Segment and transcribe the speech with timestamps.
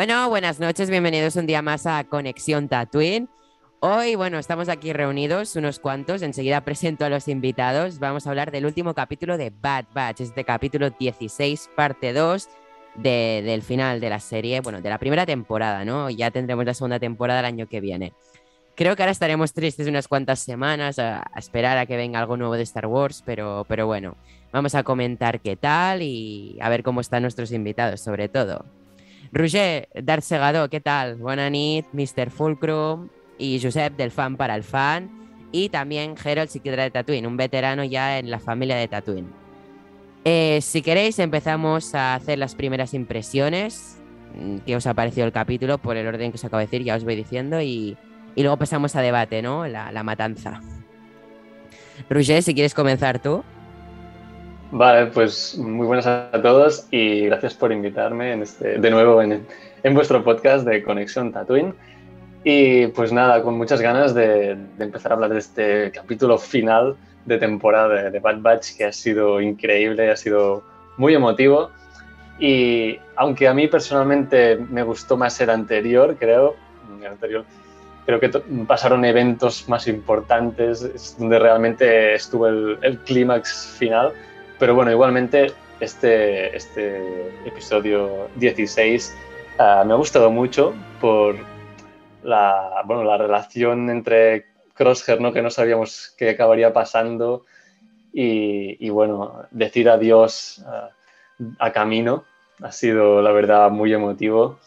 [0.00, 3.28] Bueno, buenas noches, bienvenidos un día más a Conexión Tatooine.
[3.80, 7.98] Hoy, bueno, estamos aquí reunidos unos cuantos, enseguida presento a los invitados.
[7.98, 12.48] Vamos a hablar del último capítulo de Bad Batch, este capítulo 16, parte 2
[12.94, 16.08] de- del final de la serie, bueno, de la primera temporada, ¿no?
[16.08, 18.14] Ya tendremos la segunda temporada el año que viene.
[18.76, 22.38] Creo que ahora estaremos tristes unas cuantas semanas a, a esperar a que venga algo
[22.38, 24.16] nuevo de Star Wars, pero, pero bueno,
[24.50, 28.64] vamos a comentar qué tal y a ver cómo están nuestros invitados, sobre todo.
[29.32, 31.16] Roger Darth Segador, ¿qué tal?
[31.16, 32.30] Buena nit, Mr.
[32.30, 35.10] Fulcrum y Josep del fan para el fan
[35.52, 39.28] y también Harold Siquidra de Tatooine, un veterano ya en la familia de Tatooine.
[40.24, 43.98] Eh, si queréis empezamos a hacer las primeras impresiones,
[44.34, 46.82] mm, qué os ha parecido el capítulo por el orden que os acabo de decir,
[46.82, 47.96] ya os voy diciendo y,
[48.34, 49.66] y luego pasamos a debate, ¿no?
[49.66, 50.60] La, la matanza.
[52.08, 53.44] Roger, si quieres comenzar tú.
[54.72, 59.44] Vale, pues muy buenas a todos y gracias por invitarme en este, de nuevo en,
[59.82, 61.74] en vuestro podcast de Conexión Tatooine.
[62.44, 66.96] Y pues nada, con muchas ganas de, de empezar a hablar de este capítulo final
[67.26, 70.62] de temporada de, de Bad Batch que ha sido increíble, ha sido
[70.96, 71.70] muy emotivo.
[72.38, 76.54] Y aunque a mí personalmente me gustó más el anterior, creo,
[77.00, 77.44] el anterior,
[78.06, 78.28] creo que
[78.68, 84.12] pasaron eventos más importantes, es donde realmente estuvo el, el clímax final.
[84.60, 89.16] Pero bueno, igualmente este, este episodio 16
[89.58, 91.34] ah, me ha gustado mucho por
[92.22, 95.32] la, bueno, la relación entre Crosshair, ¿no?
[95.32, 97.46] que no sabíamos qué acabaría pasando,
[98.12, 100.90] y, y bueno, decir adiós ah,
[101.58, 102.24] a Camino
[102.62, 104.58] ha sido la verdad muy emotivo.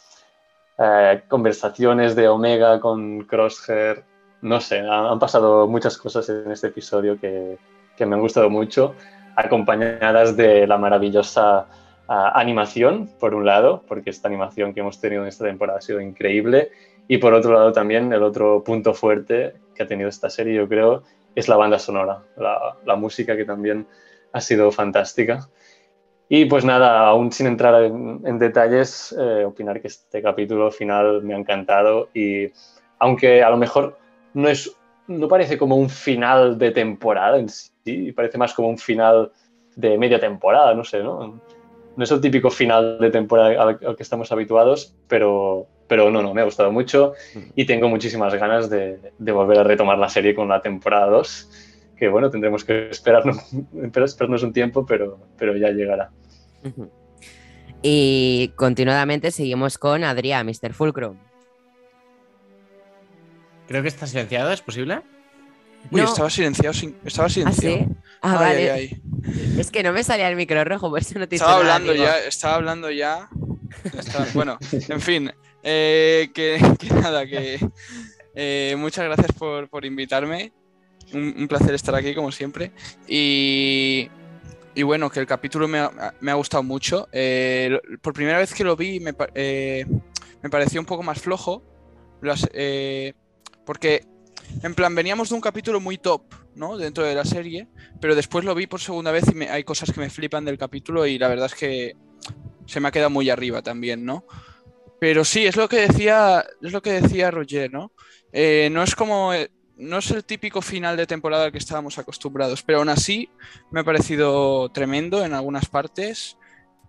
[0.80, 4.04] Eh, conversaciones de Omega con Crosshair,
[4.42, 7.60] no sé, han, han pasado muchas cosas en este episodio que,
[7.96, 8.96] que me han gustado mucho
[9.36, 11.68] acompañadas de la maravillosa
[12.08, 15.82] ah, animación, por un lado, porque esta animación que hemos tenido en esta temporada ha
[15.82, 16.70] sido increíble,
[17.08, 20.68] y por otro lado también el otro punto fuerte que ha tenido esta serie, yo
[20.68, 21.04] creo,
[21.36, 23.88] es la banda sonora, la, música que también
[24.32, 25.48] ha sido fantástica.
[26.30, 31.22] Y pues nada, aún sin entrar en, en detalles, eh, opinar que este capítulo final
[31.22, 32.52] me ha encantado y
[32.98, 33.98] aunque a lo mejor
[34.34, 34.76] no es
[35.08, 39.32] no parece como un final de temporada en sí, parece más como un final
[39.76, 41.42] de media temporada, no sé, ¿no?
[41.96, 46.24] No es el típico final de temporada al, al que estamos habituados, pero, pero no,
[46.24, 47.14] no, me ha gustado mucho
[47.56, 51.94] y tengo muchísimas ganas de, de volver a retomar la serie con la temporada 2,
[51.98, 53.38] que bueno, tendremos que esperarnos,
[53.84, 56.10] esperarnos un tiempo, pero, pero ya llegará.
[57.82, 60.74] Y continuadamente seguimos con Adrián, Mr.
[60.74, 61.18] Fulcrum.
[63.68, 65.02] Creo que está silenciado, ¿es posible?
[65.92, 66.08] Uy, No.
[66.08, 67.78] estaba silenciado, sin- estaba ¿Ah, silenciado.
[67.78, 67.86] sí?
[68.22, 68.72] Ah, Ay, vale.
[68.72, 69.60] ay, ay.
[69.60, 72.20] Es que no me salía el micro rojo, por eso no te Estaba hablando ya,
[72.20, 73.30] estaba hablando ya.
[73.98, 75.32] Estaba- bueno, en fin,
[75.64, 77.60] eh, que, que nada, que
[78.36, 80.54] eh, muchas gracias por, por invitarme.
[81.14, 82.72] Un, un placer estar aquí, como siempre.
[83.08, 84.10] Y,
[84.74, 87.08] y bueno, que el capítulo me ha, me ha gustado mucho.
[87.12, 89.86] Eh, por primera vez que lo vi, me, eh,
[90.42, 91.62] me pareció un poco más flojo.
[92.22, 93.14] Las- eh,
[93.66, 94.06] porque,
[94.62, 96.24] en plan, veníamos de un capítulo muy top,
[96.56, 96.78] ¿no?
[96.78, 97.68] Dentro de la serie
[98.00, 100.58] pero después lo vi por segunda vez y me- hay cosas que me flipan del
[100.58, 101.96] capítulo y la verdad es que
[102.66, 104.26] se me ha quedado muy arriba también, ¿no?
[105.00, 107.92] Pero sí, es lo que decía, es lo que decía Roger, ¿no?
[108.32, 111.98] Eh, no es como, eh, no es el típico final de temporada al que estábamos
[111.98, 113.30] acostumbrados, pero aún así
[113.72, 116.38] me ha parecido tremendo en algunas partes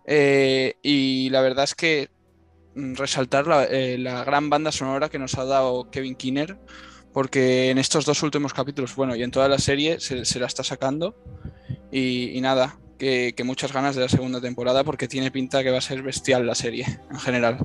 [0.07, 2.11] eh, y la verdad es que
[2.75, 6.59] resaltar la, eh, la gran banda sonora que nos ha dado Kevin Kinner,
[7.13, 10.47] porque en estos dos últimos capítulos, bueno, y en toda la serie se, se la
[10.47, 11.17] está sacando.
[11.93, 15.71] Y, y nada, que, que muchas ganas de la segunda temporada porque tiene pinta que
[15.71, 17.59] va a ser bestial la serie en general.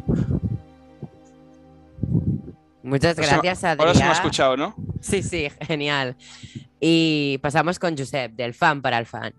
[2.83, 3.79] Muchas gracias, Adrián.
[3.79, 4.75] Ahora se me ha escuchado, ¿no?
[5.01, 6.15] Sí, sí, genial.
[6.79, 9.33] Y pasamos con Josep, del fan para el fan.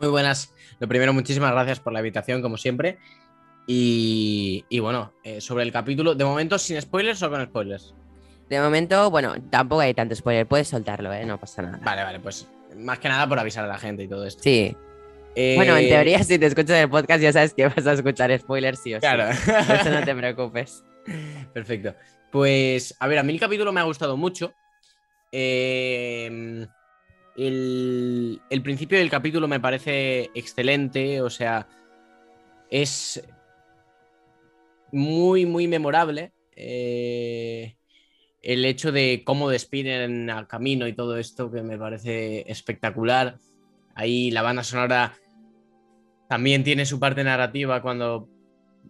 [0.00, 0.52] Muy buenas.
[0.80, 2.98] Lo primero, muchísimas gracias por la invitación, como siempre.
[3.66, 7.94] Y, y bueno, eh, sobre el capítulo, de momento sin spoilers o con spoilers.
[8.48, 11.24] De momento, bueno, tampoco hay tanto spoiler, puedes soltarlo, ¿eh?
[11.24, 11.80] No pasa nada.
[11.82, 12.46] Vale, vale, pues
[12.76, 14.42] más que nada por avisar a la gente y todo esto.
[14.42, 14.76] Sí,
[15.56, 18.38] Bueno, en Eh, teoría, si te escuchas el podcast, ya sabes que vas a escuchar
[18.38, 19.00] spoilers sí o sí.
[19.00, 19.34] Claro.
[19.66, 20.84] Por Eso no te preocupes.
[21.54, 21.94] Perfecto.
[22.30, 24.52] Pues, a ver, a mí el capítulo me ha gustado mucho.
[25.32, 26.66] Eh,
[27.36, 31.66] el, el principio del capítulo me parece excelente, o sea,
[32.70, 33.22] es
[34.94, 36.32] muy, muy memorable.
[36.56, 37.76] Eh,
[38.42, 43.38] el hecho de cómo despiden al camino y todo esto, que me parece espectacular.
[43.94, 45.14] Ahí la banda sonora
[46.28, 48.28] también tiene su parte narrativa cuando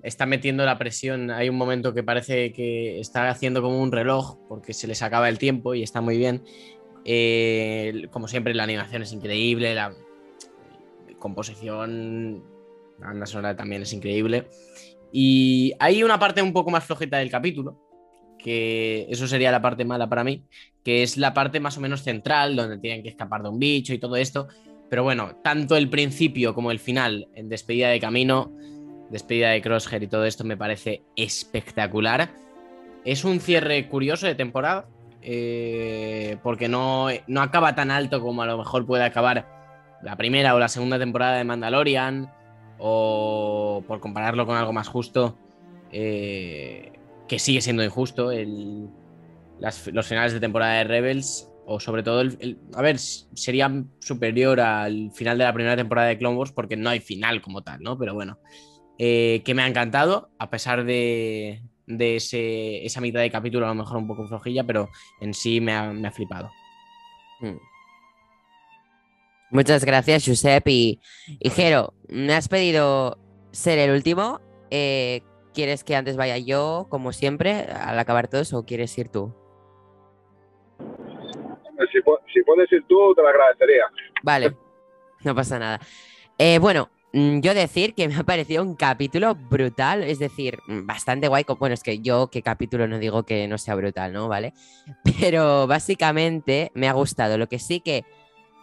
[0.02, 1.30] está metiendo la presión.
[1.30, 5.28] Hay un momento que parece que está haciendo como un reloj porque se les acaba
[5.28, 6.42] el tiempo y está muy bien.
[7.04, 9.94] Eh, como siempre, la animación es increíble, la
[11.18, 12.42] composición,
[12.98, 14.48] la banda sonora también es increíble.
[15.16, 17.78] Y hay una parte un poco más flojita del capítulo,
[18.36, 20.42] que eso sería la parte mala para mí,
[20.82, 23.94] que es la parte más o menos central, donde tienen que escapar de un bicho
[23.94, 24.48] y todo esto.
[24.90, 28.50] Pero bueno, tanto el principio como el final, en despedida de camino,
[29.08, 32.30] despedida de Crosshair y todo esto me parece espectacular.
[33.04, 34.88] Es un cierre curioso de temporada,
[35.22, 39.46] eh, porque no, no acaba tan alto como a lo mejor puede acabar
[40.02, 42.32] la primera o la segunda temporada de Mandalorian,
[42.78, 45.38] o por compararlo con algo más justo,
[45.92, 46.92] eh,
[47.28, 48.88] que sigue siendo injusto, el,
[49.58, 53.72] las- los finales de temporada de Rebels, o sobre todo, el, el- a ver, sería
[54.00, 57.62] superior al final de la primera temporada de Clone Wars porque no hay final como
[57.62, 57.96] tal, ¿no?
[57.98, 58.38] Pero bueno,
[58.98, 63.70] eh, que me ha encantado, a pesar de, de ese- esa mitad de capítulo a
[63.70, 66.50] lo mejor un poco flojilla, pero en sí me ha, me ha flipado.
[67.40, 67.56] Mm.
[69.50, 70.66] Muchas gracias, Josep.
[70.68, 71.00] Y,
[71.38, 73.18] y Jero, me has pedido
[73.52, 74.40] ser el último.
[74.70, 75.22] Eh,
[75.52, 79.32] ¿Quieres que antes vaya yo, como siempre, al acabar todos, o quieres ir tú?
[81.92, 83.84] Si, pu- si puedes ir tú, te lo agradecería.
[84.22, 84.56] Vale,
[85.24, 85.80] no pasa nada.
[86.38, 91.28] Eh, bueno, mm, yo decir que me ha parecido un capítulo brutal, es decir, bastante
[91.28, 91.44] guay.
[91.58, 94.28] Bueno, es que yo, qué capítulo no digo que no sea brutal, ¿no?
[94.28, 94.54] ¿Vale?
[95.20, 97.38] Pero básicamente me ha gustado.
[97.38, 98.04] Lo que sí que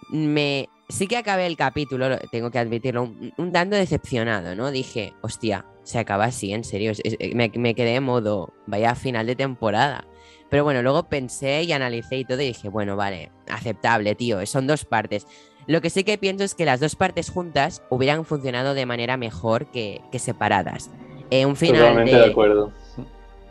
[0.09, 0.67] me.
[0.91, 4.71] Sí que acabé el capítulo, lo- tengo que admitirlo, un, un tanto decepcionado, ¿no?
[4.71, 6.91] Dije, hostia, se acaba así, en serio.
[6.91, 10.05] es- es- me, me quedé en modo, vaya final de temporada.
[10.49, 14.67] Pero bueno, luego pensé y analicé y todo y dije, bueno, vale, aceptable, tío, son
[14.67, 15.25] dos partes.
[15.65, 19.15] Lo que sí que pienso es que las dos partes juntas hubieran funcionado de manera
[19.15, 20.89] mejor que, que separadas.
[21.29, 22.71] Eh, un final Totalmente de acuerdo.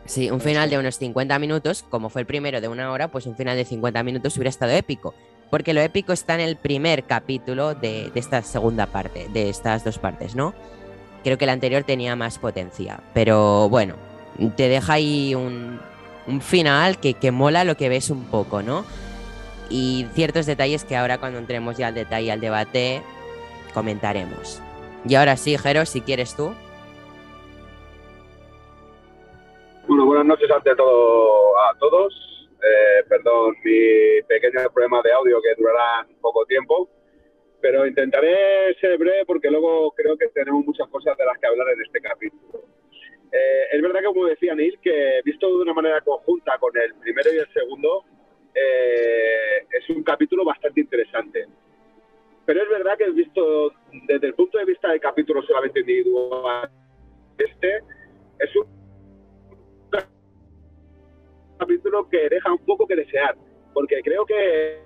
[0.05, 3.25] Sí, un final de unos 50 minutos, como fue el primero de una hora, pues
[3.27, 5.13] un final de 50 minutos hubiera estado épico.
[5.51, 9.99] Porque lo épico está en el primer capítulo de, esta segunda parte, de estas dos
[9.99, 10.55] partes, ¿no?
[11.23, 13.01] Creo que el anterior tenía más potencia.
[13.13, 13.95] Pero bueno,
[14.55, 15.79] te deja ahí un,
[16.25, 18.85] un final que, que mola lo que ves un poco, ¿no?
[19.69, 23.03] Y ciertos detalles que ahora cuando entremos ya al detalle, al debate,
[23.73, 24.61] comentaremos.
[25.05, 26.53] Y ahora sí, Jero, si quieres tú.
[29.85, 32.30] Bueno, buenas noches ante todo a todos.
[32.63, 36.87] Eh, perdón mi pequeño problema de audio que durará poco tiempo,
[37.59, 41.67] pero intentaré ser breve porque luego creo que tenemos muchas cosas de las que hablar
[41.69, 42.63] en este capítulo.
[43.31, 46.93] Eh, es verdad que, como decía Neil, que visto de una manera conjunta con el
[46.95, 48.03] primero y el segundo,
[48.53, 51.47] eh, es un capítulo bastante interesante.
[52.45, 53.73] Pero es verdad que visto
[54.07, 56.69] desde el punto de vista del capítulo solamente individual,
[57.37, 57.77] este
[58.39, 58.80] es un
[61.61, 63.35] capítulo que deja un poco que desear,
[63.73, 64.81] porque creo que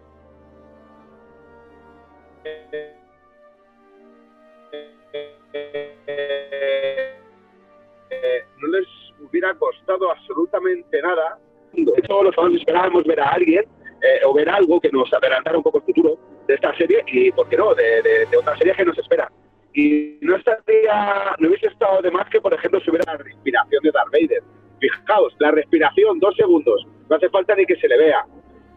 [8.09, 8.87] eh, no les
[9.21, 11.39] hubiera costado absolutamente nada.
[11.73, 13.63] Hecho, los fans esperábamos ver a alguien
[14.01, 17.31] eh, o ver algo que nos adelantara un poco el futuro de esta serie y,
[17.31, 19.31] ¿por qué no?, de, de, de otra serie que nos espera.
[19.73, 23.81] Y no estaría, no hubiese estado de más que, por ejemplo, si hubiera la respiración
[23.81, 24.43] de Darth Vader.
[24.85, 28.25] Fijaos, la respiración, dos segundos, no hace falta ni que se le vea.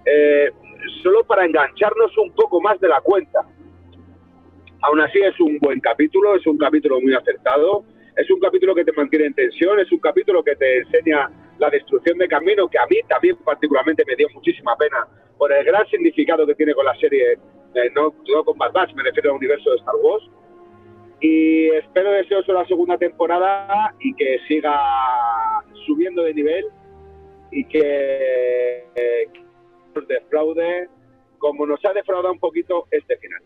[0.04, 0.50] Eh,
[1.02, 3.40] solo para engancharnos un poco más de la cuenta.
[4.80, 7.84] Aún así es un buen capítulo, es un capítulo muy acertado,
[8.16, 11.68] es un capítulo que te mantiene en tensión, es un capítulo que te enseña la
[11.68, 15.86] destrucción de camino, que a mí también particularmente me dio muchísima pena por el gran
[15.88, 19.36] significado que tiene con la serie, eh, no, no con Bad Batch, me refiero al
[19.36, 20.24] universo de Star Wars.
[21.20, 24.80] Y espero deseoso la segunda temporada y que siga
[25.88, 26.64] subiendo de nivel
[27.50, 27.80] y que
[28.94, 29.24] eh,
[29.94, 30.88] nos defraude
[31.38, 33.40] como nos ha defraudado un poquito este final.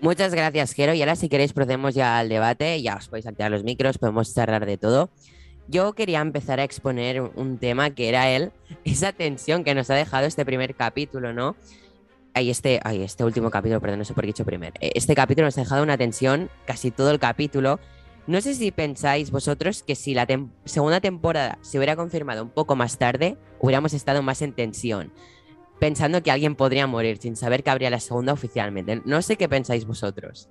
[0.00, 0.94] Muchas gracias, Jero.
[0.94, 2.80] Y ahora, si queréis, procedemos ya al debate.
[2.80, 5.10] Ya os podéis activar los micros, podemos charlar de todo.
[5.66, 8.52] Yo quería empezar a exponer un tema que era él,
[8.84, 11.56] esa tensión que nos ha dejado este primer capítulo, ¿no?
[12.38, 14.72] ay, este, ay, este último capítulo, perdón, no sé por qué he dicho primero.
[14.80, 17.80] Eh, Este capítulo nos ha dejado una tensión casi todo el capítulo.
[18.28, 22.50] No sé si pensáis vosotros que si la tem- segunda temporada se hubiera confirmado un
[22.50, 25.10] poco más tarde, hubiéramos estado más en tensión,
[25.80, 29.00] pensando que alguien podría morir sin saber que habría la segunda oficialmente.
[29.06, 30.50] No sé qué pensáis vosotros.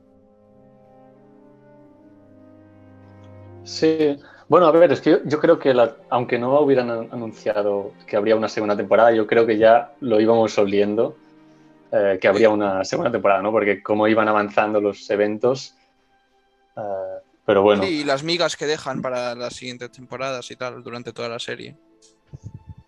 [3.63, 4.17] Sí,
[4.47, 5.71] bueno, a ver, es que yo, creo que
[6.09, 10.19] aunque no hubieran an- anunciado que habría una segunda temporada, yo creo que ya lo
[10.19, 11.15] íbamos oliendo
[11.91, 13.51] eh, que habría una segunda temporada, ¿no?
[13.51, 15.75] Porque como iban avanzando los eventos,
[16.75, 16.81] eh,
[17.47, 21.13] pero bueno, Sí, y las migas que dejan para las siguientes temporadas y tal, durante
[21.13, 21.75] toda la serie.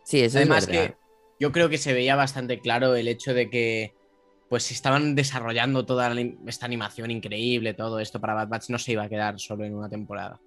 [0.03, 0.89] Sí, eso Además es verdad.
[0.89, 0.95] que
[1.39, 3.93] yo creo que se veía bastante claro el hecho de que
[4.49, 8.79] pues si estaban desarrollando toda la- esta animación increíble, todo esto para Bad Batch no
[8.79, 10.39] se iba a quedar solo en una temporada,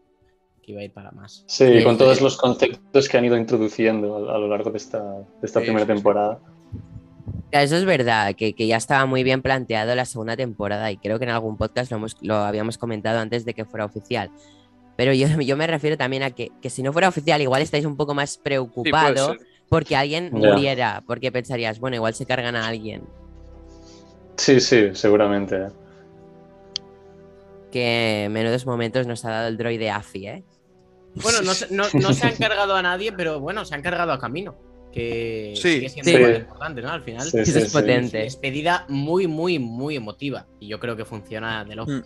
[0.62, 1.44] que iba a ir para más.
[1.46, 5.00] sí, con todos los conceptos que han ido introduciendo a, a lo largo de esta,
[5.00, 6.40] de esta Sí, primera sí, temporada.
[7.52, 11.18] Eso es verdad, que, que ya estaba muy bien planteado la segunda temporada y creo
[11.18, 14.30] que en algún podcast lo, hemos- lo habíamos comentado antes de que fuera oficial.
[14.96, 17.84] Pero yo, yo me refiero también a que, que si no fuera oficial igual estáis
[17.84, 19.40] un poco más Sí, puede preocupado ser.
[19.68, 20.48] porque alguien Ya.
[20.54, 23.02] muriera, porque pensarías, bueno, igual se cargan a alguien.
[24.38, 25.66] Sí, sí, seguramente.
[27.70, 30.44] Que menudos momentos nos ha dado el droide AFI, ¿eh?
[31.22, 34.12] Bueno, no, se- no- no se han cargado a nadie, pero bueno, se han cargado
[34.12, 34.54] a Camino,
[34.92, 35.74] que Sí.
[35.74, 36.34] sigue siendo Sí.
[36.42, 36.90] importante, ¿no?
[36.90, 37.28] Al final.
[37.28, 37.60] Sí, es sí.
[37.72, 38.18] potente.
[38.18, 40.46] Despedida muy, muy, muy emotiva.
[40.60, 41.92] Y yo creo que funciona de loco.
[41.92, 42.02] Mm.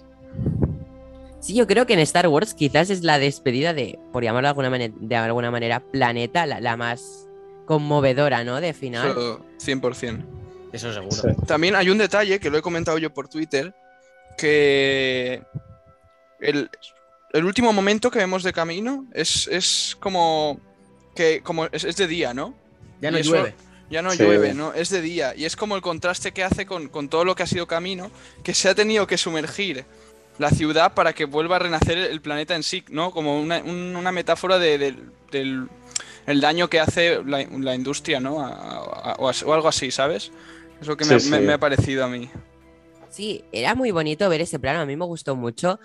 [1.41, 4.51] Sí, yo creo que en Star Wars quizás es la despedida de, por llamarlo de
[4.51, 7.29] alguna, mane- de alguna manera, Planeta, la, la más
[7.67, 8.61] conmovedora, ¿no?
[8.61, 9.11] De final.
[9.11, 10.25] Eso, 100%.
[10.73, 11.15] Eso seguro.
[11.15, 11.29] Sí.
[11.47, 13.75] También hay un detalle que lo he comentado yo por Twitter,
[14.37, 15.43] que
[16.41, 16.69] el,
[17.33, 20.59] el último momento que vemos de camino es, es como
[21.15, 22.55] que como es, es de día, ¿no?
[23.01, 23.55] Ya no llueve.
[23.91, 24.19] Ya no Sí.
[24.19, 24.73] llueve, ¿no?
[24.75, 25.35] Es de día.
[25.37, 28.11] Y es como el contraste que hace con, con todo lo que ha sido camino,
[28.43, 29.85] que se ha tenido que sumergir
[30.39, 33.11] la ciudad para que vuelva a renacer el planeta en sí, ¿no?
[33.13, 35.69] Como una, un- una metáfora de- del, del-
[36.27, 38.41] el daño que hace la, la industria, ¿no?
[38.45, 40.33] A- a- o, algo así, ¿sabes?
[40.81, 41.43] Es lo que me, Sí, me- sí.
[41.45, 42.29] me ha parecido a mí.
[43.09, 45.79] Sí, era muy bonito ver ese plano, a mí me gustó mucho.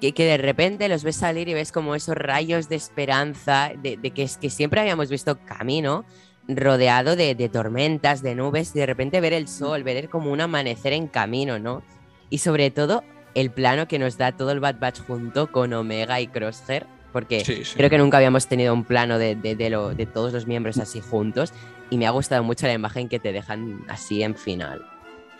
[0.00, 3.96] Que, que de repente los ves salir y ves como esos rayos de esperanza, de,
[3.96, 6.04] de que, es, que siempre habíamos visto camino
[6.48, 10.40] rodeado de, de tormentas, de nubes, y de repente ver el sol, ver como un
[10.40, 11.82] amanecer en camino, ¿no?
[12.30, 13.02] Y sobre todo
[13.34, 17.44] el plano que nos da todo el Bad Batch junto con Omega y Crosshair, porque
[17.44, 17.74] Sí, sí.
[17.76, 20.78] creo que nunca habíamos tenido un plano de, de- de lo- de todos los miembros
[20.78, 21.52] así juntos,
[21.90, 24.82] y me ha gustado mucho la imagen que te dejan así en final.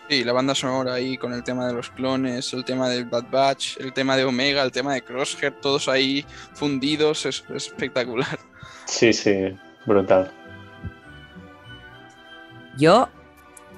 [0.08, 3.24] Sí, la banda sonora ahí con el tema de los clones, el tema del Bad
[3.30, 8.38] Batch, el tema de Omega, el tema de Crosshair, todos ahí fundidos, es, es espectacular.
[8.86, 9.56] Sí, sí,
[9.86, 10.30] brutal.
[12.78, 13.08] Yo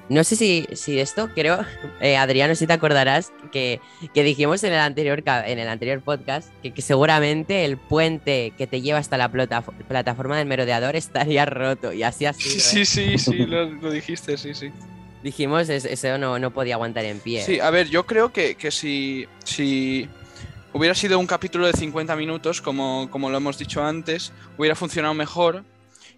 [0.09, 1.59] no sé si, si esto, creo,
[2.01, 3.81] eh, Adriano, si te acordarás, que,
[4.13, 8.67] que dijimos en el anterior, en el anterior podcast que, que seguramente el puente que
[8.67, 12.59] te lleva hasta la plata- plataforma del merodeador estaría roto y así ha sido.
[12.59, 12.85] Sí, ¿eh?
[12.85, 14.71] sí, sí, lo, lo dijiste, sí, sí.
[15.23, 17.43] Dijimos es- eso no, no podía aguantar en pie.
[17.43, 20.07] Sí, a ver, yo creo que, que si, si
[20.73, 25.13] hubiera sido un capítulo de 50 minutos, como, como lo hemos dicho antes, hubiera funcionado
[25.13, 25.63] mejor.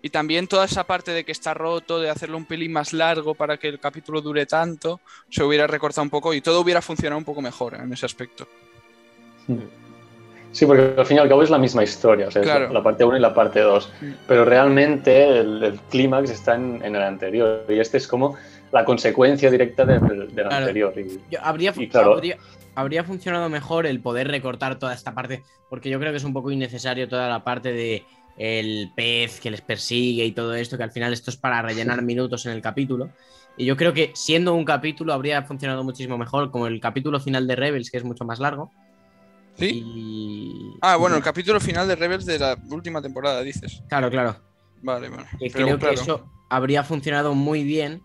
[0.02, 3.36] Y también toda esa parte de que está roto, de hacerlo un pelín más largo
[3.36, 7.18] para que el capítulo dure tanto, se hubiera recortado un poco y todo hubiera funcionado
[7.18, 8.48] un poco mejor en ese aspecto.
[10.52, 12.68] Sí, porque al fin y al cabo es la misma historia, o sea, Claro.
[12.68, 13.92] la, la parte 1 y la parte 2.
[14.02, 14.06] Mm.
[14.28, 18.36] Pero realmente el, el clímax está en, en el anterior y este es como
[18.72, 20.56] la consecuencia directa del, del Claro.
[20.56, 20.94] anterior.
[20.98, 22.38] y- Yo- habría, Y claro- habría,
[22.74, 26.34] habría funcionado mejor el poder recortar toda esta parte, porque yo creo que es un
[26.34, 28.04] poco innecesario toda la parte de
[28.40, 32.02] el pez que les persigue y todo esto, que al final esto es para rellenar
[32.02, 33.10] minutos en el capítulo.
[33.58, 37.46] Y yo creo que siendo un capítulo habría funcionado muchísimo mejor, como el capítulo final
[37.46, 38.72] de Rebels, que es mucho más largo.
[39.58, 39.84] ¿Sí?
[39.86, 40.78] Y...
[40.80, 43.84] Ah, bueno, el capítulo final de Rebels de la última temporada, dices.
[43.90, 44.38] Claro, claro.
[44.82, 45.26] Vale, vale.
[45.38, 48.02] Que creo claro, que eso habría funcionado muy bien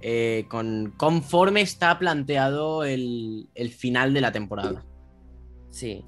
[0.00, 4.84] eh, con conforme está planteado el, el final de la temporada.
[5.70, 6.04] Sí.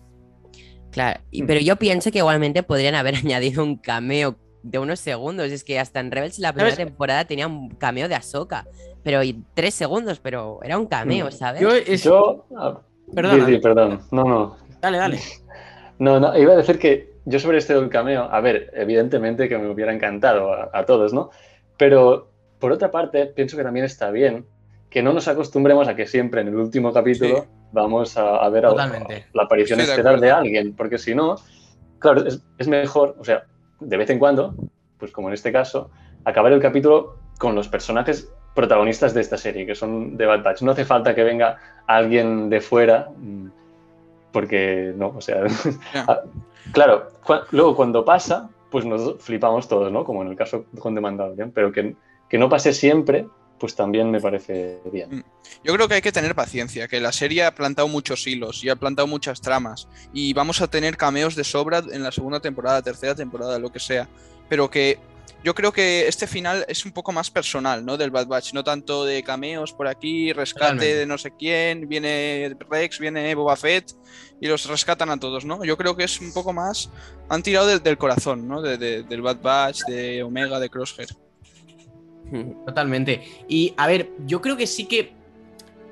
[0.91, 5.51] Claro, y- pero yo pienso que igualmente podrían haber añadido un cameo de unos segundos.
[5.53, 8.67] Es que hasta en Rebels la primera temporada tenía un cameo de Ahsoka.
[9.03, 11.33] Pero y tres segundos, pero era un cameo, Mm.
[11.33, 11.61] ¿sabes?
[11.63, 12.03] Yo es...
[12.05, 12.47] Yo.
[12.57, 12.81] ah,
[13.15, 14.01] sí, sí, perdón.
[14.11, 14.57] No, no.
[14.81, 15.19] Dale, dale.
[16.01, 19.59] No, no, iba a decir que yo sobre este del cameo, a ver, evidentemente que
[19.59, 21.31] me hubiera encantado a, a todos, ¿no?
[21.77, 22.31] Pero
[22.61, 24.47] por otra parte, pienso que también está bien
[24.91, 27.49] que no nos acostumbremos a que siempre en el último capítulo Sí.
[27.73, 29.27] Vamos a, a ver a- Totalmente.
[29.33, 30.47] la aparición Estoy de estelar de acuerdo.
[30.47, 31.37] alguien, porque si no,
[31.99, 33.45] claro, es, es mejor, o sea,
[33.81, 34.55] de vez en cuando,
[34.99, 35.91] pues como en este caso,
[36.25, 40.63] acabar el capítulo con los personajes protagonistas de esta serie, que son de Bad Batch.
[40.63, 43.47] No hace falta que venga alguien de fuera, mm,
[44.33, 45.43] porque no, o sea,
[46.09, 46.21] ah,
[46.73, 47.09] claro,
[47.53, 50.05] luego cuando pasa, pues nos flipamos todos, ¿no?
[50.05, 51.95] Como en el caso con The Mandalorian, pero que,
[52.29, 53.27] que no pase siempre,
[53.59, 55.19] pues también me parece bien.
[55.19, 55.25] Mm.
[55.65, 58.69] Yo creo que hay que tener paciencia, que la serie ha plantado muchos hilos y
[58.69, 62.83] ha plantado muchas tramas y vamos a tener cameos de sobra en la segunda temporada,
[62.83, 64.09] tercera temporada, lo que sea,
[64.49, 64.99] pero que
[65.45, 67.97] yo creo que este final es un poco más personal, ¿no?
[67.97, 72.57] Del Bad Batch, no tanto de cameos por aquí, rescate de no sé quién, viene
[72.69, 73.93] Rex, viene Boba Fett
[74.41, 75.65] y los rescatan a todos, ¿no?
[75.65, 76.91] Yo creo que es un poco más,
[77.29, 78.63] han tirado del, corazón, ¿no?
[78.63, 81.09] del Bad Batch, de Omega, de Crosshair.
[82.67, 83.23] Totalmente.
[83.49, 85.13] Y a ver, yo creo que sí que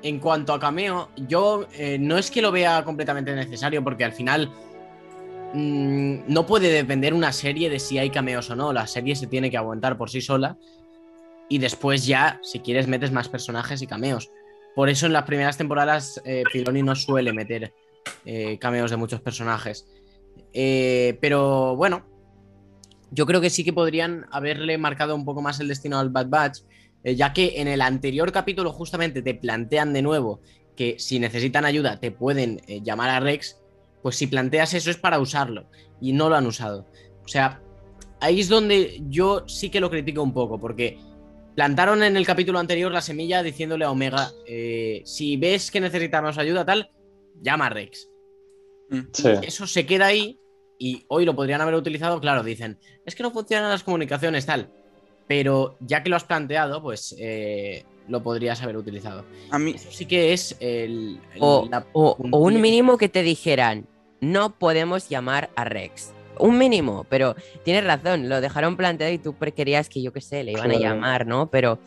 [0.03, 4.13] en cuanto a cameo, yo eh, no es que lo vea completamente necesario, porque al
[4.13, 4.51] final
[5.53, 8.73] Mm, no puede depender una serie de si hay cameos o no.
[8.73, 10.57] La serie se tiene que aguantar por sí sola.
[11.49, 14.29] Y después ya, si quieres, metes más personajes y cameos.
[14.75, 17.73] Por eso en las primeras temporadas eh, Filoni no suele meter
[18.25, 19.87] eh, cameos de muchos personajes.
[20.53, 22.05] Eh, pero bueno,
[23.11, 26.27] yo creo que sí que podrían haberle marcado un poco más el destino al Bad
[26.29, 26.59] Batch,
[27.03, 30.41] ya que en el anterior capítulo justamente te plantean de nuevo
[30.75, 33.57] que si necesitan ayuda te pueden llamar a Rex
[34.01, 35.65] pues si planteas eso es para usarlo
[35.99, 36.85] y no lo han usado.
[37.25, 37.61] O sea,
[38.19, 40.97] ahí es donde yo sí que lo critico un poco, porque
[41.55, 46.37] plantaron en el capítulo anterior la semilla diciéndole a Omega, eh, si ves que necesitamos
[46.37, 46.91] ayuda tal,
[47.41, 48.09] llama a Rex.
[48.89, 49.43] Mm.
[49.43, 50.39] Eso se queda ahí
[50.79, 54.69] y hoy lo podrían haber utilizado, claro, dicen, es que no funcionan las comunicaciones tal,
[55.27, 59.25] pero ya que lo has planteado, pues eh, lo podrías haber utilizado.
[59.51, 61.19] A mí Eso sí que es el...
[61.39, 61.67] o,
[62.31, 63.85] un mínimo que te dijeran,
[64.21, 66.13] no podemos llamar a Rex.
[66.39, 70.43] Un mínimo, pero tienes razón, lo dejaron planteado y tú querías que yo qué sé,
[70.43, 71.49] le iban a llamar, ¿no?
[71.49, 71.79] Pero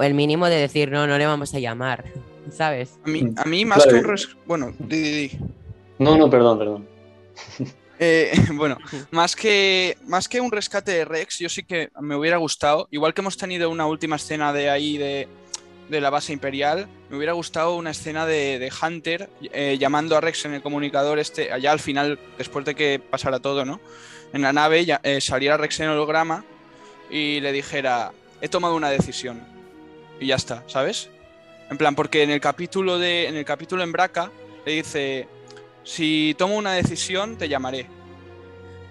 [0.00, 2.04] el mínimo de decir, no, no le vamos a llamar,
[2.50, 3.00] ¿sabes?
[3.04, 4.16] A mí, a mí más que un...
[4.46, 5.38] Bueno, di, di,
[5.98, 6.88] No, no, perdón, perdón.
[7.98, 8.78] Eh, bueno,
[9.10, 13.14] más que, más que un rescate de Rex, yo sí que me hubiera gustado, igual
[13.14, 15.28] que hemos tenido una última escena de ahí de
[15.88, 16.88] de la base imperial.
[17.08, 21.52] Me hubiera gustado una escena de, Hunter eh, llamando a Rex en el comunicador, este,
[21.52, 23.80] allá al final, después de que pasara todo, ¿no?
[24.32, 26.44] En la nave ya, eh, saliera Rex en holograma
[27.10, 29.40] y le dijera, he tomado una decisión.
[30.18, 31.10] Y ya está, ¿sabes?
[31.70, 33.28] En plan, porque en el capítulo de.
[33.28, 34.30] En el capítulo en Braca
[34.64, 35.28] le dice.
[35.84, 37.86] Si tomo una decisión, te llamaré.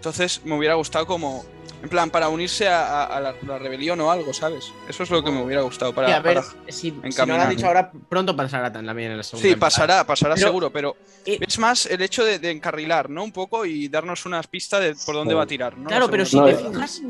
[0.06, 1.44] Entonces me hubiera gustado como
[1.82, 4.72] en plan, para unirse a, la, rebelión o algo, ¿sabes?
[4.88, 7.50] Eso es lo que me hubiera gustado para, a ver, si, si no lo has
[7.50, 9.50] dicho ahora, pronto pasará también en la segunda.
[9.50, 13.24] Sí, pasará, pasará seguro, pero eh, es más el hecho de, encarrilar, ¿no?
[13.24, 15.88] Un poco y darnos unas pistas de por dónde va a tirar, ¿no?
[15.88, 17.02] Claro, pero si te fijas,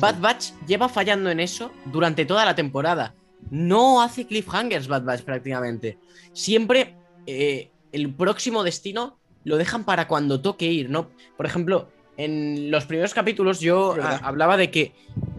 [0.00, 3.14] Bad Batch lleva fallando en eso durante toda la temporada.
[3.50, 5.98] No hace cliffhangers Bad Batch prácticamente.
[6.32, 11.10] Siempre eh, el próximo destino lo dejan para cuando toque ir, ¿no?
[11.36, 14.92] Por ejemplo, en los primeros capítulos yo hablaba de que,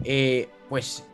[0.04, 1.04] eh, pues,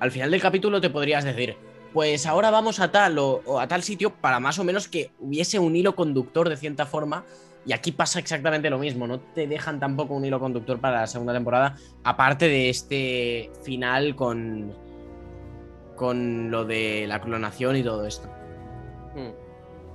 [0.00, 1.56] al final del capítulo te podrías decir,
[1.92, 5.58] pues ahora vamos a tal o, a tal sitio para más o menos que hubiese
[5.58, 7.24] un hilo conductor de cierta forma.
[7.64, 11.06] Y aquí pasa exactamente lo mismo, no te dejan tampoco un hilo conductor para la
[11.06, 14.74] segunda temporada, aparte de este final con,
[15.94, 18.28] con lo de la clonación y todo esto.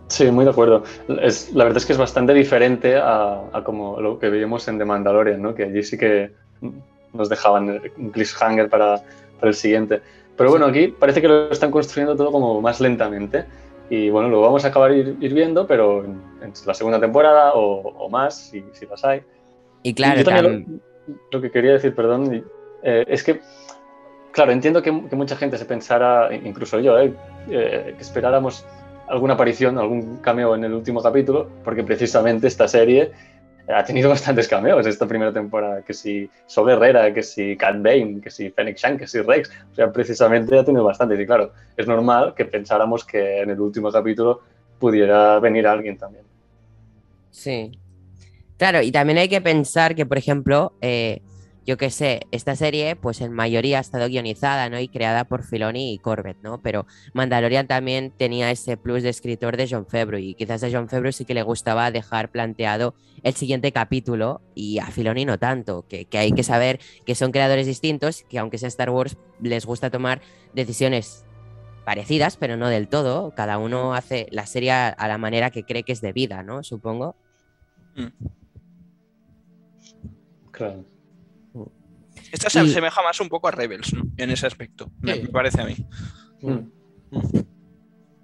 [0.08, 0.84] Sí, muy de acuerdo.
[1.22, 4.86] Es, la verdad es que es bastante diferente a, como lo que veíamos en The
[4.86, 5.54] Mandalorian, ¿no?
[5.54, 6.32] que allí sí que
[7.13, 9.02] nos dejaban un cliffhanger para,
[9.39, 10.02] para el siguiente.
[10.38, 13.46] Pero bueno, aquí parece que lo están construyendo todo como más lentamente.
[13.89, 18.36] Y bueno, lo vamos a acabar ir, viendo, pero en, la segunda temporada o, más,
[18.36, 19.22] si, si, las hay.
[19.82, 20.82] Y claro, también
[21.32, 22.43] lo, que quería decir, perdón,
[22.84, 23.39] eh, es que,
[24.32, 27.13] claro, entiendo que, mucha gente se pensara, incluso yo, eh,
[27.50, 28.65] eh, que esperáramos
[29.08, 33.12] alguna aparición, algún cameo en el último capítulo, porque precisamente esta serie
[33.67, 38.22] ha tenido bastantes cameos esta primera temporada, que si Sol Herrera, que si Cat Bane,
[38.22, 41.52] que si Fennec Shan, que si Rex, o sea, precisamente ha tenido bastantes y claro,
[41.76, 44.41] es normal que pensáramos que en el último capítulo
[44.80, 46.24] pudiera venir alguien también.
[47.32, 47.72] Sí.
[48.58, 51.22] Claro, y también hay que pensar que, por ejemplo, eh,
[51.67, 54.80] yo qué sé, esta serie, pues en mayoría ha estado guionizada, ¿no?
[54.80, 56.62] Y creada por Filoni y Corbett, ¿no?
[56.62, 60.88] Pero Mandalorian también tenía ese plus de escritor de John Favreau y quizás a John
[60.88, 65.86] Favreau sí que le gustaba dejar planteado el siguiente capítulo y a Filoni no tanto,
[65.89, 69.89] que, hay que saber que son creadores distintos, que aunque sea Star Wars, les gusta
[69.89, 70.21] tomar
[70.53, 71.25] decisiones
[71.84, 73.36] parecidas, pero no del todo.
[73.36, 76.63] Cada uno hace la serie a la manera que cree que es debida, ¿no?
[76.63, 77.17] Supongo.
[77.97, 78.08] Mm.
[80.51, 80.96] Claro.
[82.32, 84.04] Esta se asemeja más un poco a Rebels, ¿no?
[84.18, 85.76] En ese aspecto, me parece a mí.
[86.42, 86.70] Mm.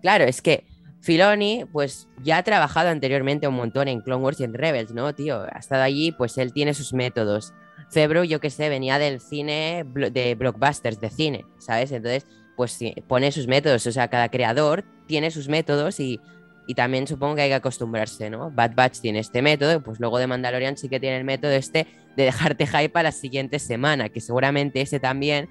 [0.01, 0.65] Claro, es que
[1.03, 5.13] Filoni, pues ya ha trabajado anteriormente un montón en Clone Wars y en Rebels, ¿no,
[5.13, 5.45] tío?
[5.51, 7.53] Ha estado allí, pues él tiene sus métodos.
[7.91, 11.91] Febro, yo qué sé, venía del cine, de blockbusters, de cine, ¿sabes?
[11.91, 13.85] Entonces, pues sí, pone sus métodos.
[13.85, 16.21] O sea, cada creador tiene sus métodos y,
[16.67, 18.51] y también supongo que hay que acostumbrarse, ¿no?
[18.51, 21.87] Bad Batch tiene este método, pues luego de Mandalorian sí que tiene el método este
[22.15, 25.49] de dejarte hype para la siguiente semana, que seguramente ese también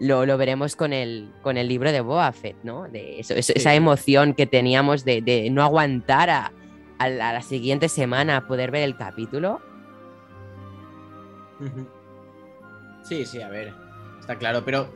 [0.00, 2.88] lo, lo veremos con el, con el libro de Boba Fett, ¿no?
[2.88, 6.52] De eso, eso- esa emoción que teníamos de, de no aguantar a,
[6.98, 9.60] a la, a la siguiente semana a poder ver el capítulo.
[13.02, 13.72] Sí, sí, a ver,
[14.20, 14.88] está claro, pero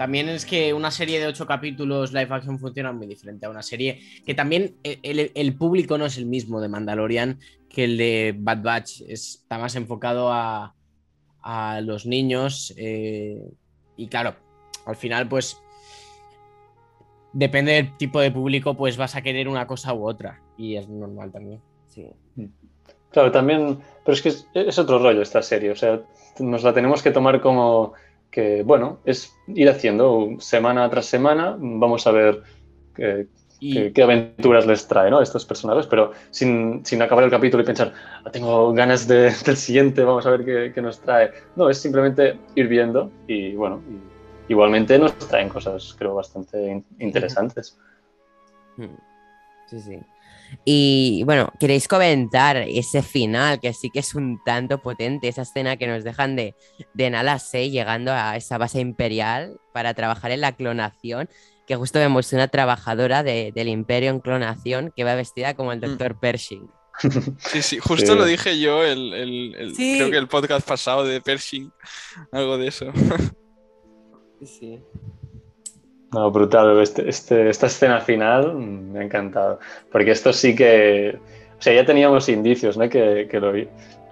[0.00, 3.62] también es que una serie de ocho capítulos live action funciona muy diferente a una
[3.62, 8.34] serie que también el, el- público no es el mismo de Mandalorian que el de
[8.34, 10.74] Bad Batch, está más enfocado a,
[11.42, 13.42] a los niños eh,
[13.98, 14.36] y claro,
[14.86, 15.60] al final pues
[17.34, 20.88] depende del tipo de público pues vas a querer una cosa u otra y es
[20.88, 21.60] normal también.
[21.88, 22.06] Sí.
[23.10, 26.00] Claro, también, pero es que es otro rollo esta serie, o sea,
[26.38, 27.92] nos la tenemos que tomar como
[28.30, 32.42] que, bueno, es ir haciendo semana tras semana, vamos a ver
[32.94, 33.26] qué,
[33.62, 35.18] Y, qué- qué aventuras les trae, ¿no?
[35.18, 37.92] a Estos personajes, pero sin, sin acabar el capítulo y pensar,
[38.24, 41.30] "Ah, tengo ganas de- del siguiente, vamos a ver qué, qué nos trae.
[41.56, 46.86] No, es simplemente ir viendo y, bueno, y- igualmente nos traen cosas, creo, bastante in-
[47.00, 47.76] interesantes.
[48.76, 48.86] Mm.
[49.66, 50.00] Sí, sí.
[50.64, 55.76] Y bueno, ¿queréis comentar ese final que sí que es un tanto potente, esa escena
[55.76, 56.54] que nos dejan de,
[56.94, 61.28] de Nala 6 llegando a esa base imperial para trabajar en la clonación?
[61.66, 65.78] Que justo vemos una trabajadora de- del imperio en clonación que va vestida como el
[65.78, 65.82] Mm.
[65.82, 66.68] doctor Pershing.
[67.38, 68.18] Sí, sí, justo Sí.
[68.18, 69.94] lo dije yo el, el- el- Sí.
[69.96, 71.72] creo que el podcast pasado de Pershing,
[72.32, 72.86] algo de eso.
[74.44, 74.80] Sí.
[76.12, 76.80] No, brutal.
[76.80, 79.60] Este, este- esta escena final me ha encantado.
[79.92, 81.18] Porque esto sí que.
[81.58, 82.88] O sea, ya teníamos indicios, ¿no?
[82.88, 83.52] Que, que lo,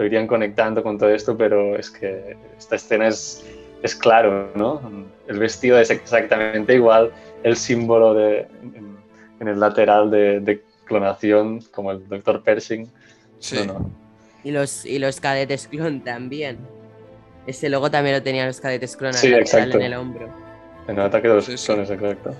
[0.05, 3.45] irían conectando con todo esto, pero es que esta escena es,
[3.83, 4.83] es claro, ¿no?
[5.27, 7.11] El vestido es exactamente igual,
[7.43, 8.99] el símbolo de, en,
[9.41, 12.43] en el lateral de, de clonación, como el Dr.
[12.43, 12.91] Pershing.
[13.39, 13.57] Sí.
[13.67, 13.91] No, no.
[14.45, 16.59] Y los, y los cadetes clon también.
[17.47, 20.48] Ese logo también lo tenían los cadetes clon Sí, en el hombro.
[20.89, 22.35] En el ataque de los Sí, exacto.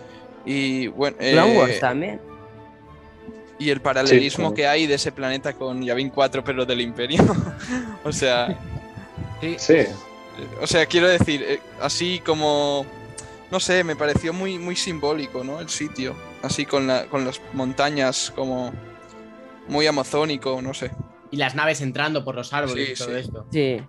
[0.45, 2.21] Y bueno, Clone eh, Wars también.
[3.59, 7.23] y el paralelismo Sí, que hay de ese planeta con Yavin 4, pero del Imperio.
[8.05, 8.59] o sea,
[9.41, 9.57] Sí,
[10.61, 12.85] o sea, quiero decir, eh, así como
[13.51, 15.61] no sé, me pareció muy, muy simbólico, ¿no?
[15.61, 18.73] El sitio, así con, la, con las montañas como
[19.69, 20.91] muy amazónico, no sé.
[21.31, 23.21] y las naves entrando por los árboles Sí, y todo sí.
[23.21, 23.47] esto.
[23.51, 23.81] Sí.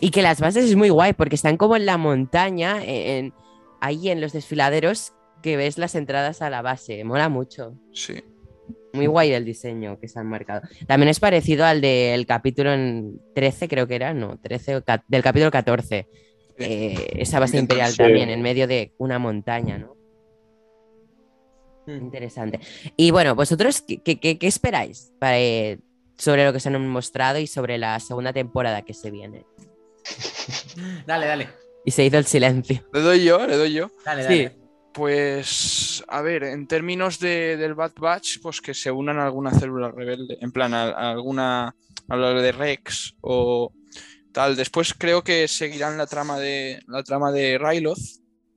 [0.00, 3.32] Y que las bases es muy guay porque están como en la montaña, en,
[3.80, 5.12] ahí en los desfiladeros,
[5.42, 7.04] que ves las entradas a la base.
[7.04, 7.74] Mola mucho.
[7.92, 8.22] Sí.
[8.92, 10.62] Muy guay el diseño que se han marcado.
[10.86, 15.04] También es parecido al del capítulo en 13, creo que era, no, 13 o ca-
[15.08, 16.08] del capítulo 14.
[16.58, 17.98] Eh, esa base imperial Sí.
[17.98, 19.94] también, en medio de una montaña, ¿no?
[21.86, 21.90] Mm.
[22.04, 22.60] Interesante.
[22.96, 25.78] Y bueno, vosotros, ¿qué, qué- qué- qué esperáis para, eh,
[26.16, 29.46] sobre lo que se han mostrado y sobre la segunda temporada que se viene?
[31.06, 31.48] Dale, dale.
[31.84, 32.84] Y se hizo el silencio.
[32.92, 33.90] Le doy yo, le doy yo.
[34.04, 34.44] Dale, Sí.
[34.44, 34.58] dale.
[34.92, 39.52] Pues, a ver, en términos de, del Bad Batch, pues que se unan a alguna
[39.52, 41.74] célula rebelde, en plan, a, a alguna,
[42.08, 43.72] a lo de Rex o
[44.32, 44.56] tal.
[44.56, 47.98] Después creo que seguirán la trama de, la trama de Ryloth,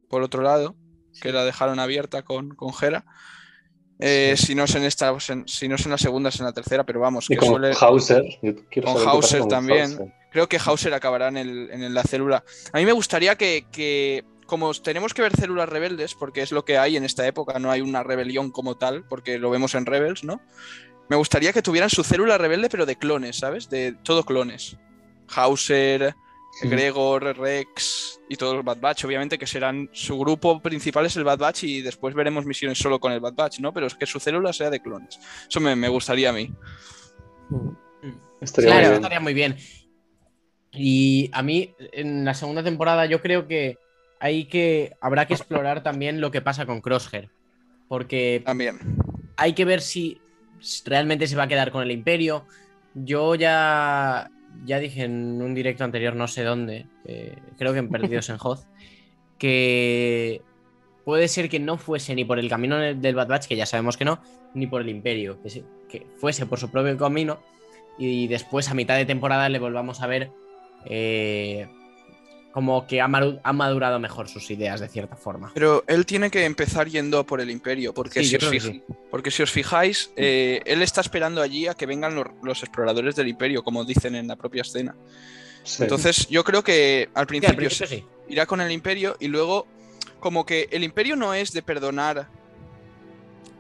[0.09, 0.75] por otro lado,
[1.21, 3.05] que la dejaron abierta con, con Hera.
[3.99, 6.39] Eh, Si no es en esta, pues en- si no es en la segunda, es
[6.39, 8.23] en la tercera, pero vamos, y que con suele, Hauser.
[8.41, 9.91] yo quiero con saber qué pasa Hauser con también.
[9.91, 10.13] Hauser.
[10.31, 12.43] Creo que Hauser acabará en, el- en la célula.
[12.73, 16.65] A mí me gustaría que, que, como tenemos que ver células rebeldes, porque es lo
[16.65, 19.85] que hay en esta época, no hay una rebelión como tal, porque lo vemos en
[19.85, 20.41] Rebels, ¿no?
[21.09, 23.69] Me gustaría que tuvieran su célula rebelde, pero de clones, ¿sabes?
[23.69, 24.77] De todo clones.
[25.35, 26.15] Hauser,
[26.59, 26.67] Sí.
[26.67, 31.23] Gregor, Rex y todos los Bad Batch, obviamente que serán su grupo principal es el
[31.23, 33.73] Bad Batch y después veremos misiones solo con el Bad Batch, ¿no?
[33.73, 35.17] Pero es que su célula sea de clones.
[35.49, 36.53] Eso me, me gustaría a mí.
[38.41, 38.79] Estaría Claro.
[38.79, 38.93] muy Eso bien.
[38.95, 39.57] estaría muy bien.
[40.73, 43.77] Y a mí, en la segunda temporada, yo creo que
[44.19, 44.93] hay que.
[45.01, 47.29] Habrá que explorar también lo que pasa con Crosshair.
[47.87, 48.79] Porque También.
[49.35, 50.19] hay que ver si
[50.85, 52.45] realmente se va a quedar con el Imperio.
[52.93, 54.29] Yo ya.
[54.65, 58.35] Ya dije en un directo anterior, no sé dónde, eh, creo que en Perdidos en
[58.41, 58.65] Hoth,
[59.37, 60.41] que
[61.05, 63.95] puede ser que no fuese ni por el camino del Bad Batch, que ya sabemos
[63.97, 64.21] que no,
[64.53, 67.39] ni por el Imperio, que, se- que fuese por su propio camino
[67.97, 70.31] y después a mitad de temporada le volvamos a ver
[70.85, 71.67] eh,
[72.51, 75.51] como que ha, madurado mejor sus ideas de cierta forma.
[75.53, 78.83] Pero él tiene que empezar yendo a por el imperio, porque, Sí, si, os sí.
[79.09, 83.15] porque si os fijáis, eh, él está esperando allí a que vengan los, los exploradores
[83.15, 84.95] del imperio, como dicen en la propia escena.
[85.63, 85.83] Sí.
[85.83, 89.67] Entonces yo creo que al Sí, al principio, irá con el imperio y luego
[90.19, 92.27] como que el imperio no es de perdonar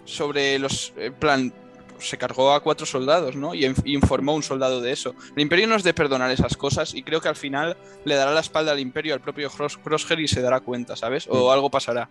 [0.05, 0.93] sobre los...
[0.97, 1.53] En plan,
[2.01, 3.53] se cargó a cuatro soldados, ¿no?
[3.53, 5.15] Y, inf- y informó a un soldado de eso.
[5.35, 8.31] El imperio no es de perdonar esas cosas y creo que al final le dará
[8.31, 11.27] la espalda al imperio, al propio Cross- Crosshair y se dará cuenta, ¿sabes?
[11.29, 12.09] O algo pasará.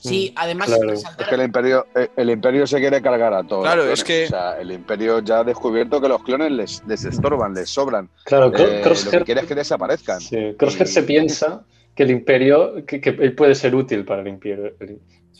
[0.00, 0.88] Sí, además Claro.
[0.90, 3.62] resaltar- Es que el imperio, eh, el imperio se quiere cargar a todos.
[3.64, 7.04] Claro, es que- O sea, el imperio ya ha descubierto que los clones les, les
[7.04, 8.08] estorban, les sobran.
[8.24, 10.20] Claro, Eh, lo Crosshair, que quiere es que desaparezcan.
[10.20, 14.22] sí, Crosshair Y- se piensa que el imperio, que, que él puede ser útil para
[14.22, 14.72] el imperio.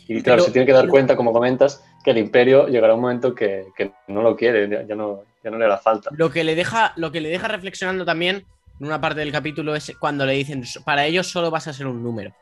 [0.07, 3.01] Y claro, Pero- se tiene que dar cuenta, como comentas, que el imperio llegará un
[3.01, 6.09] momento que, que no lo quiere, ya, ya no, ya no le hará falta.
[6.13, 8.45] Lo que le deja, lo que le deja reflexionando también
[8.79, 11.87] en una parte del capítulo es cuando le dicen, para ellos solo vas a ser
[11.87, 12.33] un número.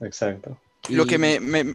[0.00, 0.56] Exacto.
[0.88, 1.74] Lo que me, me-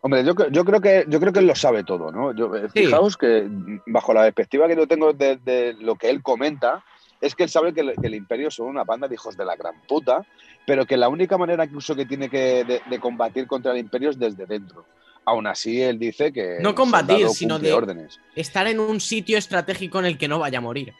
[0.00, 2.34] Hombre, yo, yo creo que yo creo que él lo sabe todo, ¿no?
[2.34, 2.84] Yo, eh, Sí.
[2.84, 6.84] Fijaos que mm, bajo la perspectiva que yo tengo de, de lo que él comenta,
[7.20, 9.44] es que él sabe que el, que el imperio son una banda de hijos de
[9.44, 10.24] la gran puta,
[10.66, 14.10] pero que la única manera incluso que tiene que de, de combatir contra el imperio
[14.10, 14.84] es desde dentro.
[15.26, 18.20] Aún así, él dice que No combatir, sino de- órdenes.
[18.34, 20.92] Estar en un sitio estratégico en el que no vaya a morir.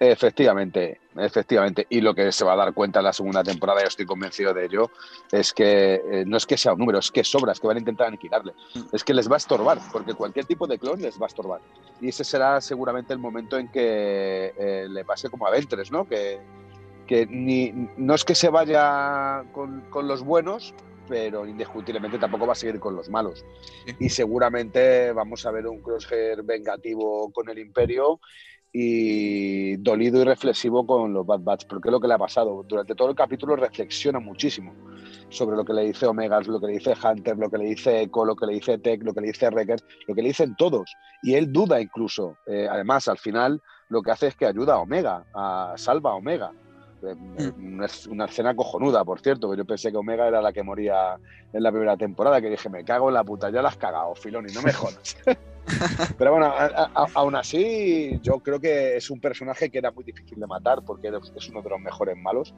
[0.00, 1.86] Efectivamente, efectivamente.
[1.88, 4.52] Y lo que se va a dar cuenta en la segunda temporada, yo estoy convencido
[4.52, 4.90] de ello,
[5.30, 7.76] es que eh, no es que sea un número, es que sobra, es que van
[7.76, 8.52] a intentar aniquilarle.
[8.92, 11.60] Es que les va a estorbar, porque cualquier tipo de clon les va a estorbar.
[12.00, 16.06] Y ese será seguramente el momento en que eh, le pase como a Ventres, ¿no?
[16.06, 16.40] Que,
[17.06, 20.74] que ni, no es que se vaya con, con los buenos,
[21.08, 23.44] pero indiscutiblemente tampoco va a seguir con los malos.
[23.98, 28.20] Y seguramente vamos a ver un Crosshair vengativo con el Imperio
[28.76, 32.64] y dolido y reflexivo con los Bad Batch, porque es lo que le ha pasado.
[32.66, 34.74] Durante todo el capítulo reflexiona muchísimo
[35.28, 38.02] sobre lo que le dice Omega, lo que le dice Hunter, lo que le dice
[38.02, 40.56] Echo, lo que le dice Tech, lo que le dice Wrecker, lo que le dicen
[40.56, 40.92] todos.
[41.22, 42.36] Y él duda incluso.
[42.46, 46.14] Eh, además, al final lo que hace es que ayuda a Omega, a, salva a
[46.14, 46.50] Omega.
[47.04, 47.14] Eh,
[47.56, 51.16] Una, una escena cojonuda, por cierto, que yo pensé que Omega era la que moría
[51.52, 54.16] en la primera temporada, que dije, me cago en la puta, ya la has cagado,
[54.16, 55.16] Filoni, no me jodas.
[56.18, 60.38] Pero bueno, a- aún así, yo creo que es un personaje que era muy difícil
[60.38, 62.54] de matar porque es uno de los mejores malos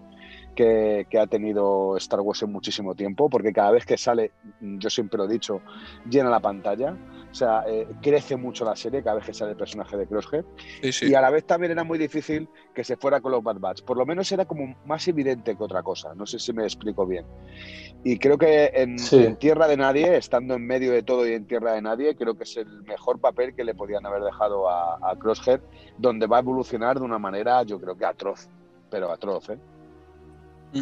[0.55, 4.91] que, que ha tenido Star Wars en muchísimo tiempo, porque cada vez que sale, yo
[4.91, 5.63] siempre lo he dicho,
[6.09, 6.97] llena la pantalla.
[7.37, 10.09] O sea, eh, crece mucho la serie cada vez que sale el personaje de
[10.81, 11.11] sí, sí.
[11.11, 13.83] Y a la vez también era muy difícil que se fuera con los Bad Batch.
[13.83, 16.15] Por lo menos era como más evidente que otra cosa.
[16.15, 17.27] No sé si me explico bien.
[18.05, 19.23] Y creo que en, Sí.
[19.23, 22.39] en Tierra de Nadie, estando en medio de todo y en Tierra de Nadie, creo
[22.39, 25.61] que es el mejor papel que le podían haber dejado a, a Crosshair,
[25.99, 28.49] donde va a evolucionar de una manera, yo creo que atroz.
[28.89, 29.59] Pero atroz, ¿eh?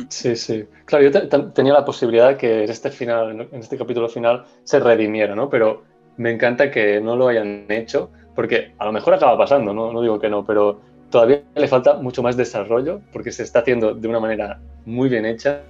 [0.08, 0.64] Sí, sí.
[0.84, 4.44] Claro, yo te- te- tenía la posibilidad que en este final, en este capítulo final,
[4.62, 5.50] se redimiera, ¿no?
[5.50, 5.82] Pero
[6.16, 10.00] me encanta que no lo hayan hecho, porque a lo mejor acaba pasando, no, no
[10.02, 14.08] digo que no, pero todavía le falta mucho más desarrollo, porque se está haciendo de
[14.08, 15.60] una manera muy bien hecha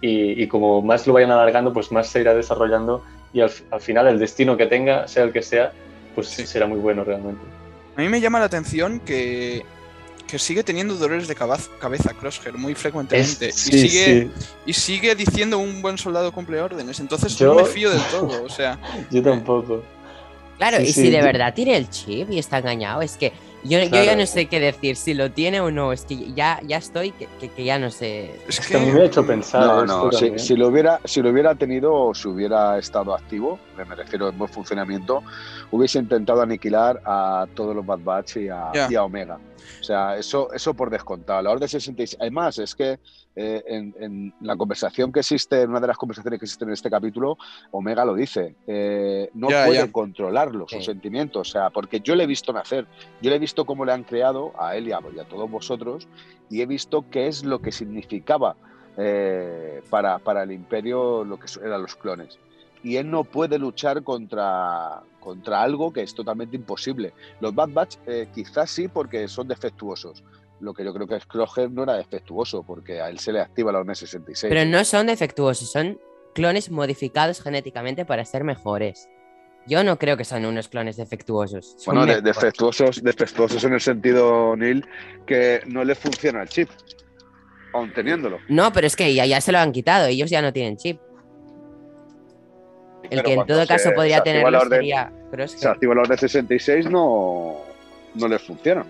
[0.00, 3.80] y, y como más lo vayan alargando, pues más se irá desarrollando y al, al
[3.80, 5.72] final el destino que tenga, sea el que sea,
[6.14, 6.46] pues Sí.
[6.46, 7.40] será muy bueno realmente.
[7.96, 9.62] A mí me llama la atención que,
[10.26, 13.48] que sigue teniendo dolores de cabeza Crosshair muy frecuentemente.
[13.48, 16.98] Es- y, sigue, sí, y sigue diciendo un buen soldado cumple órdenes.
[17.00, 18.42] Entonces Yo- no me fío del todo.
[18.44, 18.78] O sea,
[19.10, 19.82] yo tampoco.
[20.58, 23.32] Claro, Sí, y sí, si de verdad tiene el chip y está engañado, es que
[23.68, 24.18] yo, yo ya Claro.
[24.20, 27.28] no sé qué decir, si lo tiene o no, es que ya, ya estoy, que,
[27.40, 28.34] que- que ya no sé.
[28.48, 28.68] es que.
[28.68, 31.22] que a mí me ha hecho pensar No, esto no, si, si lo hubiera, si
[31.22, 35.22] lo hubiera tenido o si hubiera estado activo, me refiero en buen funcionamiento,
[35.70, 38.88] hubiese intentado aniquilar a todos los Bad Batch y a, Ya.
[38.90, 39.38] y a Omega.
[39.80, 41.42] O sea, eso, eso por descontado.
[41.42, 42.16] La Orden 66.
[42.20, 42.98] Además, es que
[43.38, 46.74] eh, en, en la conversación que existe, en una de las conversaciones que existen en
[46.74, 47.36] este capítulo,
[47.72, 48.54] Omega lo dice.
[48.66, 49.78] eh, no Ya, puede
[50.68, 50.76] Sí.
[50.76, 51.48] sus sentimientos.
[51.48, 52.86] O sea, porque yo le he visto nacer.
[53.20, 56.08] Yo le he visto cómo le han creado a él y a, todos vosotros
[56.50, 58.56] y he visto qué es lo que significaba
[58.96, 62.38] eh, para, para el imperio lo que eran los clones.
[62.82, 67.12] Y él no puede luchar contra, contra algo que es totalmente imposible.
[67.40, 70.22] Los Bad Batch eh, quizás sí porque son defectuosos.
[70.60, 73.72] Lo que yo creo que Crosshair no era defectuoso porque a él se le activa
[73.72, 74.48] la ONE 66.
[74.48, 75.98] Pero no son defectuosos, son
[76.34, 79.08] clones modificados genéticamente para ser mejores.
[79.68, 81.74] Yo no creo que son unos clones defectuosos.
[81.78, 84.86] son bueno, de- defectuosos, defectuosos en el sentido, Neil,
[85.26, 86.68] que no le funciona el chip,
[87.72, 88.38] aún teniéndolo.
[88.48, 91.00] No, pero es que ya, ya se lo han quitado, ellos ya no tienen chip.
[93.04, 95.68] El Pero que en todo se- caso podría se orden- sería se Crosshair.
[95.68, 97.56] activa la orden 66 no,
[98.14, 98.84] no les funciona.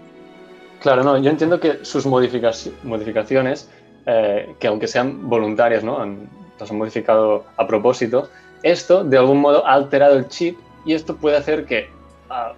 [0.81, 3.69] Claro, no, yo entiendo que sus modificaci- modificaciones,
[4.07, 5.99] eh, que aunque sean voluntarias, ¿no?
[5.99, 8.31] Han- las han modificado a propósito,
[8.63, 11.89] esto de algún modo ha alterado el chip y esto puede hacer que
[12.31, 12.53] ah,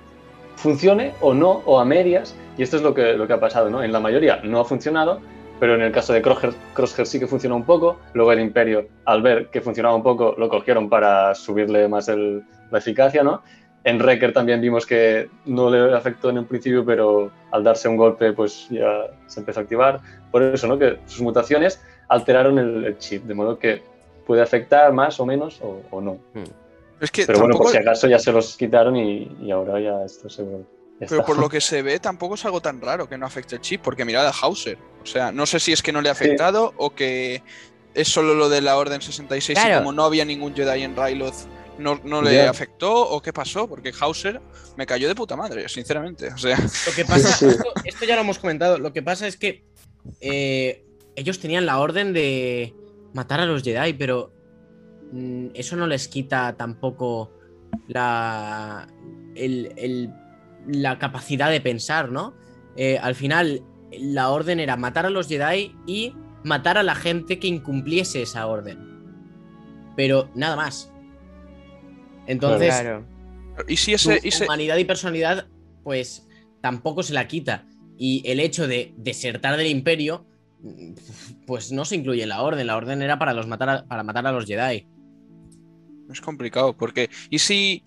[0.56, 3.70] funcione o no, o a medias, y esto es lo que, lo que ha pasado,
[3.70, 3.82] ¿no?
[3.82, 5.20] En la mayoría no ha funcionado,
[5.60, 8.86] pero en el caso de Crosshair, Crosshair sí que funcionó un poco, luego el Imperio,
[9.04, 13.42] al ver que funcionaba un poco, lo cogieron para subirle más el- la eficacia, ¿no?
[13.84, 17.96] En Wrecker también vimos que no le afectó en un principio, pero al darse un
[17.96, 20.00] golpe, pues ya se empezó a activar.
[20.30, 20.78] Por eso, ¿no?
[20.78, 23.80] Que sus mutaciones alteraron el, chip, de modo que
[24.26, 26.18] puede afectar más o menos o, o no.
[27.00, 29.80] Es que Pero bueno, tampoco, por si acaso ya se los quitaron y, y ahora
[29.80, 30.64] ya esto seguro.
[31.00, 31.26] ya pero está.
[31.26, 33.82] por lo que se ve, tampoco es algo tan raro que no afecte el chip,
[33.82, 34.78] porque mirad a Hauser.
[35.02, 37.42] O sea, no sé si es que no le ha afectado o que
[37.94, 41.46] es solo lo de la Orden 66 y como no había ningún Jedi en Ryloth,
[41.78, 44.40] no, no le afectó o qué pasó, porque Hauser
[44.76, 46.32] me cayó de puta madre, sinceramente.
[46.32, 47.46] O sea, Lo que pasa, Sí.
[47.46, 49.64] esto, esto ya lo hemos comentado, lo que pasa es que
[50.20, 50.84] eh,
[51.14, 52.74] ellos tenían la orden de
[53.14, 54.32] matar a los Jedi, pero
[55.54, 57.32] eso no les quita tampoco
[57.86, 58.86] la,
[59.34, 60.12] el- el-
[60.66, 62.34] la capacidad de pensar, ¿no?
[62.76, 67.38] Eh, al final, la orden era matar a los Jedi y matar a la gente
[67.38, 68.78] que incumpliese esa orden.
[69.96, 70.92] Pero nada más.
[72.26, 73.04] Entonces, Claro.
[73.66, 75.46] y si ese, y ese- humanidad y personalidad,
[75.82, 76.28] pues
[76.60, 77.64] tampoco se la quita.
[77.96, 80.26] Y el hecho de desertar del imperio,
[80.60, 80.92] mm,
[81.46, 82.66] pues no se incluye en la orden.
[82.66, 84.86] La orden era para, los matar a, para matar a los Jedi.
[86.10, 87.82] Es complicado, porque ¿y si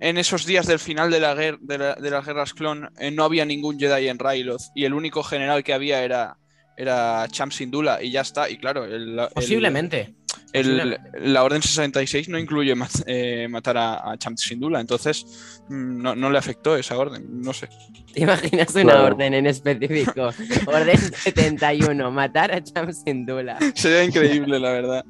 [0.00, 3.10] en esos días del final de, la guer- de, la- de las guerras clon eh,
[3.10, 6.36] no había ningún Jedi en Ryloth y el único general que había era,
[6.76, 8.50] era Cham Syndulla y ya está?
[8.50, 10.14] Y claro, el, el- Posiblemente.
[10.52, 16.02] el- la Orden 66 no incluye mat- eh, matar a, a Cham Syndulla, entonces mm,
[16.02, 17.68] no, no le afectó esa orden, no sé.
[18.12, 19.04] ¿Te imaginas una Claro.
[19.06, 20.30] orden en específico?
[20.66, 23.56] Orden 71, matar a Cham Syndulla.
[23.74, 25.04] Sería increíble, la verdad.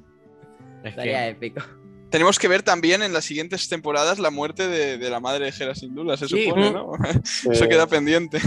[0.85, 1.62] Es Estaría épico.
[2.12, 5.55] Tenemos que ver también en las siguientes temporadas la muerte de, de la madre de
[5.59, 6.44] Hera Syndulla, se Sí.
[6.44, 6.92] supone, ¿no?
[7.25, 8.38] Sí, Eso queda pendiente.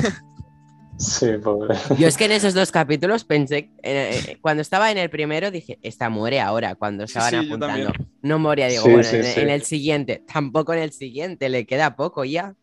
[0.98, 1.76] Sí, pobre.
[1.98, 5.52] Yo es que en esos dos capítulos pensé, eh, eh, cuando estaba en el primero
[5.52, 7.92] dije, esta muere ahora, cuando estaban sí, apuntando.
[8.22, 9.40] No moría, digo, Sí, bueno, sí, en, sí.
[9.42, 12.56] en el siguiente, tampoco en el siguiente, le queda poco ya.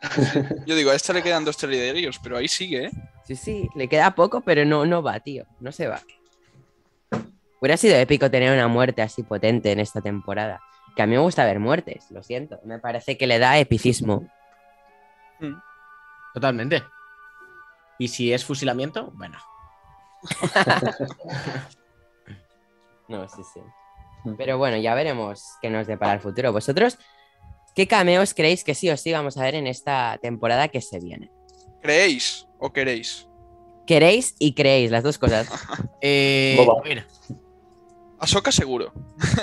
[0.66, 2.90] Yo digo, a esta le quedan dos telediarios, pero ahí sigue, ¿eh?
[3.26, 6.02] Sí, sí, le queda poco, pero no, no va, tío, no se va.
[7.60, 10.60] Hubiera sido épico tener una muerte así potente en esta temporada.
[10.94, 12.60] Que a mí me gusta ver muertes, lo siento.
[12.64, 14.26] Me parece que le da epicismo.
[16.34, 16.82] Totalmente.
[17.98, 19.38] Y si es fusilamiento, bueno.
[23.08, 23.60] No, sí, sí.
[24.36, 26.52] Pero bueno, ya veremos qué nos depara el futuro.
[26.52, 26.98] ¿Vosotros
[27.74, 31.00] qué cameos creéis que sí o sí vamos a ver en esta temporada que se
[31.00, 31.30] viene?
[31.80, 33.26] ¿Creéis o queréis?
[33.86, 34.90] ¿Queréis y creéis?
[34.90, 35.48] Las dos cosas.
[36.00, 36.82] Eh, Boba.
[38.20, 38.92] Ahsoka seguro,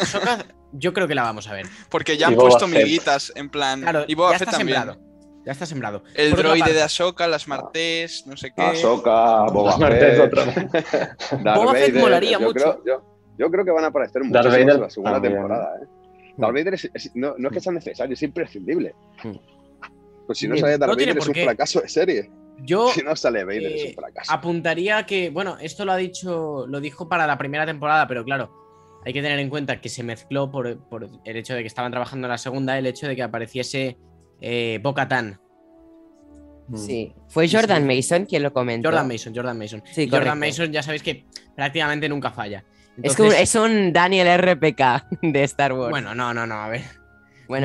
[0.01, 1.65] Ahsoka, yo creo que la vamos a ver.
[1.89, 3.81] porque ya Y han puesto miguitas en plan.
[3.81, 4.77] Claro, y Boba ya Fett está también.
[4.79, 5.01] sembrado.
[5.45, 6.03] Ya está sembrado.
[6.15, 8.61] El Por droide de Ahsoka, las Martés, no sé qué.
[8.63, 11.43] Ahsoka, Boba Las Martes Fett, otra vez.
[11.55, 12.53] Boba Fett molaría yo mucho.
[12.53, 13.03] Creo, yo,
[13.37, 15.33] yo creo que van a aparecer Vader en la segunda también.
[15.35, 15.69] temporada.
[15.81, 15.87] ¿eh?
[16.37, 18.93] Darth Vader es- es- no, no es que sea necesario, es imprescindible.
[19.23, 19.35] Hmm.
[20.25, 22.31] Pues si no sale Darth no Vader es un fracaso de serie.
[22.63, 24.33] Yo Si no sale Vader es eh, un fracaso.
[24.33, 28.64] apuntaría que, bueno, esto lo ha dicho, lo dijo para la primera temporada, pero claro,
[29.05, 31.91] hay que tener en cuenta que se mezcló por, por el hecho de que estaban
[31.91, 33.97] trabajando en la segunda, el hecho de que apareciese
[34.41, 35.39] eh, Bo-Katan.
[36.73, 37.13] Sí.
[37.29, 38.89] Fue Jordan Mason quien lo comentó.
[38.89, 39.83] Jordan Mason, Jordan Mason.
[39.85, 40.47] Sí, Jordan correcto.
[40.47, 42.65] Mason ya sabéis que prácticamente nunca falla.
[43.03, 45.91] Es, que es un Daniel RPK de Star Wars.
[45.91, 46.81] Bueno, Bueno, no, no, no, a ver.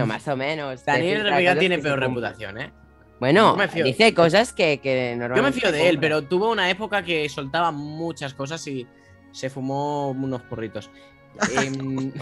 [0.07, 0.85] más o menos.
[0.85, 2.73] Daniel RPK tiene peor reputación, ¿eh?
[3.19, 3.85] Bueno, fío.
[3.85, 7.29] dice cosas que, que Yo me normalmente fío de él, pero tuvo una época que
[7.29, 8.87] soltaba muchas cosas y
[9.33, 10.91] se fumó unos porritos.
[11.57, 12.13] Em,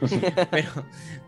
[0.50, 0.68] pero,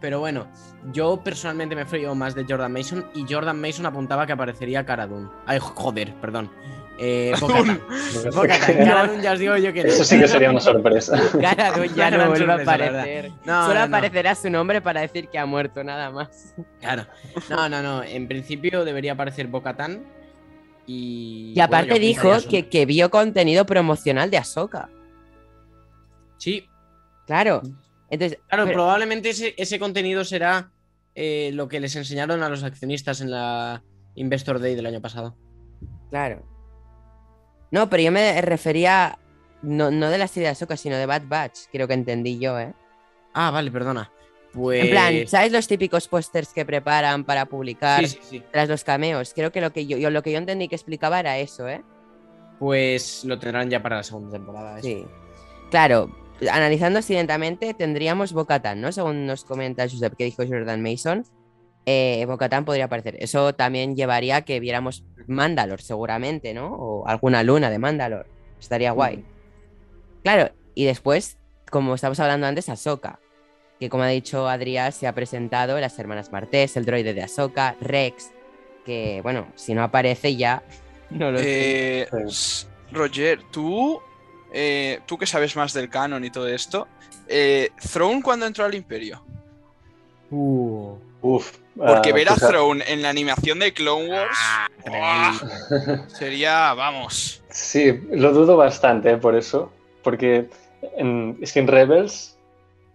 [0.00, 0.46] pero bueno,
[0.92, 5.06] yo personalmente me frío más de Jordan Mason y Jordan Mason apuntaba que aparecería Cara
[5.06, 5.28] Dune.
[5.46, 6.50] Ay, joder, perdón.
[6.98, 7.32] Eh,
[9.22, 9.88] ya os digo yo que no.
[9.88, 11.18] Eso sí que sería una sorpresa.
[11.40, 13.30] Cara Dune ya no vuelve a aparecer.
[13.44, 13.96] No, Solo no, no.
[13.96, 16.54] aparecerá su nombre para decir que ha muerto, nada más.
[16.80, 17.06] Claro.
[17.48, 18.02] No, no, no.
[18.02, 20.04] En principio debería aparecer Bo-Katan.
[20.86, 24.90] Y, Y aparte bueno, dijo que, que vio contenido promocional de Ahsoka.
[26.36, 26.68] Sí,
[27.32, 27.62] Claro.
[28.10, 30.70] Entonces, Claro, pero- probablemente ese, ese contenido será
[31.14, 33.82] eh, lo que les enseñaron a los accionistas en la
[34.16, 35.34] Investor Day del año pasado.
[36.10, 36.42] claro.
[37.70, 39.18] No, pero yo me refería
[39.62, 42.58] no, no de la serie de Ahsoka, sino de Bad Batch, creo que entendí yo,
[42.60, 42.74] ¿eh?
[43.32, 44.12] Ah, vale, perdona.
[44.52, 44.84] Pues.
[44.84, 48.42] En plan, ¿sabes los típicos pósters que preparan para publicar Sí, sí, sí.
[48.52, 49.32] tras los cameos?
[49.34, 51.82] Creo que lo que yo, yo- lo que yo entendí que explicaba era eso, ¿eh?
[52.58, 54.78] Pues lo tendrán ya para la segunda temporada.
[54.78, 54.86] eso.
[54.88, 55.06] Sí.
[55.70, 56.14] Claro,
[56.50, 58.92] analizando accidentalmente, tendríamos Bocatan, ¿no?
[58.92, 61.24] Según nos comenta Josep, que dijo Jordan Mason.
[61.86, 63.16] Eh, Bocatan podría aparecer.
[63.18, 66.74] Eso también llevaría a que viéramos Mandalor, seguramente, ¿no?
[66.74, 68.26] O alguna luna de Mandalor.
[68.60, 69.24] Estaría guay.
[70.22, 71.38] Claro, y después,
[71.70, 73.18] como estamos hablando antes, Ahsoka.
[73.80, 77.76] Que como ha dicho Adrián, se ha presentado las hermanas Martés, el droide de Ahsoka,
[77.80, 78.30] Rex.
[78.84, 80.62] Que, bueno, si no aparece ya.
[81.10, 82.04] No lo sé.
[82.04, 82.08] Eh,
[82.90, 84.00] Roger, tú,
[84.52, 86.86] eh, tú que sabes más del canon y todo esto,
[87.28, 89.22] eh, Throne cuando entró al Imperio.
[90.30, 91.52] Uh, Uf.
[91.76, 94.38] Porque ah, ver a pues, ah, Throne en la animación de Clone Wars
[94.86, 96.06] ¡buah!
[96.08, 97.42] sería, vamos.
[97.48, 99.72] Sí, lo dudo bastante eh, por eso.
[100.02, 100.48] Porque
[100.96, 102.36] en, es que en Rebels,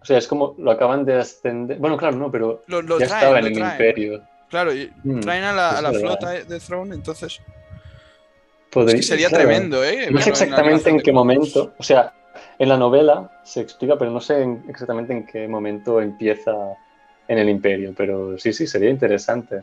[0.00, 1.78] o sea, es como lo acaban de ascender.
[1.78, 3.72] Bueno, claro, no, pero Lo, lo ya traen, estaba en el traen.
[3.72, 4.22] Imperio.
[4.50, 7.40] Claro, y Mm, traen a la, a la flota de Throne, entonces
[8.70, 9.44] Podría- es que sería claro.
[9.44, 10.08] tremendo, ¿eh?
[10.10, 12.12] No sé exactamente en qué momento, o sea,
[12.58, 16.52] en la novela se explica, pero no sé en- exactamente en qué momento empieza
[17.26, 19.62] en el imperio, pero sí, sí, sería interesante.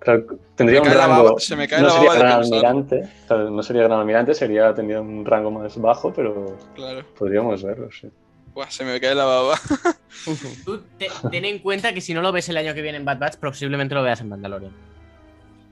[0.00, 0.24] Claro,
[0.56, 3.84] tendría un rango, baba- se me cae no la sería gran almirante, claro, no sería
[3.84, 7.04] gran almirante, sería, tendría un rango más bajo, pero Claro.
[7.16, 8.08] podríamos verlo, sí.
[8.54, 9.56] Buah, se me cae la baba.
[10.64, 13.04] tú te- ten en cuenta que si no lo ves el año que viene en
[13.04, 14.72] Bad Batch, posiblemente lo veas en Mandalorian.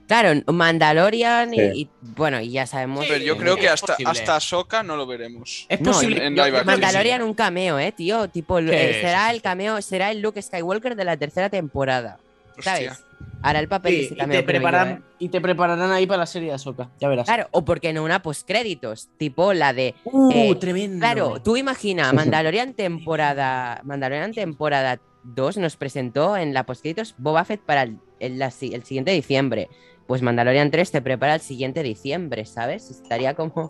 [0.07, 1.71] Claro, Mandalorian y, Sí.
[1.75, 3.05] y, bueno, y ya sabemos.
[3.09, 4.11] Pero yo creo que hasta, posible.
[4.13, 5.67] hasta Ahsoka no lo veremos.
[5.69, 6.25] Es No, posible.
[6.27, 6.65] en yo-.
[6.65, 8.29] Mandalorian un cameo, eh, tío.
[8.29, 12.19] Tipo, eh, será el cameo, será el Luke Skywalker de la tercera temporada.
[12.57, 12.73] Hostia.
[12.73, 13.03] ¿Sabes?
[13.43, 15.01] Hará el papel de Sí, ese y, te yo, preparan, eh.
[15.19, 16.91] y te prepararán ahí para la serie de Ahsoka.
[17.01, 17.27] Ya verás.
[17.27, 19.95] Claro, o porque no una postcréditos, tipo la de.
[20.05, 20.99] Uh, eh, tremendo.
[21.01, 23.81] Claro, tú imagina, Mandalorian temporada.
[23.85, 28.85] Mandalorian temporada 2 nos presentó en la postcréditos Boba Fett para el, el- la el
[28.85, 29.69] siguiente diciembre.
[30.07, 32.91] Pues Mandalorian 3 te prepara el siguiente diciembre, ¿sabes?
[32.91, 33.69] Estaría como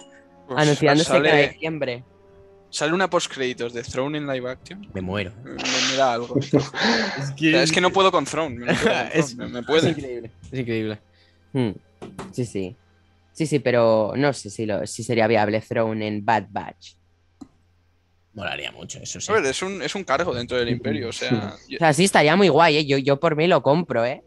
[0.49, 2.05] Pues anunciándose cada sale, diciembre.
[2.71, 4.87] sale una postcréditos de Throne en live action.
[4.93, 5.33] Me muero.
[5.43, 6.37] Me, me da algo.
[6.41, 8.57] Es O sea, es que no puedo con Throne.
[8.57, 9.91] me- no puedo con Es- Throne, me, me Es puede.
[9.91, 10.31] increíble.
[10.53, 11.01] Es increíble.
[11.53, 11.71] Hmm,
[12.33, 12.77] Sí, sí.
[13.33, 16.95] Sí, sí, pero no sé si, lo, si sería viable Throne en Bad Batch.
[18.35, 19.33] Molaría mucho, eso sí.
[19.33, 21.09] A ver, es un, es un cargo dentro del imperio.
[21.09, 22.87] O sea, yo- O sea, sí, estaría muy guay, ¿eh?
[22.87, 24.23] Yo, yo por mí lo compro, ¿eh?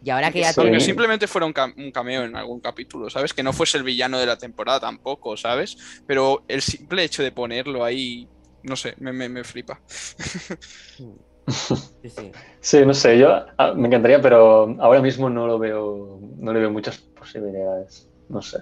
[0.00, 0.60] Y ahora que ya Sí.
[0.60, 3.34] aunque tiene- simplemente fuera un, cam- un cameo en algún capítulo, ¿sabes?
[3.34, 5.76] Que no fuese el villano de la temporada tampoco, ¿sabes?
[6.06, 8.30] Pero el simple hecho de ponerlo ahí,
[8.62, 9.82] no sé, me, me, me flipa.
[12.02, 12.32] Sí, sí.
[12.60, 16.60] Sí, no sé, yo ah, me encantaría, pero ahora mismo no lo veo, no le
[16.60, 18.58] veo muchas posibilidades, no sé.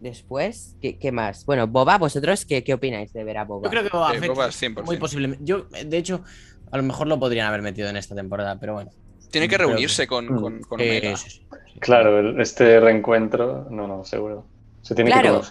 [0.00, 1.44] Después, ¿qué, qué más?
[1.44, 3.66] Bueno, Boba, ¿vosotros qué, qué opináis de ver a Boba?
[3.66, 4.86] Yo creo que Boba Eh, Fett Boba es es 100%.
[4.86, 5.44] muy posiblemente.
[5.44, 6.22] Yo, de hecho,
[6.70, 8.90] a lo mejor lo podrían haber metido en esta temporada, pero bueno.
[9.30, 10.40] Tiene que Creo que- reunirse con, Mm.
[10.40, 11.16] con, con Omega.
[11.16, 11.78] sí, sí, sí.
[11.80, 14.44] Claro, este reencuentro, no, no, seguro.
[14.82, 15.40] Se tiene Claro.
[15.42, 15.46] que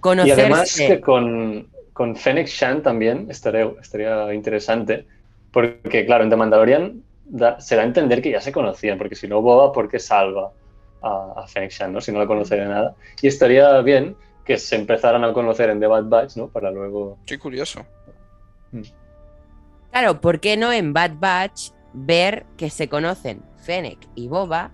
[0.00, 0.26] conocer.
[0.26, 5.06] Y además que con, con Fennec Shan también estaría, estaría interesante,
[5.52, 9.14] porque claro, en The Mandalorian da- se da a entender que ya se conocían, porque
[9.14, 10.50] si no Boba, ¿por qué salva
[11.02, 12.00] a, a Fennec Shan, ¿no?
[12.00, 12.94] si no la conoce de nada?
[13.20, 16.48] Y estaría bien que se empezaran a conocer en The Bad Batch, ¿no?
[16.48, 17.18] Para luego...
[17.26, 17.84] Qué curioso.
[19.90, 24.70] Claro, ¿por qué no en Bad Batch ver que se conocen Fennec y Boba,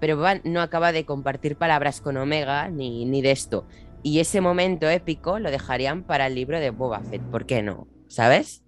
[0.00, 3.66] pero Boba no acaba de compartir palabras con Omega ni, ni de esto?
[4.02, 7.88] Y ese momento épico lo dejarían para el libro de Boba Fett, ¿por qué no?
[8.06, 8.62] ¿Sabes?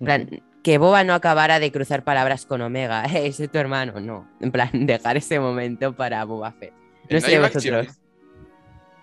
[0.00, 3.58] En plan, que Boba no acabara de cruzar palabras con Omega, "Eh, ese es tu
[3.58, 4.28] hermano, no.
[4.40, 6.72] En plan, dejar ese momento para Boba Fett.
[7.10, 7.64] No sé vosotros.
[7.86, 7.86] action.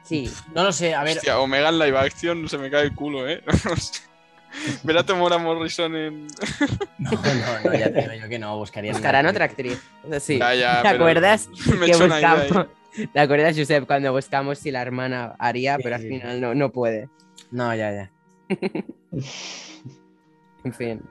[0.04, 1.18] Sí, No lo sé, a ver.
[1.18, 3.42] Hostia, Omega en live action se me cae el culo, ¿eh?
[4.84, 6.28] Ver a Tomora Morrison en.
[6.98, 8.94] No, no, no, ya te digo yo que no, buscarían.
[8.94, 9.80] buscarán otra actriz.
[10.20, 10.40] Sí.
[10.40, 11.50] Ya, ya, ¿Te acuerdas?
[11.80, 12.68] Me que buscamos.
[13.14, 16.72] ¿Te acuerdas, Josep, cuando buscamos si la hermana haría, Sí, pero al final no, no
[16.72, 17.10] puede?
[17.52, 18.12] No, ya, ya.
[20.64, 21.02] En fin.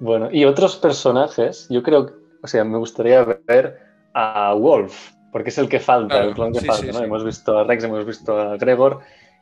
[0.00, 3.78] Bueno, y otros personajes, yo creo, que- o sea, me gustaría ver
[4.14, 6.98] a Wolf, porque es el que falta, Claro, el clon que sí, falta, sí, ¿no?
[6.98, 7.04] sí.
[7.04, 9.00] Hemos visto a Rex, hemos visto a Gregor,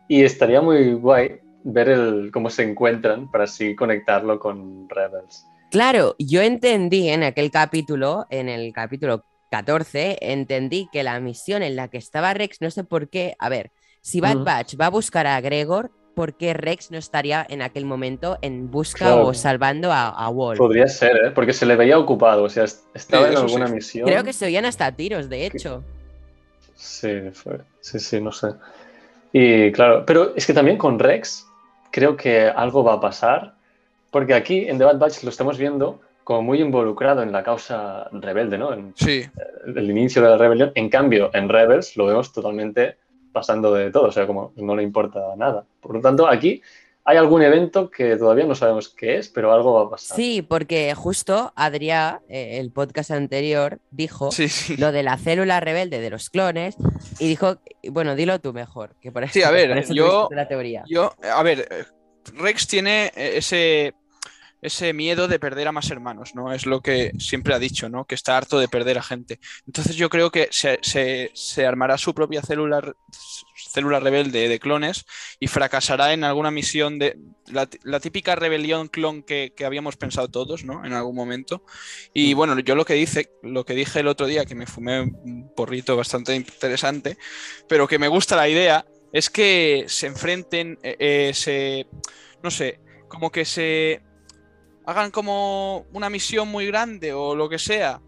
[0.08, 5.44] y estaría muy guay ver el, cómo se encuentran para así conectarlo con Rebels.
[5.70, 11.74] Claro, yo entendí en aquel capítulo, en el capítulo 14, entendí que la misión en
[11.76, 14.44] la que estaba Rex, no sé por qué, a ver, si Bad Ujú.
[14.44, 18.70] Batch va a buscar a Gregor, ¿por qué Rex no estaría en aquel momento en
[18.70, 19.26] busca Claro.
[19.26, 20.58] o salvando a, a Wolf?
[20.58, 21.30] Podría ser, ¿eh?
[21.32, 23.72] Porque se le veía ocupado, o sea, est- estaba Sí, en alguna sí.
[23.74, 24.08] misión.
[24.08, 25.82] Creo que se oían hasta tiros, de hecho.
[26.74, 28.48] Sí, fue- sí, sí, no sé.
[29.32, 31.46] Y claro, pero es que también con Rex
[31.96, 33.54] creo que algo va a pasar
[34.10, 38.10] porque aquí en The Bad Batch lo estamos viendo como muy involucrado en la causa
[38.12, 38.74] rebelde, ¿no?
[38.74, 39.24] En Sí,
[39.64, 40.72] el inicio de la rebelión.
[40.74, 42.98] En cambio, en Rebels lo vemos totalmente
[43.32, 45.64] pasando de todo, o sea, como no le importa nada.
[45.80, 46.60] Por lo tanto, aquí
[47.08, 50.16] hay algún evento que todavía no sabemos qué es, pero algo va a pasar.
[50.16, 54.76] Sí, porque justo Adrián, eh, el podcast anterior, dijo sí, sí.
[54.76, 56.76] lo de la célula rebelde de los clones
[57.20, 57.58] y dijo,
[57.90, 60.82] bueno, dilo tú mejor, que por eso, Sí, a ver, por eso yo- la teoría.
[60.88, 61.84] Yo, a ver, eh,
[62.34, 63.94] Rex tiene eh, ese,
[64.60, 66.52] ese miedo de perder a más hermanos, ¿no?
[66.52, 68.04] Es lo que siempre ha dicho, ¿no?
[68.04, 69.38] Que está harto de perder a gente.
[69.64, 72.82] Entonces yo creo que se, se- se armará su propia célula,
[73.76, 75.04] célula rebelde de clones
[75.38, 77.18] y fracasará en alguna misión de
[77.48, 80.82] la, típica rebelión clon que, que habíamos pensado todos, ¿no?
[80.86, 81.62] En algún momento.
[82.14, 85.02] Y bueno, yo lo que dice, lo que dije el otro día, que me fumé
[85.02, 87.18] un porrito bastante interesante,
[87.68, 91.86] pero que me gusta la idea, es que se enfrenten, eh, eh, se,
[92.42, 94.00] no sé, como que se
[94.86, 98.00] hagan como una misión muy grande o lo que sea.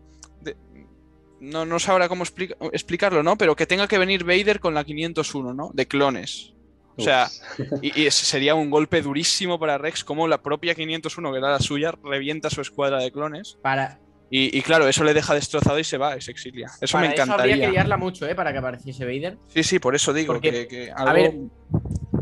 [1.40, 3.36] No, no sabrá cómo explica- explicarlo, ¿no?
[3.38, 5.70] Pero que tenga que venir Vader con la 501, ¿no?
[5.72, 6.52] De clones.
[6.96, 7.28] O sea,
[7.82, 11.92] y, sería un golpe durísimo para Rex, como la propia 501, que era la suya,
[12.02, 13.56] revienta su escuadra de clones.
[13.62, 16.66] Para, Y, y claro, eso le deja destrozado y se va, y se exilia.
[16.80, 17.66] Eso para me eso habría encantaría.
[17.66, 18.34] que liarla mucho, ¿eh?
[18.34, 19.38] Para que apareciese Vader.
[19.54, 21.34] Sí, sí, por eso digo Porque, que, que A ver,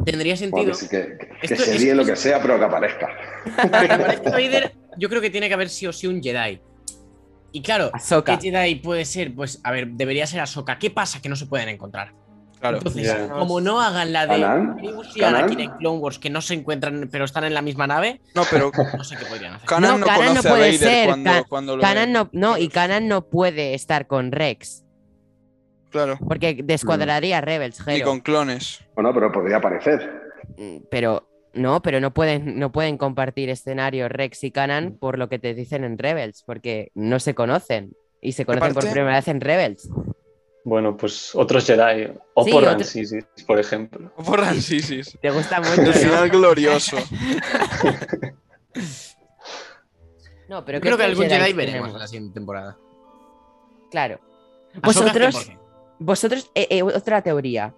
[0.05, 0.91] tendría Bueno, sentido.
[0.91, 3.09] que, que- que Esto- se es- lo que sea, pero que aparezca.
[3.71, 6.61] Para que aparezca Vader, yo creo que tiene que haber sí o sí un Jedi.
[7.57, 8.38] Y claro, Ahsoka.
[8.38, 9.34] ¿qué Jedi puede ser?
[9.34, 10.78] Pues, a ver, debería ser Ahsoka.
[10.78, 12.12] ¿Qué pasa que no se pueden encontrar?
[12.61, 12.76] claro.
[12.78, 15.22] Entonces, como no hagan la de Kanan, Grievous y.
[15.24, 18.42] Anakin en Clone Wars, que no se encuentran, pero están en la misma nave, No,
[18.50, 19.66] pero no sé qué podrían hacer.
[19.68, 22.68] Kanan No, no, Kanan no puede ser, cuando, Ka- cuando lo Kanan no, no, y
[22.68, 24.84] Kanan no puede estar con Rex,
[25.90, 28.07] Claro, porque descuadraría a Rebels, ni Jero.
[28.07, 28.80] con clones.
[28.94, 30.12] Bueno, pero podría aparecer.
[30.90, 31.26] Pero
[31.57, 35.54] no, pero no pueden, no pueden compartir escenario Rex y Kanan por lo que te
[35.54, 39.88] dicen en Rebels, porque no se conocen y se conocen por primera vez en Rebels.
[40.64, 44.12] Bueno, pues otros Jedi, o Sí, por otro- Rancisis, por ejemplo.
[44.16, 45.16] O por Rancisis.
[45.22, 45.80] Te gusta mucho.
[45.82, 46.96] El final glorioso.
[50.48, 51.92] No, pero Yo creo que algún Jedi veremos tenemos?
[51.94, 52.76] en la siguiente temporada.
[53.90, 54.20] Claro.
[54.82, 55.59] Vosotros, 100%.
[55.98, 57.74] vosotros, eh, eh, otra teoría.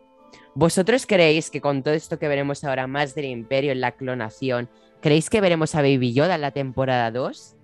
[0.59, 4.69] ¿Vosotros creéis que con todo esto que veremos ahora más del Imperio en la clonación,
[5.01, 7.55] creéis que veremos a Baby Yoda en la temporada 2?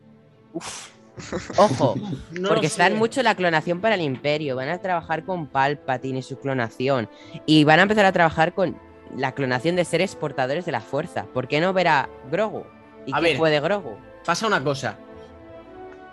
[0.53, 0.90] Uf,
[1.59, 1.97] Ojo,
[2.30, 2.99] No porque están sé.
[2.99, 4.55] mucho en la clonación para el Imperio.
[4.55, 7.09] Van a trabajar con Palpatine y su clonación.
[7.47, 8.78] Y van a empezar a trabajar con
[9.16, 11.24] la clonación de seres portadores de la fuerza.
[11.34, 12.62] ¿Por qué no ver a Grogu?
[13.07, 13.36] ¿Y A quién ver.
[13.38, 13.97] fue de Grogu?
[14.24, 14.97] Pasa una cosa.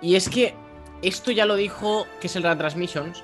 [0.02, 0.56] Y es que
[1.04, 3.24] esto ya lo dijo que es el Transmissions.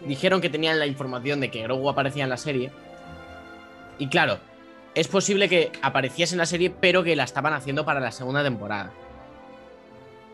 [0.00, 2.70] Dijeron que tenían la información de que Grogu aparecía en la serie.
[3.98, 4.38] Y claro,
[4.94, 8.42] es posible que apareciese en la serie, pero que la estaban haciendo para la segunda
[8.42, 8.92] temporada.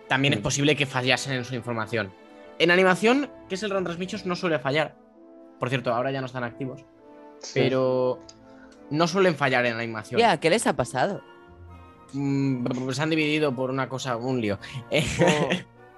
[0.08, 0.42] También es Mm.
[0.42, 2.12] posible que fallasen en su información.
[2.58, 4.94] En animación, que es el Transmissions, no suele fallar.
[5.58, 6.84] Por cierto, ahora ya no están activos.
[7.40, 7.52] Sí.
[7.54, 8.20] Pero
[8.90, 10.20] no suelen fallar en animación.
[10.20, 11.22] Ya, ¿qué les ha pasado?
[12.12, 14.58] Mm, se han dividido por una cosa, un lío.
[14.90, 15.48] Eh, Oh,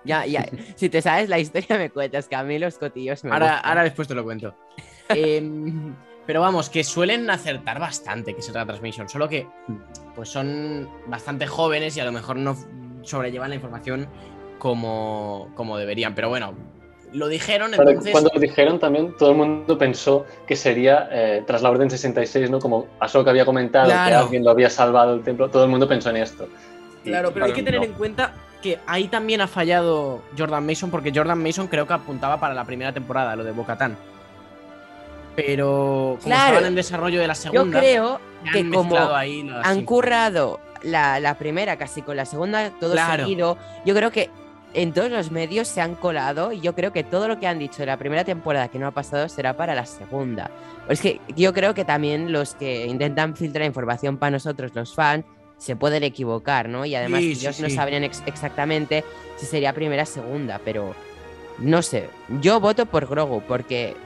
[0.05, 0.47] ya, ya.
[0.77, 3.69] Si te sabes la historia, me cuentas que a mí los cotillos me Ahora, gustan.
[3.71, 4.55] ahora después te lo cuento.
[5.09, 5.95] Em,
[6.27, 9.47] pero vamos, que suelen acertar bastante que se transmission, solo que
[10.15, 12.57] pues son bastante jóvenes y a lo mejor no
[13.03, 14.09] sobrellevan la información
[14.59, 16.15] como, como deberían.
[16.15, 16.55] Pero bueno,
[17.13, 18.11] lo dijeron, entonces.
[18.11, 22.51] Cuando lo dijeron también, todo el mundo pensó que sería eh, tras la Orden 66,
[22.51, 22.59] ¿no?
[22.59, 26.11] Como Ahsoka había comentado que alguien lo había salvado el templo, todo el mundo pensó
[26.11, 26.49] en esto.
[27.05, 27.87] Y- Claro, pero hay que tener no.
[27.87, 32.41] en cuenta que ahí también ha fallado Jordan Mason, porque Jordan Mason creo que apuntaba
[32.41, 33.97] para la primera temporada, lo de Bocatán.
[35.37, 36.47] Pero como Claro.
[36.55, 40.61] estaban en desarrollo de la Yo segunda, creo se han que como ahí han currado
[40.83, 43.25] la, la primera casi con la segunda, todo Claro.
[43.25, 44.31] seguido, yo creo que
[44.75, 47.59] en todos los medios se han colado y yo creo que todo lo que han
[47.59, 50.51] dicho de la primera temporada que no ha pasado será para la segunda.
[50.89, 55.25] Es que yo creo que también los que intentan filtrar información para nosotros, los fans,
[55.59, 56.85] se pueden equivocar, ¿no?
[56.85, 57.75] Y además Sí, sí, ellos no sí.
[57.75, 59.03] sabrían ex- exactamente
[59.37, 60.95] si sería primera o segunda, pero
[61.59, 62.11] no sé.
[62.43, 63.97] Yo voto por Grogu porque,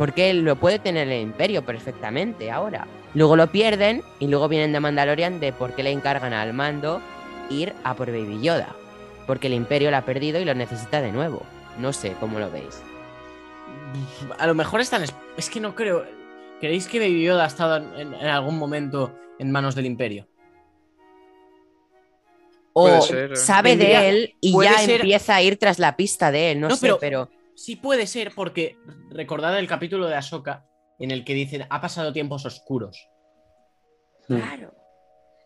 [0.00, 2.86] porque él lo puede tener el Imperio perfectamente ahora.
[3.12, 7.02] Luego lo pierden y luego vienen de Mandalorian de por qué le encargan al mando
[7.50, 8.74] ir a por Baby Yoda.
[9.26, 11.42] Porque el Imperio lo ha perdido y lo necesita de nuevo.
[11.78, 12.80] No sé cómo lo veis.
[14.38, 15.02] A lo mejor están.
[15.36, 16.06] es- que no creo.
[16.60, 20.26] ¿Creéis que Baby Yoda ha estado en, en algún momento en manos del Imperio?
[22.72, 23.36] O ser, eh.
[23.36, 26.60] sabe Tendría- de él y ya ser- empieza a ir tras la pista de él.
[26.60, 27.28] No, No, sé, pero- pero...
[27.60, 28.78] Sí puede ser, porque
[29.10, 30.64] recordad el capítulo de Ahsoka
[30.98, 33.06] en el que dicen ha pasado tiempos oscuros.
[34.28, 34.36] Mm.
[34.36, 34.74] Claro.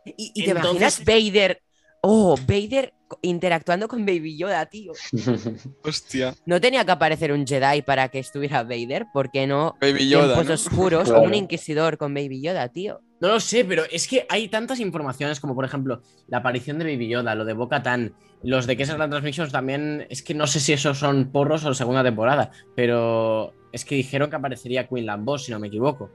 [0.04, 1.62] ¿Y, y te Entonces- imaginas Vader
[2.06, 2.92] Oh, Vader
[3.22, 4.92] interactuando con Baby Yoda, tío.
[5.84, 6.34] Hostia.
[6.44, 9.74] No tenía que aparecer un Jedi para que estuviera Vader, ¿por qué no?
[9.80, 10.34] Baby Yoda.
[10.34, 10.54] Tiempos ¿no?
[10.54, 13.00] oscuros o un inquisidor con Baby Yoda, tío.
[13.20, 16.84] No lo sé, pero es que hay tantas informaciones como, por ejemplo, la aparición de
[16.84, 18.12] Baby Yoda, lo de Boca Tan,
[18.42, 20.06] los de que esas Transmissions también.
[20.10, 24.28] Es que no sé si esos son porros o segunda temporada, pero es que dijeron
[24.30, 26.10] que aparecería Queen Boss, si no me equivoco.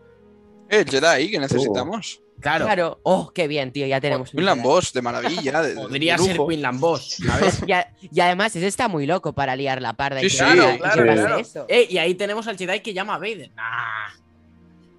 [0.70, 2.22] Eh, el Jedi que necesitamos.
[2.40, 3.00] Claro, Claro.
[3.04, 4.62] Oh, qué bien, tío, ya tenemos Jedi.
[4.62, 5.62] Boss, de maravilla.
[5.62, 6.38] de- de- podría de ser.
[6.48, 7.62] Queen Boss, ¿sabes?
[7.66, 10.22] Y, a- y además, ese está muy loco para liar la parda.
[10.22, 11.38] y Sí, sí, claro, claro.
[11.38, 11.66] eso.
[11.68, 13.52] Eh, y ahí tenemos al Jedi que llama a Vader.
[13.56, 14.14] Nah.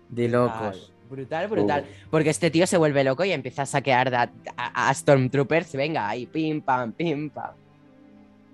[0.09, 0.93] De locos.
[1.11, 1.85] Brutal, brutal.
[2.11, 5.73] Porque este tío se vuelve loco y empieza a saquear a, a Stormtroopers.
[5.75, 7.51] Venga, ahí, pim, pam, pim, pam.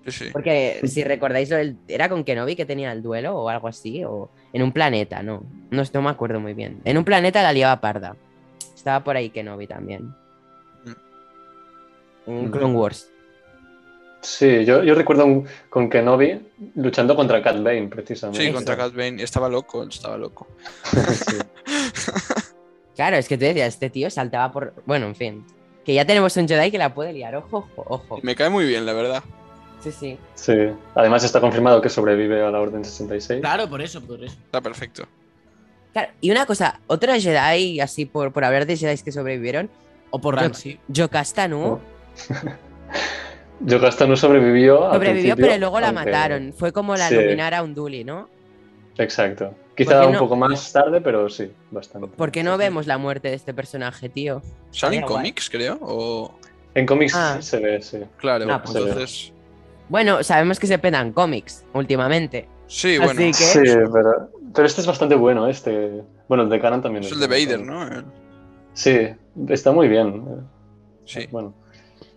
[0.07, 0.29] Sí.
[0.31, 1.51] Porque si recordáis,
[1.87, 5.43] era con Kenobi que tenía el duelo o algo así, o en un planeta, no.
[5.69, 6.81] No, no me acuerdo muy bien.
[6.85, 8.15] En un planeta la liaba parda.
[8.73, 10.13] Estaba por ahí Kenobi también.
[12.25, 12.51] En Mm.
[12.51, 13.09] Clone Wars.
[14.21, 16.41] Sí, yo, yo recuerdo un- con Kenobi
[16.75, 18.45] luchando contra Cat Bane, precisamente.
[18.45, 19.21] Sí, contra Cat Bane.
[19.23, 20.47] Estaba loco, él estaba loco.
[20.83, 21.37] Sí.
[22.97, 24.73] Claro, es que tú decías, este tío saltaba por.
[24.85, 25.45] Bueno, en fin.
[25.85, 27.33] Que ya tenemos un Jedi que la puede liar.
[27.37, 28.19] Ojo, ojo, ojo.
[28.23, 29.23] Me cae muy bien, la verdad.
[29.79, 30.17] Sí, sí.
[30.35, 30.53] Sí.
[30.95, 33.39] Además está confirmado que sobrevive a la Orden 66.
[33.39, 34.35] Claro, por eso, por eso.
[34.43, 35.05] Está perfecto.
[35.93, 39.69] Claro, y una cosa, otro Jedi, así por, por hablar de Jedi que sobrevivieron,
[40.09, 40.79] O por Yo- Ramsey.
[40.89, 41.63] Yocasta no.
[41.73, 41.81] Oh,
[43.61, 44.91] Yocasta no sobrevivió.
[44.93, 46.53] Sobrevivió, pero luego la aunque- mataron.
[46.57, 47.15] Fue como la Sí.
[47.15, 48.29] Luminar a Unduli, ¿no?
[48.97, 49.53] Exacto.
[49.77, 50.19] ¿Por Quizá un no?
[50.19, 52.07] poco más tarde, pero sí, bastante.
[52.07, 54.41] ¿Por qué no vemos la muerte de este personaje, tío?
[54.71, 55.07] ¿Salen Estaría guay.
[55.15, 55.77] cómics, creo?
[55.81, 56.33] O...
[56.73, 57.37] En cómics Ah.
[57.41, 57.99] se ve, sí.
[58.17, 59.33] Claro, Ah, pues entonces.
[59.89, 62.47] Bueno, sabemos que se pedan cómics últimamente.
[62.67, 63.11] Sí, bueno.
[63.11, 63.59] Así que- Sí,
[63.93, 66.01] pero, pero este es bastante bueno, este.
[66.27, 68.03] Bueno, el de Canon también Es es el de Vader, ¿no?
[68.73, 68.97] Sí,
[69.49, 70.23] está muy bien.
[71.05, 71.27] Sí.
[71.31, 71.53] Bueno.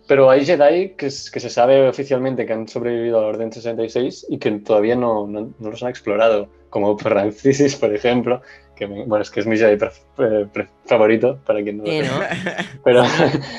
[0.07, 3.51] Pero hay Jedi que, es- que se sabe oficialmente que han sobrevivido a la Orden
[3.53, 8.41] 66 y que todavía no, no- no los han explorado, como Francis, por ejemplo,
[8.75, 9.77] que me- bueno, es que es mi Jedi
[10.17, 10.47] eh,
[10.85, 12.17] favorito, para quien no lo sepa.
[12.17, 12.79] ¿no?
[12.83, 13.03] Pero,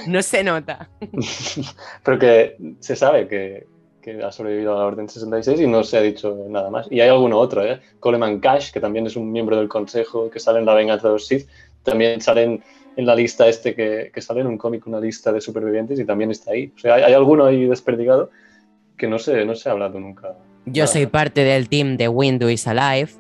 [0.09, 0.89] No se nota.
[2.03, 3.67] pero que se sabe que,
[4.01, 6.89] que ha sobrevivido a la Orden 66 y no se ha dicho nada más.
[6.91, 7.81] Y hay alguno otro, ¿eh?
[8.01, 11.13] Coleman Cash, que también es un miembro del Consejo, que sale en La Venganza de
[11.15, 11.49] los Sith,
[11.85, 12.63] también salen
[12.97, 16.05] en la lista este que, que sale en un cómic, una lista de supervivientes y
[16.05, 16.73] también está ahí.
[16.75, 18.31] O sea, hay, hay alguno ahí desperdigado
[18.97, 20.35] que no se, no se ha hablado nunca.
[20.67, 23.11] Yo soy parte del team de Windu is Alive.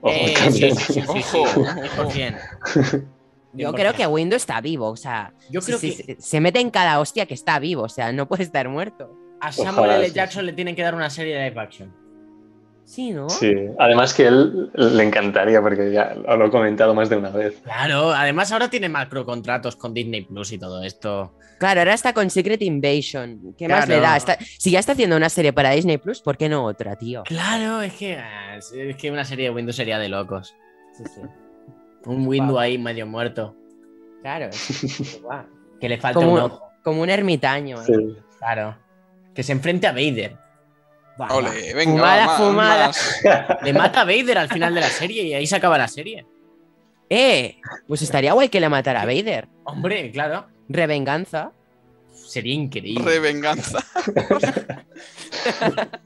[0.00, 0.76] Ojo, Eh, sí, también.
[0.76, 1.64] sí, sí, sí, sí, Ojo.
[1.64, 3.04] 100%.
[3.52, 3.74] Yo 100%.
[3.74, 7.26] creo que Windu está vivo, o sea, Yo creo que se mete en cada hostia
[7.26, 9.10] que está vivo, o sea, no puede estar muerto.
[9.40, 10.08] a Samuel Ojalá, L.
[10.08, 11.94] sí, Jackson le tienen que dar una serie de live action.
[12.86, 13.28] Sí, ¿no?
[13.28, 17.60] Sí, además que él le encantaría, porque ya lo he comentado más de una vez.
[17.64, 21.34] Claro, además ahora tiene macro contratos con Disney Plus y todo esto.
[21.58, 23.54] Claro, ahora está con Secret Invasion.
[23.58, 24.16] ¿Qué más le da?
[24.16, 27.24] Está- si ya está haciendo una serie para Disney Plus, ¿por qué no otra, tío?
[27.24, 28.18] Claro, es que,
[28.56, 30.54] es que una serie de Windows sería de locos.
[30.96, 31.20] Sí, sí.
[32.04, 33.56] Un Windows ahí medio muerto.
[34.22, 34.46] Claro.
[34.46, 35.20] es-.
[35.80, 36.62] Que le falta Como, un ojo.
[36.84, 37.80] como un ermitaño.
[37.82, 37.84] ¿eh?
[37.84, 38.16] Sí.
[38.38, 38.76] Claro.
[39.34, 40.36] Que se enfrente a Vader.
[41.20, 41.34] Va, va.
[41.36, 41.92] Ole, venga.
[41.92, 42.86] Fumada, fumada.
[42.88, 43.20] más.
[43.62, 46.26] Le mata a Vader al final de la serie y ahí se acaba la serie.
[47.08, 47.56] ¡Eh!
[47.86, 49.48] Pues estaría guay que le matara a Vader.
[49.64, 50.46] Hombre, claro.
[50.68, 51.52] Revenganza.
[52.12, 53.04] Sería increíble.
[53.04, 53.78] Revenganza.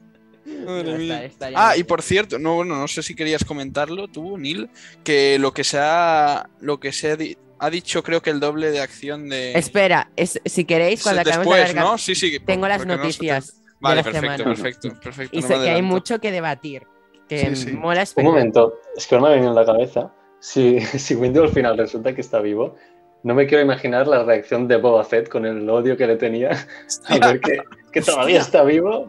[0.65, 1.23] Madre Está- mía.
[1.23, 4.69] estaría Ah, y por cierto, no, bueno, no sé si querías comentarlo tú, Neil,
[5.03, 8.39] que lo que se ha, lo que se ha, di- ha dicho, creo que el
[8.39, 9.53] doble de acción de.
[9.53, 11.97] Espera, es- si queréis, cuando acabemos de Después, alargar, ¿no?
[11.97, 12.39] Sí, sí.
[12.39, 14.43] tengo las porque no noticias Vale, de la perfecto, semana.
[14.55, 15.37] perfecto, perfecto.
[15.37, 16.87] Y no sé que hay mucho que debatir.
[17.27, 17.71] Que Sí, sí.
[17.73, 20.13] mola Un momento, es que ahora me ha venido en la cabeza.
[20.39, 22.75] Si, si Windu al final resulta que está vivo,
[23.23, 26.51] no me quiero imaginar la reacción de Boba Fett con el odio que le tenía
[27.07, 27.59] a ver que,
[27.91, 29.07] que todavía está vivo.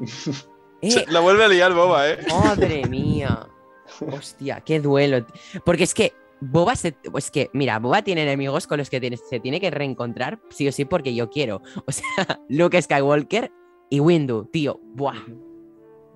[0.82, 2.18] Eh, La vuelve a liar boba, ¿eh?
[2.28, 3.46] Madre mía.
[4.10, 5.26] Hostia, qué duelo.
[5.64, 6.12] Porque es que
[6.44, 6.96] Boba se.
[7.16, 10.66] Es que, mira, Boba tiene enemigos con los que tiene- se tiene que reencontrar, sí
[10.66, 11.62] o sí, porque yo quiero.
[11.86, 13.52] O sea, Luke Skywalker
[13.92, 14.80] y Windu, tío.
[14.94, 15.20] Buah.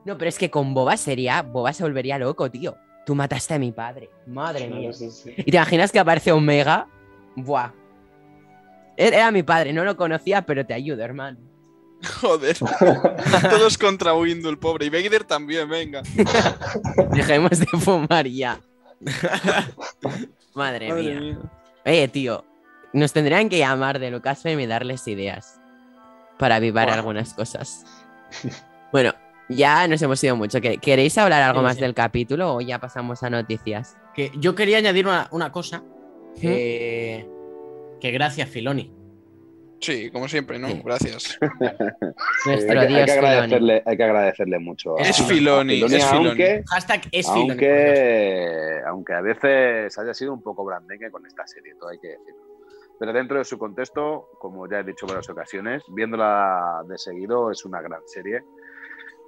[0.06, 1.42] No, pero es que con Boba sería.
[1.42, 2.74] Boba se volvería loco, tío.
[3.04, 4.08] Tú mataste a mi padre.
[4.26, 4.94] Madre mía.
[4.94, 5.34] Sí, sí.
[5.36, 6.88] ¿Y te imaginas que aparece Omega?
[7.34, 7.72] Buah.
[8.96, 11.38] Era era mi padre, no lo conocía, pero te ayudo, hermano.
[12.22, 12.56] Joder.
[12.56, 14.86] Todos contra Windu, el pobre.
[14.86, 16.00] Y Vader también, venga.
[17.12, 18.58] Dejemos de fumar ya.
[20.54, 21.20] Madre, Madre mía.
[21.20, 21.38] mía.
[21.84, 22.42] Oye, tío,
[22.94, 25.60] nos tendrían que llamar de Lucasfilm y darles ideas
[26.38, 27.84] para avivar algunas cosas.
[28.92, 29.12] Bueno,
[29.48, 30.60] ya nos hemos ido mucho.
[30.60, 31.80] ¿Que- ¿Queréis hablar algo Sí, más sí.
[31.82, 33.96] del capítulo o ya pasamos a noticias?
[34.14, 35.82] Que yo quería añadir una, una cosa.
[36.40, 37.28] Que,
[38.00, 38.92] que gracias, Filoni.
[39.80, 40.68] Sí, como siempre, ¿no?
[40.68, 40.82] Sí.
[40.84, 41.38] Gracias.
[42.46, 43.26] Nuestro hay, que, hay dios que Filoni.
[43.26, 44.98] agradecerle, hay que agradecerle mucho.
[44.98, 46.28] a- Es a Filoni, es Filoni.
[46.28, 51.46] Aunque, Hashtag es Filoni, aunque, aunque a veces haya sido un poco brandengue con esta
[51.46, 52.40] serie, todo hay que decirlo.
[52.98, 57.50] Pero dentro de su contexto, como ya he dicho en varias ocasiones, viéndola de seguido
[57.50, 58.42] es una gran serie.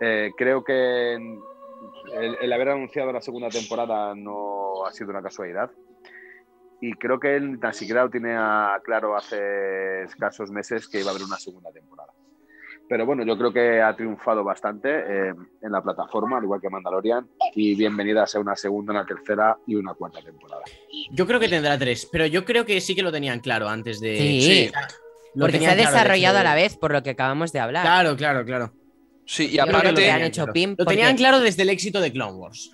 [0.00, 5.70] Eh, creo que el, el haber anunciado la segunda temporada no ha sido una casualidad.
[6.80, 11.08] Y creo que él tan siquiera lo tiene a- claro hace escasos meses que iba
[11.08, 12.12] a haber una segunda temporada.
[12.89, 16.70] Pero bueno, yo creo que ha triunfado bastante eh, en la plataforma, al igual que
[16.70, 17.28] Mandalorian.
[17.55, 20.62] Y bienvenida a ser una segunda, una tercera y una cuarta temporada.
[21.11, 24.01] Yo creo que tendrá tres, pero yo creo que sí que lo tenían claro antes
[24.01, 24.16] de.
[24.16, 24.41] Sí.
[24.41, 24.72] Sí.
[25.34, 27.53] Lo Porque se ha claro, de hecho, desarrollado a la vez, por lo que acabamos
[27.53, 27.84] de hablar.
[27.84, 28.72] Claro, claro, claro.
[29.26, 30.53] Sí, y aparte, lo han hecho claro.
[30.55, 32.70] pim Lo tenían claro desde el éxito de Clone Wars.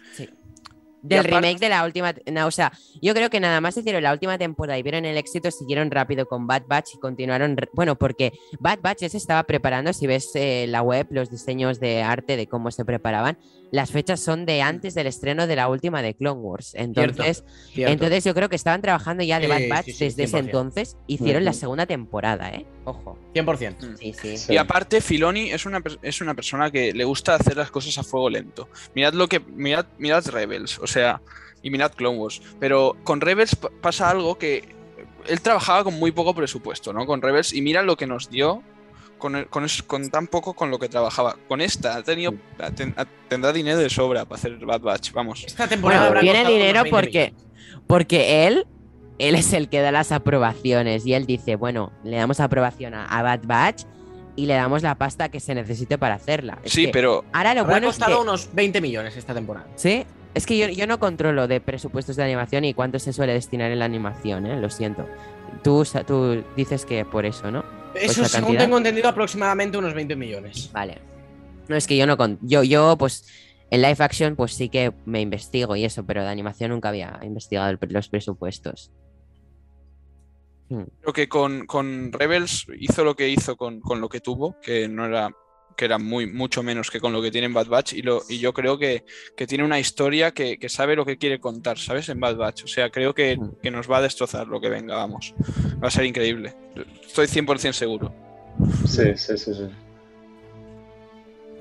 [1.05, 2.15] Del aparte- remake de la última.
[2.33, 5.17] no, o sea, yo creo que nada más hicieron la última temporada y vieron el
[5.19, 7.57] éxito, siguieron rápido con Bad Batch y continuaron.
[7.75, 9.93] Bueno, porque Bad Batch se estaba preparando.
[9.93, 13.37] Si ves eh, la web, los diseños de arte de cómo se preparaban,
[13.71, 16.75] las fechas son de antes del estreno de la última de Clone Wars.
[16.75, 17.93] Entonces, Cierto.
[17.93, 20.45] entonces yo creo que estaban trabajando ya de Bad Batch sí, desde ese 100%.
[20.45, 20.97] entonces.
[21.07, 22.65] Hicieron la segunda temporada, ¿eh?
[22.85, 23.19] Ojo.
[23.35, 23.97] 100%.
[23.99, 24.37] Sí, sí.
[24.39, 24.53] Sí.
[24.53, 28.05] Y aparte, Filoni es una, es una persona que le gusta hacer las cosas a
[28.05, 28.69] fuego lento.
[28.95, 29.41] Mirad lo que.
[29.41, 30.94] Mirad, mirad Rebels, o sea,
[31.63, 32.41] y mirad Clone Wars.
[32.61, 34.75] Pero con Rebels pa- pasa algo que.
[35.27, 37.07] Él trabajaba con muy poco presupuesto, ¿no?
[37.07, 38.63] Con Rebels, y mira lo que nos dio
[39.17, 41.37] con, el- con, es- con tan poco con lo que trabajaba.
[41.49, 45.13] Con esta ha tenido, ha ten- ha- tendrá dinero de sobra para hacer Bad Batch,
[45.13, 45.45] vamos.
[45.47, 47.35] Esta temporada Bueno, habrá tiene dinero unos 20 porque,
[47.87, 48.67] porque él,
[49.19, 53.07] él es el que da las aprobaciones y él dice, bueno, le damos aprobación a,
[53.07, 53.85] a Bad Batch
[54.37, 56.59] y le damos la pasta que se necesite para hacerla.
[56.65, 59.33] Es Sí, que pero ahora lo Habrá bueno es costado que, unos 20 millones esta
[59.33, 59.67] temporada.
[59.77, 60.05] sí,
[60.35, 63.71] es que yo, yo no controlo de presupuestos de animación y cuánto se suele destinar
[63.71, 64.61] en la animación, ¿eh?
[64.61, 65.07] lo siento.
[65.63, 65.85] Tú,
[66.57, 67.65] dices que por eso, ¿no?
[67.95, 70.71] Eso, esa según tengo entendido, aproximadamente unos 20 millones.
[70.73, 70.99] Vale.
[71.69, 72.39] No, es que yo no con...
[72.43, 73.27] Yo, yo, pues,
[73.71, 77.21] en live action, pues sí que me investigo y eso, pero de animación nunca había
[77.23, 78.91] investigado el los presupuestos.
[80.69, 80.85] Hmm.
[81.01, 84.89] creo que con, con Rebels hizo lo que hizo con, con lo que tuvo, que
[84.89, 85.31] no era
[85.77, 88.23] que era muy mucho menos que con lo que tiene en Bad Batch y, lo,
[88.29, 89.05] y yo creo que,
[89.37, 92.09] que tiene una historia que, que sabe lo que quiere contar, ¿sabes?
[92.09, 92.65] En Bad Batch.
[92.65, 93.57] O sea, creo que, Mm.
[93.63, 95.35] que nos va a destrozar lo que venga, vamos.
[95.83, 96.55] Va a ser increíble.
[97.07, 98.13] Estoy 100% seguro.
[98.87, 99.69] Sí, sí, sí, sí.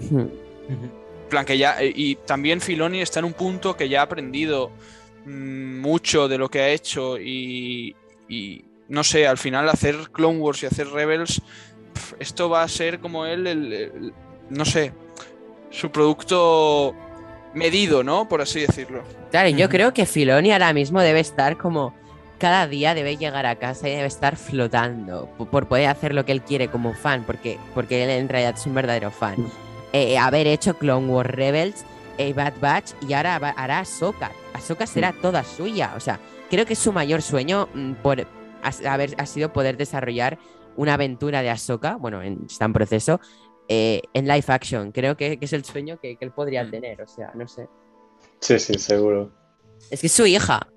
[0.09, 0.27] Hmm.
[0.69, 4.03] En plan que ya, eh, y también Filoni está en un punto que ya ha
[4.03, 4.71] aprendido
[5.25, 7.95] mm, mucho de lo que ha hecho y,
[8.29, 11.41] y, no sé, al final hacer Clone Wars y hacer Rebels,
[12.19, 14.13] esto va a ser como él, el, el-
[14.49, 14.91] no sé,
[15.69, 16.93] su producto
[17.53, 18.27] medido, ¿no?
[18.27, 19.03] Por así decirlo.
[19.31, 21.93] Claro, yo creo que Filoni ahora mismo debe estar como.
[22.39, 26.25] Cada día debe llegar a casa y debe estar flotando po- por poder hacer lo
[26.25, 29.35] que él quiere como fan, porque, porque él en realidad es un verdadero fan.
[29.93, 31.85] Eh, haber hecho Clone Wars Rebels,
[32.17, 34.31] eh, Bad Batch y ahora hará Ahsoka.
[34.53, 35.93] Ahsoka será toda suya.
[35.95, 36.19] O sea,
[36.49, 40.37] creo que su mayor sueño mm, por ha, haber, ha sido poder desarrollar
[40.77, 43.19] una aventura de Ahsoka, bueno, en- está en proceso,
[43.67, 44.91] eh, en live action.
[44.91, 46.71] Creo que, que es el sueño que, que él podría Mm.
[46.71, 47.67] tener, o sea, no sé.
[48.39, 49.31] Sí, sí, seguro.
[49.89, 50.67] Es que es su hija.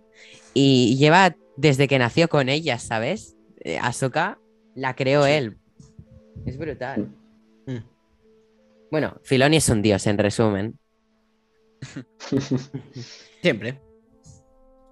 [0.54, 3.36] Y lleva desde que nació con ella, ¿sabes?
[3.60, 4.38] Eh, Ahsoka
[4.74, 5.30] la creó Sí.
[5.32, 5.58] él.
[6.44, 7.08] Es brutal.
[7.66, 7.76] Mm.
[8.90, 10.78] Bueno, Filoni es un dios, en resumen.
[13.42, 13.80] Siempre.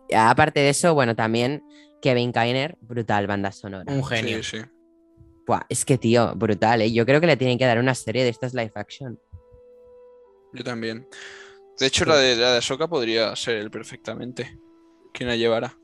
[0.09, 1.62] Y Aparte de eso, bueno, también
[2.02, 3.90] Kevin Kainer, brutal banda sonora.
[3.92, 4.42] Un genio.
[4.42, 4.64] Sí, sí.
[5.47, 6.92] Buah, es que, tío, brutal, ¿eh?
[6.92, 9.18] Yo creo que le tienen que dar una serie de estas live action.
[10.53, 11.07] Yo también.
[11.78, 14.59] De hecho, la de la de Ahsoka podría ser él perfectamente.
[15.12, 15.76] Quien la llevara.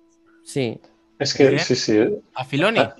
[0.44, 0.80] Sí.
[1.18, 1.58] Es que ¿Eh?
[1.58, 1.98] sí, sí.
[2.34, 2.78] A Filoni.
[2.80, 2.96] Ah.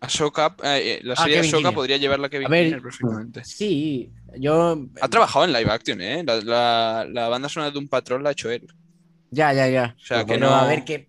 [0.00, 3.44] Ahsoka, eh, eh, la Ah, serie de Ahsoka podría llevarla Kevin A ver, Keener perfectamente.
[3.44, 4.78] Sí, yo.
[5.00, 6.22] Ha trabajado en live action, ¿eh?
[6.22, 8.66] La, la- la banda sonora de un patrón la ha hecho él.
[9.30, 9.96] Ya, ya, ya.
[10.00, 11.08] O sea, que Pero no- a ver, que.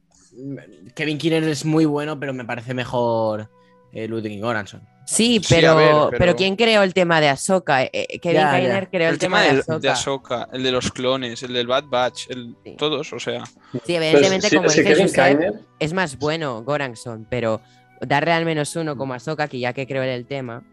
[0.96, 3.50] Kevin Keener es muy bueno, pero me parece mejor
[3.94, 4.82] eh, Ludwig Göransson.
[5.06, 6.10] Sí, pero, ver, pero...
[6.18, 7.84] pero- ¿quién creó el tema de Ahsoka?
[7.84, 8.52] Eh, eh, Kevin Ya.
[8.52, 9.80] Kainer creó el, El tema de Ahsoka.
[9.80, 12.76] de Ahsoka, el de los clones, el del Bad Batch, el, Sí.
[12.78, 13.46] todos, o sea.
[13.46, 13.54] Sí,
[13.88, 17.62] Pero evidentemente, como es que dice Kainer, es más bueno Goranson, pero
[18.02, 20.64] darle al menos uno como Ahsoka, que ya que creo en el tema.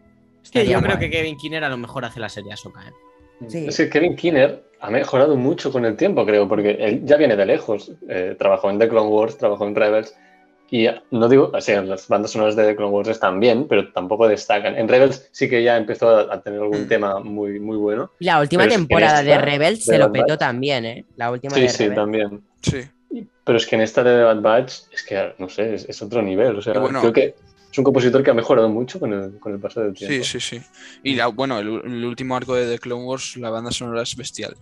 [0.41, 2.91] Sí, estaría yo creo que Kevin Keener a lo mejor hace la serie Ahsoka, ¿eh?
[3.47, 3.65] Sí.
[3.67, 7.35] Es que Kevin Kinner ha mejorado mucho con el tiempo, creo, porque él ya viene
[7.35, 7.91] de lejos.
[8.07, 10.13] Eh, trabajó en The Clone Wars, trabajó en Rebels.
[10.71, 13.91] Y no digo, o sea, las bandas sonoras de The Clone Wars están bien, pero
[13.91, 14.75] tampoco destacan.
[14.75, 16.87] En Rebels sí que ya empezó a, a tener algún Mm.
[16.87, 18.11] tema muy, muy bueno.
[18.19, 20.39] Y La última Pero es que temporada de Rebels de se lo petó Batch.
[20.39, 21.05] también, ¿eh?
[21.17, 21.95] La última Sí, de sí, Rebels.
[21.95, 22.41] también.
[22.63, 22.81] Sí.
[23.43, 26.01] Pero es que en esta de The Bad Batch es que, no sé, es, es
[26.01, 26.57] otro nivel.
[26.57, 27.35] O sea, bueno, creo que
[27.71, 30.15] es un compositor que ha mejorado mucho con el, con el paso del tiempo.
[30.25, 30.65] Sí, sí, sí.
[31.03, 34.15] Y la- bueno, el, el último arco de The Clone Wars, la banda sonora es
[34.15, 34.55] bestial.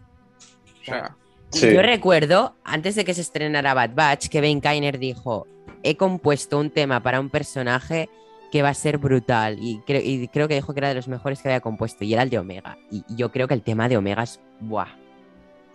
[0.82, 1.16] O sea,
[1.54, 1.74] Sí.
[1.74, 5.48] Yo recuerdo, antes de que se estrenara Bad Batch, que Ben Kainer dijo,
[5.84, 8.10] he compuesto un tema para un personaje
[8.52, 9.58] que va a ser brutal.
[9.60, 12.14] Y, creo- y creo que dijo que era de los mejores que había compuesto, y
[12.14, 12.78] era el de Omega.
[12.92, 14.40] Y yo creo que el tema de Omega es...
[14.60, 14.88] ¡Buah!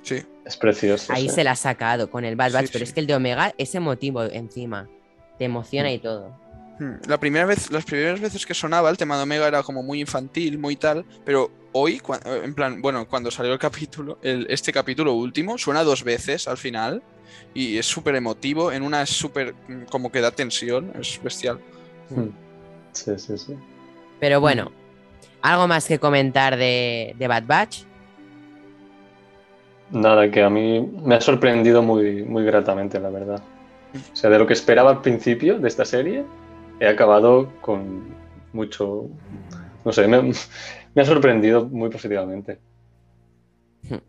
[0.02, 0.22] sí.
[0.44, 1.12] Es precioso.
[1.12, 1.34] Ahí sí.
[1.34, 2.88] se la ha sacado con el Bad Sí, Batch, pero sí.
[2.88, 4.88] es que el de Omega es emotivo encima.
[5.38, 6.34] Te emociona y todo.
[6.78, 6.94] Hmm.
[7.06, 10.00] La primera vez, las primeras veces que sonaba el tema de Omega era como muy
[10.00, 14.72] infantil, muy tal, pero hoy, cua- en plan, bueno, cuando salió el capítulo, el, este
[14.72, 17.02] capítulo último, suena dos veces al final
[17.54, 21.58] y es súper emotivo, en una es súper, mm, como que da tensión, es bestial.
[22.10, 22.28] Mm.
[22.92, 23.54] Sí, sí, sí.
[24.20, 24.72] Pero bueno,
[25.42, 27.84] ¿algo más que comentar de, de Bad Batch?
[29.90, 33.42] Nada, que a mí me ha sorprendido muy, muy gratamente, la verdad.
[34.12, 36.24] O sea, de lo que esperaba al principio de esta serie,
[36.78, 38.04] he acabado con
[38.52, 39.06] mucho.
[39.84, 40.32] No sé, me,
[40.98, 42.58] me ha sorprendido muy positivamente.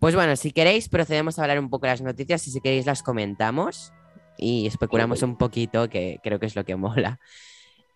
[0.00, 2.84] Pues bueno, si queréis, procedemos a hablar un poco de las noticias y si queréis
[2.84, 3.90] las comentamos
[4.36, 7.18] y especulamos un poquito, que creo que es lo que mola.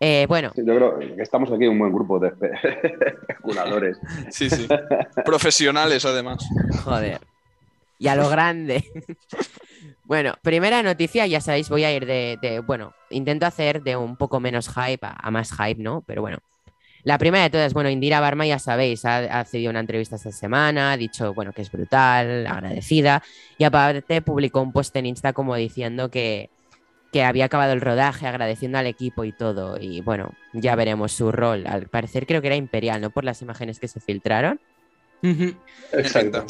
[0.01, 2.53] Eh, bueno, Sí, Yo creo que estamos aquí un buen grupo de espe-
[3.29, 3.99] especuladores.
[4.31, 4.67] Sí, sí.
[5.25, 6.39] Profesionales además.
[6.83, 7.21] joder.
[7.99, 8.85] Y a lo grande.
[10.05, 14.17] bueno, primera noticia, ya sabéis, voy a ir de, de- bueno, intento hacer de un
[14.17, 16.03] poco menos hype a, a más hype, ¿no?
[16.07, 16.39] Pero bueno.
[17.05, 20.33] La primera de todas, bueno, Indira Barma, ya sabéis, ha, ha cedido una entrevista esta
[20.33, 23.23] semana, ha dicho, bueno, que es brutal, agradecida,
[23.57, 26.51] y aparte publicó un post en Insta como diciendo que,
[27.13, 31.33] que había acabado el rodaje, agradeciendo al equipo y todo, y bueno, ya veremos su
[31.33, 31.67] rol.
[31.67, 33.11] Al parecer creo que era Imperial, ¿no?
[33.11, 34.61] Por las imágenes que se filtraron.
[35.93, 36.47] Exacto.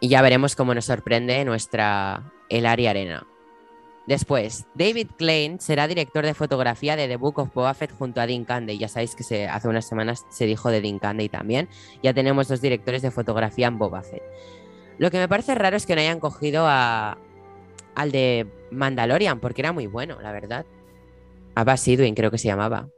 [0.00, 3.26] Y ya veremos cómo nos sorprende nuestra El Ari Arena.
[4.06, 8.26] Después, David Klein será director de fotografía de The Book of Boba Fett junto a
[8.26, 8.78] Dean Candey.
[8.78, 11.68] Ya sabéis que se- hace unas semanas se dijo de Dean Candey también.
[12.02, 14.22] Ya tenemos dos directores de fotografía en Boba Fett.
[14.98, 17.18] Lo que me parece raro es que no hayan cogido a,
[17.96, 20.64] al de Mandalorian, porque era muy bueno, la verdad.
[21.56, 22.88] Abbas Edwin creo que se llamaba.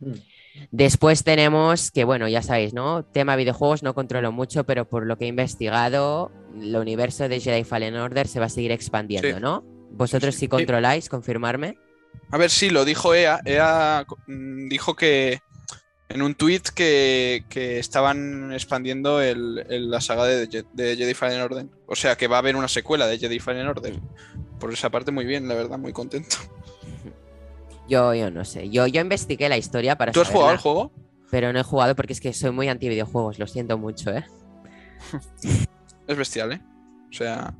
[0.00, 0.12] Mm.
[0.70, 3.04] Después tenemos que, bueno, ya sabéis, ¿no?
[3.06, 7.64] Tema videojuegos no controlo mucho, pero por lo que he investigado, el universo de Jedi
[7.64, 9.40] Fallen Order se va a seguir expandiendo, Sí.
[9.40, 9.64] ¿no?
[9.94, 11.78] Vosotros Sí, controláis, confirmarme.
[12.30, 13.40] A ver, sí, lo dijo EA.
[13.44, 15.40] EA mm, dijo que
[16.08, 21.14] en un tweet que, que estaban expandiendo el- el- la saga de, Je- de Jedi
[21.14, 21.66] Fallen Order.
[21.86, 23.98] O sea, que va a haber una secuela de Jedi Fallen Order.
[24.60, 26.36] Por esa parte, muy bien, la verdad, muy contento.
[27.88, 28.70] Yo, yo no sé.
[28.70, 30.92] Yo, yo investigué la historia para ¿Tú has jugado al juego?
[31.30, 34.24] pero no he jugado porque es que soy muy anti videojuegos, lo siento mucho, ¿eh?
[36.06, 36.60] Es bestial, ¿eh?
[37.10, 37.54] O sea,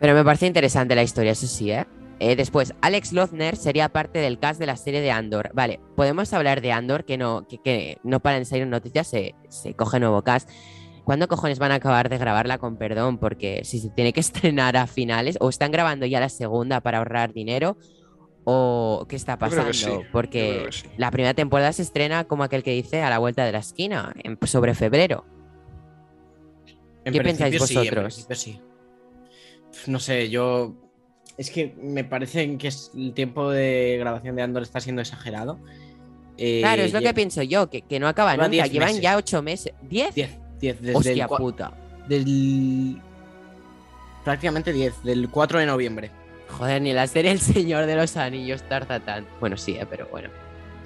[0.00, 1.86] Pero me parece interesante la historia, eso sí, ¿eh?
[2.18, 5.50] Eh, después, Alex Lothner sería parte del cast de la serie de Andor.
[5.54, 9.34] Vale, podemos hablar de Andor, que no, que, que no para en salir noticias, se,
[9.48, 10.48] se coge nuevo cast.
[11.04, 13.18] ¿Cuándo cojones van a acabar de grabarla con perdón?
[13.18, 16.98] Porque si se tiene que estrenar a finales, o están grabando ya la segunda para
[16.98, 17.78] ahorrar dinero,
[18.44, 19.72] o qué está pasando.
[19.72, 20.88] sí, Porque sí.
[20.98, 24.12] la primera temporada se estrena como aquel que dice a la vuelta de la esquina,
[24.24, 25.24] en- sobre febrero.
[27.04, 28.26] En ¿Qué pensáis principio sí, en vosotros?
[28.38, 28.60] sí.
[29.86, 30.74] No sé, yo.
[31.38, 35.58] Es que me parece que es- el tiempo de grabación de Andor está siendo exagerado.
[36.36, 38.62] Eh, Claro, es lo que pienso yo, que, que no acaba Lleva nunca.
[38.64, 39.02] 10 Llevan meses.
[39.02, 39.72] ya ocho meses.
[39.82, 40.14] ¿Diez?
[40.14, 41.72] 10, 10, desde Hostia el, cua- puta.
[42.08, 43.00] del.
[44.24, 46.10] Prácticamente 10, del 4 de noviembre.
[46.48, 49.30] Joder, ni la serie El Señor de los Anillos tarda tanto.
[49.40, 50.28] Bueno, sí, eh, pero bueno.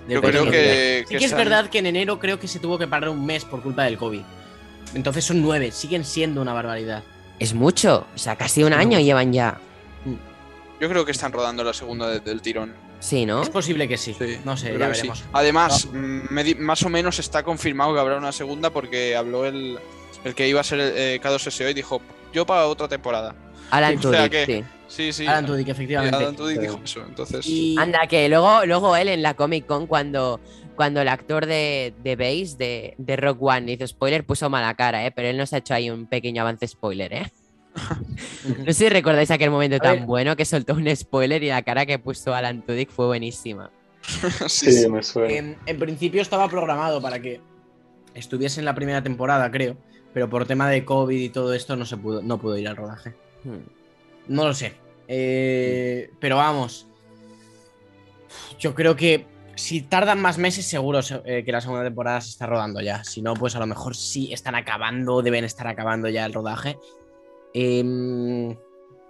[0.09, 1.05] yo creo que.
[1.09, 3.45] Sí que es verdad que en enero creo que se tuvo que parar un mes
[3.45, 4.20] por culpa del COVID.
[4.95, 7.03] Entonces son 9, siguen siendo una barbaridad.
[7.45, 8.07] Es mucho.
[8.14, 9.59] O sea, casi un año llevan ya.
[10.80, 12.74] Yo creo que están rodando la segunda de- del tirón.
[13.01, 13.42] Sí, ¿no?
[13.42, 14.14] Es posible que sí.
[14.18, 15.01] Sí, no sé, ya sí.
[15.03, 15.24] veremos.
[15.32, 19.45] Además, mm, me di- más o menos está confirmado que habrá una segunda porque habló
[19.45, 19.78] el,
[20.24, 22.01] el que iba a ser eh, K2SO y dijo,
[22.32, 23.34] yo para otra temporada.
[23.71, 24.65] Alan o sea Tudyk, que- sí.
[24.87, 25.27] Sí, sí.
[25.27, 26.17] Alan Tudyk, y efectivamente.
[26.17, 27.03] Alan Tudyk dijo eso.
[27.09, 30.41] Entonces, Y- Anda, que luego, luego él en la Comic Con, cuando,
[30.77, 35.05] cuando el actor de, de Base, de, de Rock One, hizo spoiler, puso mala cara,
[35.07, 35.11] ¿eh?
[35.11, 37.33] Pero él nos ha hecho ahí un pequeño avance spoiler, ¿eh?
[38.59, 41.87] No sé si recordáis aquel momento tan bueno que soltó un spoiler y la cara
[41.87, 43.71] que puso Alan Tudyk fue buenísima.
[44.49, 44.89] sí, Sí, sí.
[44.89, 45.35] me suena.
[45.35, 47.41] en, en principio estaba programado para que
[48.15, 49.77] estuviese en la primera temporada, creo.
[50.12, 52.77] Pero por tema de COVID y todo esto no se pudo, no pudo ir al
[52.77, 53.15] rodaje.
[54.28, 54.72] No lo sé.
[55.09, 56.86] Eh, pero vamos.
[58.59, 62.30] Yo creo que si tardan más meses, seguro se- eh, que la segunda temporada se
[62.30, 63.05] está rodando ya.
[63.05, 66.78] Si no, pues a lo mejor sí están acabando, deben estar acabando ya el rodaje.
[67.53, 68.57] Em,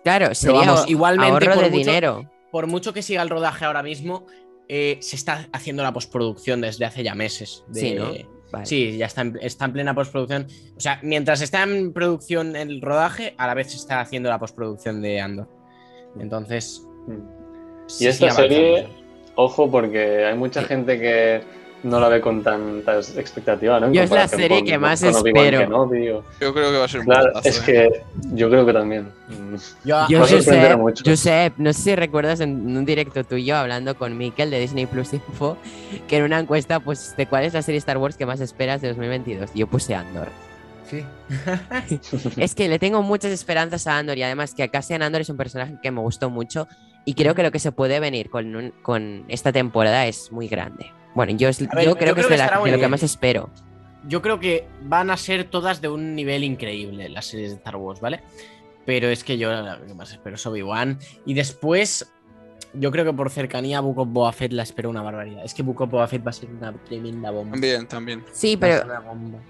[0.03, 2.31] Claro, sería vamos, igualmente, ahorro por de mucho- dinero.
[2.53, 4.27] por mucho que siga el rodaje ahora mismo,
[4.69, 7.65] eh, se está haciendo la postproducción desde hace ya meses.
[7.69, 8.13] de- Sí, ¿no?
[8.55, 8.67] Vale.
[8.67, 10.47] Sí, ya está en, está en plena postproducción.
[10.77, 14.39] O sea, mientras está en producción el rodaje, a la vez se está haciendo la
[14.39, 15.49] postproducción de Andor.
[16.19, 16.87] Entonces.
[17.09, 18.89] Y sí, esta sí, serie,
[19.35, 20.67] ojo, porque hay mucha Sí.
[20.69, 21.43] gente que
[21.85, 23.87] no la ve con tantas expectativas, ¿no?
[23.89, 25.89] En Yo es la serie con- que más con espero.
[26.41, 27.63] Yo creo que va a ser un Claro, es ¿eh?
[27.65, 28.03] que
[28.35, 29.09] yo creo que también.
[29.85, 31.05] Yo, Yo, Va a sorprender Josep, mucho.
[31.07, 35.13] Josep, no sé si recuerdas en un directo tuyo hablando con Mikel de Disney Plus
[35.13, 35.57] Info,
[36.09, 38.81] que en una encuesta, pues, de cuál es la serie Star Wars que más esperas
[38.83, 39.51] de 2022.
[39.55, 40.29] Yo puse Andor.
[40.91, 41.05] sí.
[42.37, 45.37] Es que le tengo muchas esperanzas a Andor y además que Cassian Andor es un
[45.37, 46.67] personaje que me gustó mucho
[47.05, 50.49] y creo que lo que se puede venir con, un- con esta temporada es muy
[50.49, 50.87] grande.
[51.15, 53.03] Bueno, yo, es- A ver, yo yo creo que es de, la- lo que más
[53.03, 53.51] espero.
[54.07, 57.77] Yo creo que van a ser todas de un nivel increíble las series de Star
[57.77, 58.21] Wars, ¿vale?
[58.85, 60.99] Pero es que yo lo que más espero es Obi-Wan.
[61.25, 62.13] Y después,
[62.75, 65.43] yo creo que por cercanía a Book of Boba Fett la espero una barbaridad.
[65.43, 67.53] Es que Book of Boba Fett va a ser una tremenda bomba.
[67.53, 68.23] También, también.
[68.33, 68.85] Sí, pero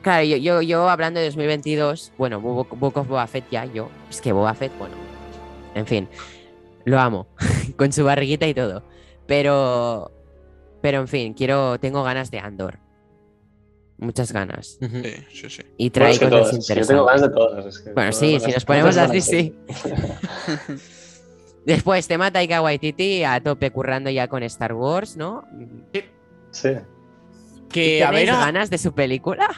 [0.02, 3.88] claro, yo, yo, yo hablando de 2022, bueno, Book, Book of Boba Fett ya, yo,
[4.08, 4.94] es que Boba Fett, bueno,
[5.74, 6.08] en fin,
[6.84, 7.26] lo amo,
[7.76, 8.84] con su barriguita y todo.
[9.26, 10.12] Pero,
[10.84, 12.78] pero en fin, quiero, tengo ganas de Andor.
[13.96, 14.76] Muchas ganas.
[14.78, 14.88] Sí,
[15.32, 15.62] sí, sí.
[15.78, 16.50] Y Bueno, trae es que cosas todas.
[16.50, 16.88] Yo interesantes.
[16.88, 17.64] tengo ganas de todas.
[17.66, 19.54] es que Bueno, todas sí, si a- nos ponemos así, sí.
[21.64, 25.44] Después, tema Taika Waititi a tope currando ya con Star Wars, ¿no?
[26.50, 26.68] Sí.
[27.70, 28.20] Que a ver.
[28.26, 29.48] ¿Tenéis a- ganas de su película?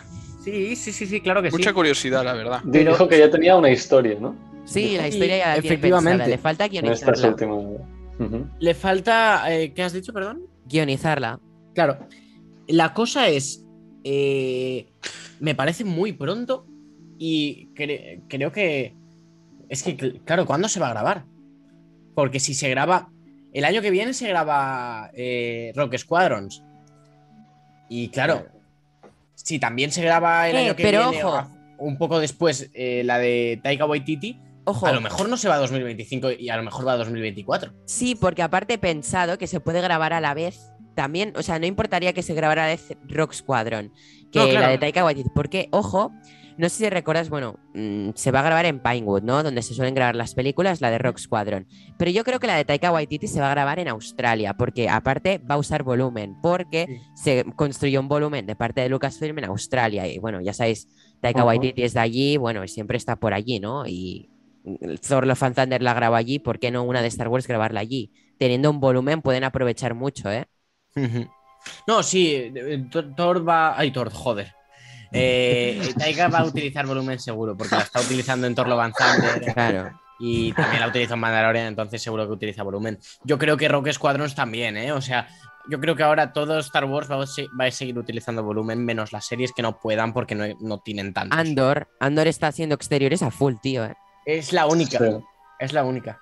[0.44, 1.74] Sí, sí, sí, sí, claro que Mucha sí.
[1.74, 2.60] curiosidad, la verdad.
[2.70, 4.36] Pero- Dijo que ya tenía una historia, ¿no?
[4.64, 6.10] Sí, la Sí, historia ya la tiene efectivamente.
[6.18, 7.28] pensada, Le falta En estas guionizarla.
[7.30, 7.80] últimas.
[8.20, 8.46] Ujú.
[8.60, 9.42] Le falta.
[9.52, 10.42] eh, ¿Qué has dicho, perdón?
[10.68, 11.40] Guionizarla.
[11.74, 11.98] Claro.
[12.68, 13.64] La cosa es.
[14.04, 14.86] eh,
[15.40, 16.66] me parece muy pronto.
[17.18, 18.94] Y cre- creo que.
[19.68, 21.24] Es que, cl- claro, ¿cuándo se va a grabar?
[22.14, 23.10] Porque si se graba.
[23.52, 26.62] El año que viene se graba eh, Rock Squadrons.
[27.88, 28.46] Y claro,
[29.34, 31.48] si también se graba el Eh, año que pero viene, ojo.
[31.78, 35.48] o un poco después, eh, la de Taika Waititi, Ojo, a lo mejor no se
[35.48, 37.72] va a 2025 y a lo mejor va a 2024.
[37.86, 41.58] sí, porque aparte he pensado que se puede grabar a la vez también, o sea,
[41.58, 43.92] no importaría que se grabara a la vez Rock Squadron
[44.32, 44.60] que No, claro.
[44.60, 46.10] la de Taika Waititi, porque, ojo,
[46.58, 49.42] no sé si recuerdas, bueno, mm, se va a grabar en Pinewood, ¿no?
[49.42, 51.66] Donde se suelen grabar las películas, la de Rock Squadron.
[51.98, 54.88] Pero yo creo que la de Taika Waititi se va a grabar en Australia, porque
[54.88, 57.22] aparte va a usar volumen, porque Sí.
[57.22, 60.06] se construyó un volumen de parte de Lucasfilm en Australia.
[60.08, 60.88] Y bueno, ya sabéis,
[61.20, 61.48] Taika Ujú.
[61.48, 63.86] Waititi es de allí, bueno, siempre está por allí, ¿no?
[63.86, 64.30] Y
[65.06, 67.80] Thor Love and Thunder la grabó allí, ¿por qué no una de Star Wars grabarla
[67.80, 68.12] allí?
[68.38, 70.46] Teniendo un volumen pueden aprovechar mucho, ¿eh?
[71.86, 73.78] No, sí, eh, Thor- va.
[73.78, 74.52] Ay, Thor, joder.
[75.12, 78.94] Eh, Taika va a utilizar volumen seguro, porque la está utilizando en Thor Love and
[78.94, 80.00] Thunder Claro.
[80.18, 82.98] y también la utiliza en Mandalorian, entonces seguro que utiliza volumen.
[83.24, 84.92] Yo creo que Rock Squadrons también, ¿eh?
[84.92, 85.28] O sea,
[85.70, 88.84] yo creo que ahora todo Star Wars va a, se- va a seguir utilizando volumen,
[88.84, 91.38] menos las series que no puedan porque no, no tienen tantos.
[91.38, 93.94] Andor, Andor está haciendo exteriores a full, tío, ¿eh?
[94.26, 95.24] Es la única, Sí.
[95.60, 96.20] es la única.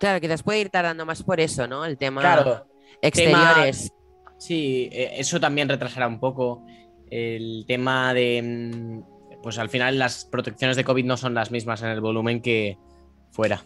[0.00, 1.84] Claro, quizás puede ir tardando más por eso, ¿no?
[1.84, 2.66] El tema Claro,
[3.02, 3.92] exteriores.
[4.38, 6.64] Sí, eh, eso también retrasará un poco
[7.10, 11.82] el tema de, mm, pues al final las protecciones de COVID no son las mismas
[11.82, 12.78] en el volumen que
[13.30, 13.62] fuera.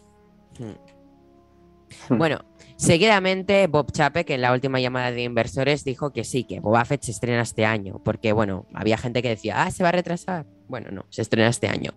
[0.59, 2.17] Hmm.
[2.19, 2.45] Bueno,
[2.77, 7.03] seguidamente Bob Chapek en la última llamada de inversores dijo que sí, que Boba Fett
[7.03, 10.47] se estrena este año, porque bueno, había gente que decía, ah, se va a retrasar.
[10.69, 11.93] Bueno, no, se estrena este año.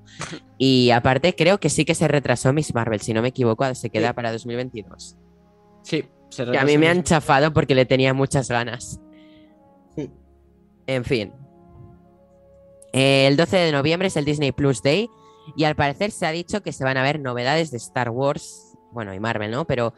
[0.58, 3.90] Y aparte creo que sí que se retrasó Miss Marvel, si no me equivoco, se
[3.90, 4.14] queda Sí.
[4.14, 5.18] para 2022.
[5.84, 9.00] Sí, se Que a mí me han chafado porque le tenía muchas ganas.
[9.96, 10.12] Sí.
[10.86, 11.34] En fin.
[12.94, 15.10] El 12 de noviembre es el Disney Plus Day
[15.56, 18.76] y al parecer se ha dicho que se van a ver novedades de Star Wars,
[18.92, 19.66] bueno, y Marvel, ¿no?
[19.66, 19.94] Pero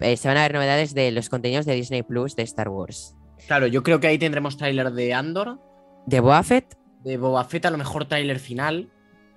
[0.00, 3.16] eh, se van a ver novedades de los contenidos de Disney Plus de Star Wars.
[3.46, 5.58] Claro, yo creo que ahí tendremos tráiler de Andor,
[6.06, 6.76] ¿De Boba Fett?
[7.04, 8.90] De Boba Fett, a lo mejor tráiler final.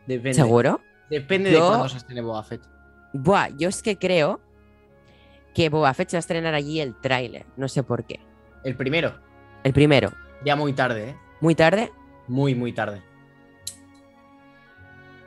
[0.07, 0.33] Depende.
[0.33, 0.81] ¿Seguro?
[1.09, 2.61] Depende Yo- de cuándo se estrene Boba Fett.
[3.13, 4.41] Buah, yo es que creo
[5.53, 8.19] que Boba Fett se va a estrenar allí el tráiler, no sé por qué.
[8.63, 9.19] El primero,
[9.63, 10.11] El primero,
[10.45, 11.15] ya muy tarde, ¿eh?
[11.41, 11.91] muy tarde,
[12.27, 13.01] Muy, muy tarde.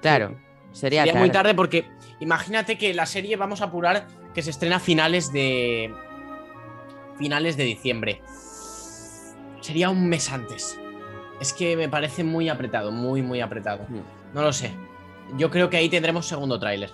[0.02, 0.36] claro,
[0.72, 1.18] sería, Sería tarde.
[1.18, 1.86] muy tarde porque
[2.20, 5.92] imagínate que la serie vamos a apurar que se estrena a finales de.
[7.18, 8.22] Finales de diciembre.
[9.60, 10.78] Sería un mes antes.
[11.40, 13.84] Es que me parece muy apretado, muy, muy apretado.
[13.88, 14.02] Hmm.
[14.34, 14.72] No lo sé.
[15.36, 16.90] Yo creo que ahí tendremos segundo tráiler.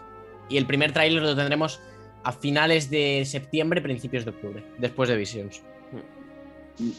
[0.49, 1.80] Y el primer tráiler lo tendremos
[2.22, 5.62] a finales de septiembre, principios de octubre, después de Visions.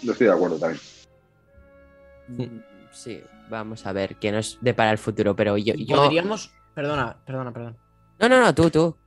[0.02, 0.82] Yo estoy de acuerdo también.
[2.30, 2.60] Mm,
[2.92, 5.76] Sí, vamos a ver qué nos depara el futuro, pero yo...
[5.76, 5.98] Yo...
[5.98, 6.52] podríamos.
[6.74, 7.78] Perdona, perdona, perdona.
[8.20, 8.98] No, no, no, tú, tú.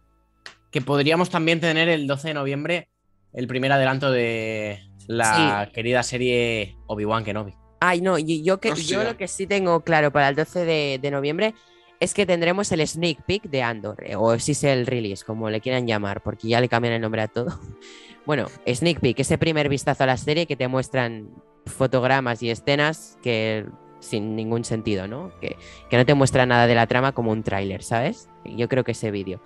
[0.70, 2.88] que podríamos también tener el 12 de noviembre
[3.32, 7.54] el primer adelanto de la querida serie Obi-Wan Kenobi.
[7.80, 10.98] Ay, no, y- yo, que, yo lo que sí tengo claro para el 12 de,
[11.00, 11.54] de noviembre
[11.98, 15.50] es que tendremos el sneak peek de Andor, eh, o si es el release, como
[15.50, 17.58] le quieran llamar, porque ya le cambian el nombre a todo.
[18.26, 21.30] Bueno, sneak peek, ese primer vistazo a la serie que te muestran
[21.66, 23.66] fotogramas y escenas que
[23.98, 25.32] sin ningún sentido, ¿no?
[25.40, 25.56] Que,
[25.88, 28.28] que no te muestra nada de la trama como un tráiler, ¿sabes?
[28.44, 29.40] Yo creo que ese vídeo.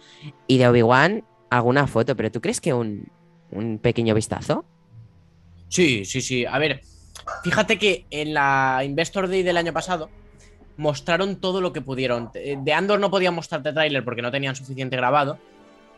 [0.49, 3.07] Y de Obi-Wan, alguna foto, pero ¿tú crees que un,
[3.51, 4.65] un pequeño vistazo?
[5.69, 6.45] Sí, sí, sí.
[6.45, 6.81] A ver,
[7.43, 10.11] fíjate que en la Investor Day del año pasado
[10.77, 12.31] mostraron todo lo que pudieron.
[12.33, 15.39] De Andor no podían mostrarte tráiler porque no tenían suficiente grabado,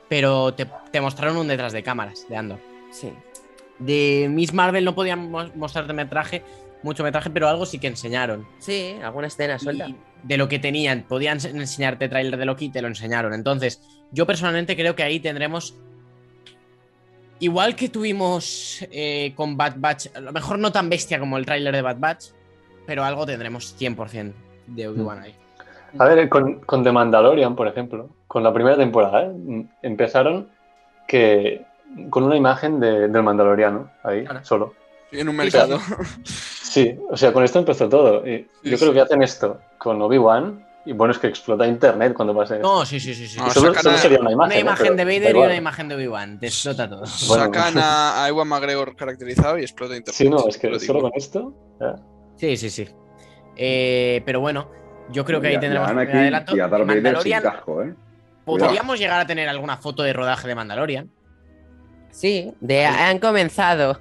[0.09, 2.59] pero te, te mostraron un detrás de cámaras de Andor.
[2.91, 3.13] Sí.
[3.79, 6.43] De Miss Marvel no podían mo- mostrarte metraje,
[6.83, 8.47] mucho metraje, pero algo sí que enseñaron.
[8.59, 9.89] Sí, alguna escena suelta.
[9.89, 13.35] Y de lo que tenían, podían ense- enseñarte tráiler de Loki y te lo enseñaron.
[13.35, 13.81] Entonces,
[14.13, 15.75] yo personalmente creo que ahí tendremos.
[17.39, 21.45] Igual que tuvimos eh, con Bad Batch, a lo mejor no tan bestia como el
[21.45, 22.25] tráiler de Bad Batch,
[22.87, 24.33] pero algo tendremos 100%
[24.69, 25.35] de Obi-Wan ahí.
[25.99, 29.29] A ver, con, con The Mandalorian, por ejemplo, con la primera temporada, ¿eh?
[29.35, 30.49] Mm, empezaron
[31.07, 31.65] que
[32.11, 34.45] con una imagen de- del Mandaloriano, ahí, Claro.
[34.45, 34.75] solo.
[35.13, 35.79] En un mercado.
[36.25, 38.27] Sí, o sea, con esto empezó todo.
[38.27, 38.95] Y Sí, yo creo sí.
[38.95, 42.67] que hacen esto con Obi-Wan, y bueno, es que explota internet cuando pase esto.
[42.79, 43.27] No, sí, sí, sí.
[43.27, 43.39] sí.
[43.39, 44.47] No, Y solo, sacan solo a- sería una imagen.
[44.53, 44.61] una ¿eh?
[44.61, 46.39] imagen de Vader y una imagen de Obi-Wan.
[46.41, 47.05] Te explota todo.
[47.29, 47.45] Bueno.
[47.45, 50.15] Sacan a, Ewan McGregor caracterizado y explota internet.
[50.17, 51.55] Sí, no, es que solo con esto.
[51.81, 51.97] ya.
[52.37, 52.89] Sí, sí, sí.
[53.57, 54.71] Eh, pero bueno,
[55.11, 56.57] yo creo que ahí Ya- tendremos un adelanto.
[56.57, 57.95] y a Darth Vader sin Mandalorian, casco, ¿eh?
[58.45, 61.11] podríamos llegar a tener alguna foto de rodaje de Mandalorian.
[62.11, 64.01] Sí, de, han comenzado.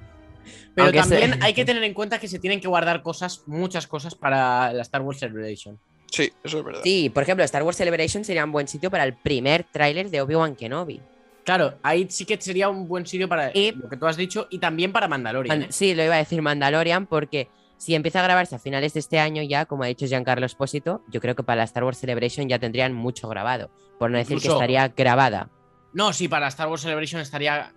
[0.74, 3.42] Pero Aunque se- también hay que tener en cuenta que se tienen que guardar cosas,
[3.46, 5.78] muchas cosas para la Star Wars Celebration.
[6.10, 6.80] Sí, eso es verdad.
[6.84, 10.20] Sí, por ejemplo, Star Wars Celebration sería un buen sitio para el primer tráiler de
[10.20, 11.00] Obi-Wan Kenobi.
[11.44, 14.46] Claro, ahí sí que sería un buen sitio para Y- lo que tú has dicho
[14.50, 15.58] y también para Mandalorian.
[15.60, 19.00] Man- sí, lo iba a decir Mandalorian porque si empieza a grabarse a finales de
[19.00, 21.98] este año ya, como ha dicho Giancarlo Espósito, yo creo que para la Star Wars
[21.98, 25.50] Celebration ya tendrían mucho grabado, por no decir que estaría grabada.
[25.92, 27.72] No, sí, para Star Wars Celebration estaría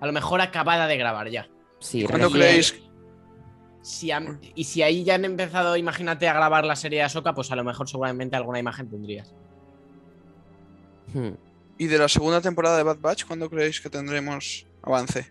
[0.00, 1.48] a lo mejor acabada de grabar ya.
[1.80, 2.80] Sí, ¿Cuándo creéis?
[3.84, 7.34] Si han- y si ahí ya han empezado, imagínate, a grabar la serie de Ahsoka,
[7.34, 9.30] pues a lo mejor seguramente alguna imagen tendrías.
[11.12, 11.32] Hmm.
[11.76, 15.30] ¿Y de la segunda temporada de Bad Batch, cuándo creéis que tendremos avance?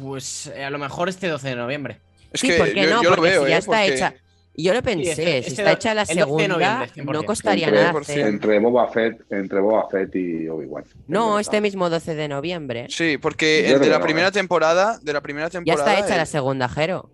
[0.00, 2.00] Pues eh, a lo mejor este 12 de noviembre.
[2.32, 3.02] Es Sí, que ¿por qué yo, no?
[3.02, 3.58] yo lo Porque veo, si ya ¿eh?
[3.58, 4.14] está Porque- hecha-
[4.56, 7.12] yo lo pensé, este- si este está hecha la el 12 de segunda, noviembre, 100%.
[7.12, 8.00] no costaría Entre- nada 100%.
[8.22, 8.26] hacer...
[8.34, 10.84] Entre Boba Fett, entre Boba Fett y Obi-Wan.
[11.08, 12.86] No, este mismo 12 de noviembre.
[12.90, 14.32] Sí, porque el de la primera ¿eh?
[14.32, 15.92] temporada, de la primera Ya temporada.
[15.94, 17.10] está hecha el- la segunda, Jero.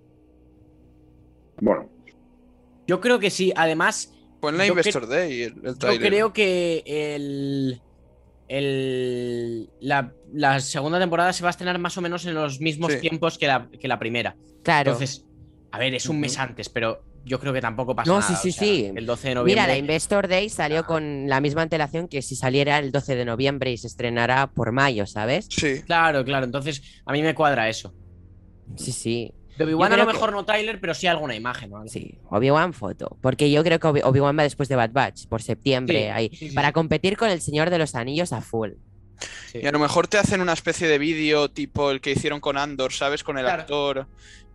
[1.61, 1.89] Bueno,
[2.87, 3.53] Yo creo que sí.
[3.57, 7.83] Además, en la yo Investor Day el, el yo creo que el,
[8.49, 12.93] el- la, la segunda temporada se va a estrenar más o menos en los mismos
[12.93, 13.01] Sí.
[13.01, 14.37] tiempos que la, que la primera.
[14.63, 14.93] Claro.
[14.93, 15.25] Entonces,
[15.73, 18.29] a ver, es un mes antes, pero yo creo que tampoco pasa No, nada.
[18.29, 18.93] sí, sí, o sea, sí.
[18.95, 19.67] El 12 de Mira, noviembre.
[19.67, 23.73] la Investor Day salió con la misma antelación que si saliera el 12 de noviembre
[23.73, 25.49] y se estrenara por mayo, ¿sabes?
[25.51, 25.83] Sí.
[25.83, 26.45] Claro, claro.
[26.47, 27.95] Entonces, a mí me cuadra eso.
[28.77, 29.33] Sí, sí.
[29.59, 31.71] De Obi-Wan a lo que- mejor no trailer, pero sí alguna imagen.
[31.71, 31.87] ¿no?
[31.89, 33.17] Sí, Obi-Wan foto.
[33.21, 36.29] Porque yo creo que Obi- Obi-Wan va después de Bad Batch, por septiembre, Sí, ahí,
[36.31, 38.73] sí, sí, para competir con el Señor de los Anillos a full.
[39.51, 39.61] Sí.
[39.63, 42.59] Y a lo mejor te hacen una especie de vídeo tipo el que hicieron con
[42.59, 43.25] Andor, ¿sabes?
[43.25, 43.63] Con el Claro.
[43.63, 44.07] actor.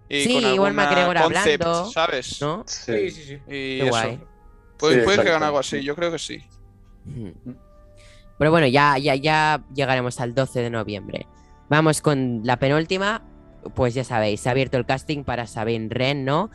[0.07, 2.41] Y Sí, con igual alguna McGregor concept, hablando, ¿sabes?
[2.41, 2.63] ¿No?
[2.67, 3.33] Sí, sí, sí.
[3.33, 3.89] Y Qué eso.
[3.89, 4.19] guay.
[4.77, 6.43] Puede, Sí, puede que hagan algo así, yo creo que sí.
[8.37, 11.27] Pero bueno, ya, ya, ya llegaremos al 12 de noviembre.
[11.69, 13.23] Vamos con la penúltima.
[13.73, 16.49] Pues ya sabéis, se ha abierto el casting para Sabine Wren, ¿no?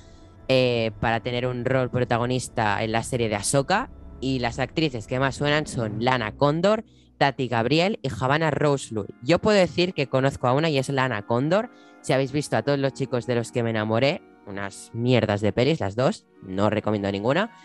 [0.49, 3.91] Eh, para tener un rol protagonista en la serie de Ahsoka.
[4.21, 6.85] Y las actrices que más suenan son Lana Condor,
[7.19, 9.11] Tati Gabriel y Havana Rosewood.
[9.23, 11.71] Yo puedo decir que conozco a una y es Lana Condor.
[12.01, 15.53] Si habéis visto a todos los chicos de los que me enamoré, unas mierdas de
[15.53, 17.51] pelis, las dos, no recomiendo ninguna.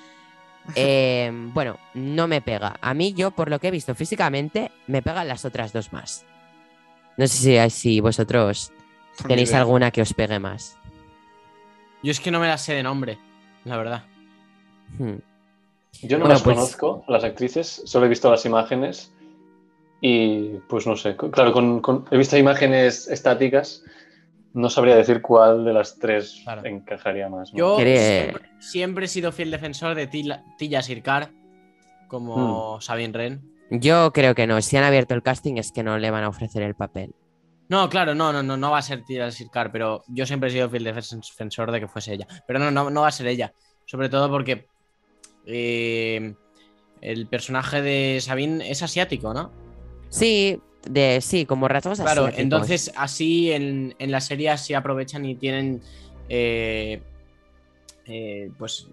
[0.75, 2.75] Eh, bueno, no me pega.
[2.81, 6.23] A mí, yo, por lo que he visto físicamente, me pegan las otras dos más.
[7.17, 8.71] No sé si, si vosotros
[9.27, 10.77] Tenéis alguna que os pegue más.
[12.03, 13.17] Yo es que no me la sé de nombre,
[13.65, 14.03] la verdad.
[14.97, 15.15] Hmm.
[16.01, 19.13] Yo no Bueno, las pues- conozco, las actrices, solo he visto las imágenes
[19.99, 23.83] y pues no sé, claro, con, con- he visto imágenes estáticas,
[24.53, 26.65] no sabría decir cuál de las tres Claro.
[26.65, 27.53] encajaría más.
[27.53, 27.57] ¿no?
[27.59, 30.81] Yo siempre, siempre he sido fiel defensor de Tila- Tilla
[32.07, 32.81] como Hmm.
[32.81, 33.51] Sabine Wren.
[33.69, 34.61] Yo creo que no.
[34.61, 37.13] Si han abierto el casting es que no le van a ofrecer el papel.
[37.71, 40.51] No, claro, no, no, no, no va a ser Tilla Sircar, pero yo siempre he
[40.51, 42.27] sido fiel defensor de que fuese ella.
[42.45, 43.53] Pero no, no, no va a ser ella.
[43.85, 44.67] Sobre todo porque
[45.45, 46.35] eh,
[46.99, 49.53] el personaje de Sabine es asiático, ¿no?
[50.09, 52.43] Sí, de, sí, como rasgos Claro, asiáticos.
[52.43, 55.81] entonces así en, en la serie así aprovechan y tienen
[56.27, 57.01] eh,
[58.05, 58.89] eh, pues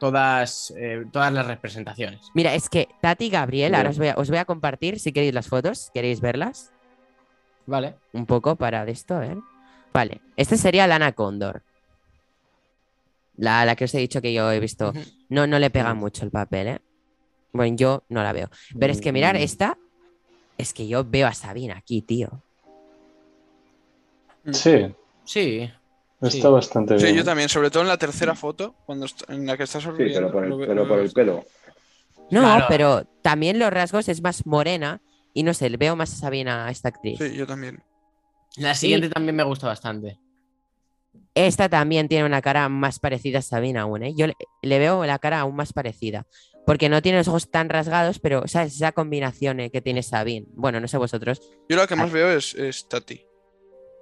[0.00, 2.22] todas, eh, todas las representaciones.
[2.34, 5.12] Mira, es que Tati y Gabriel, ahora os voy, a, os voy a compartir si
[5.12, 6.72] queréis las fotos, ¿queréis verlas?
[7.68, 7.96] Vale.
[8.14, 9.36] Un poco para de esto, a ver.
[9.92, 11.62] Vale, esta sería Lana Condor.
[13.36, 14.92] La, la que os he dicho que yo he visto.
[15.28, 16.78] No, no le pega mucho el papel, ¿eh?
[17.52, 18.48] Bueno, yo no la veo.
[18.80, 19.42] Pero es que mirar Mm.
[19.42, 19.78] esta,
[20.56, 22.42] es que yo veo a Sabina aquí, tío.
[24.52, 25.70] Sí, Sí.
[26.22, 26.40] está Sí.
[26.42, 27.06] bastante bien.
[27.08, 29.88] Sí, yo también, sobre todo en la tercera foto, cuando en la que estás Sí,
[29.88, 30.20] sonriendo.
[30.20, 31.44] pero por el, pero por el pelo.
[32.30, 32.64] No, Claro.
[32.68, 35.00] pero también los rasgos es más morena
[35.34, 37.18] y no sé, le veo más a Sabina a esta actriz.
[37.18, 37.82] Sí, yo también.
[38.56, 40.18] La siguiente también me gusta bastante.
[41.34, 44.14] Esta también tiene una cara más parecida a Sabina aún, ¿eh?
[44.16, 46.26] Yo le, le veo la cara aún más parecida.
[46.66, 48.74] Porque no tiene los ojos tan rasgados, pero ¿sabes?
[48.74, 50.46] Esa combinación eh, que tiene Sabine.
[50.50, 51.40] Bueno, no sé vosotros.
[51.68, 52.12] Yo la que más Ah.
[52.12, 53.24] veo es, es Tati.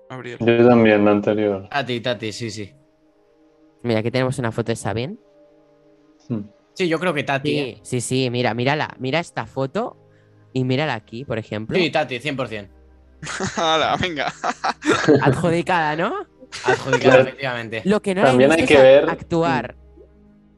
[0.08, 0.38] Gabriel.
[0.40, 1.68] Yo también, la anterior.
[1.68, 2.72] Tati, Tati, sí, sí.
[3.82, 5.16] Mira, aquí tenemos una foto de Sabine.
[6.74, 7.50] Sí, yo creo que Tati.
[7.50, 7.78] Sí, ¿eh?
[7.82, 8.96] sí, sí, mira, mírala.
[8.98, 10.05] Mira esta foto
[10.56, 11.76] y mírala aquí, por ejemplo.
[11.76, 12.68] Sí, Tati, 100%.
[13.56, 14.32] ¡Hala, venga!
[15.22, 16.14] Adjudicada, ¿no?
[16.64, 17.22] Adjudicado, Claro.
[17.24, 17.82] efectivamente.
[17.84, 19.74] Lo que no También hay que es a- ver- actuar.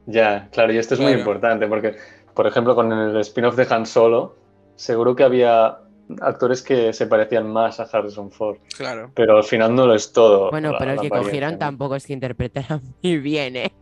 [0.07, 1.97] Ya, claro, y esto es muy importante porque,
[2.35, 4.37] por ejemplo, con el spin-off de Han Solo,
[4.77, 5.79] seguro que había
[6.21, 9.11] actores que se parecían más a Harrison Ford, Claro.
[9.15, 10.51] pero al final no lo es todo.
[10.51, 11.59] Bueno, la- pero el que cogieron ¿no?
[11.59, 13.73] tampoco es que interpretara muy bien, ¿eh?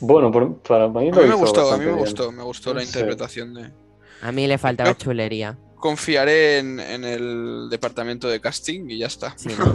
[0.00, 1.98] Bueno, por- para mí, A lo mí me hizo gustó, a mí me bien.
[1.98, 2.86] gustó, me gustó la Sí.
[2.88, 3.70] interpretación de.
[4.22, 5.58] A mí le faltaba Yo- chulería.
[5.76, 9.34] Confiaré en, en el departamento de casting y ya está.
[9.36, 9.74] Sí, ¿no?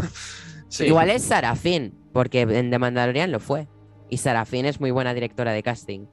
[0.68, 0.86] Sí.
[0.86, 3.68] Igual es Sarafín, porque en The Mandalorian lo fue.
[4.10, 6.06] Y Sarafín es muy buena directora de casting.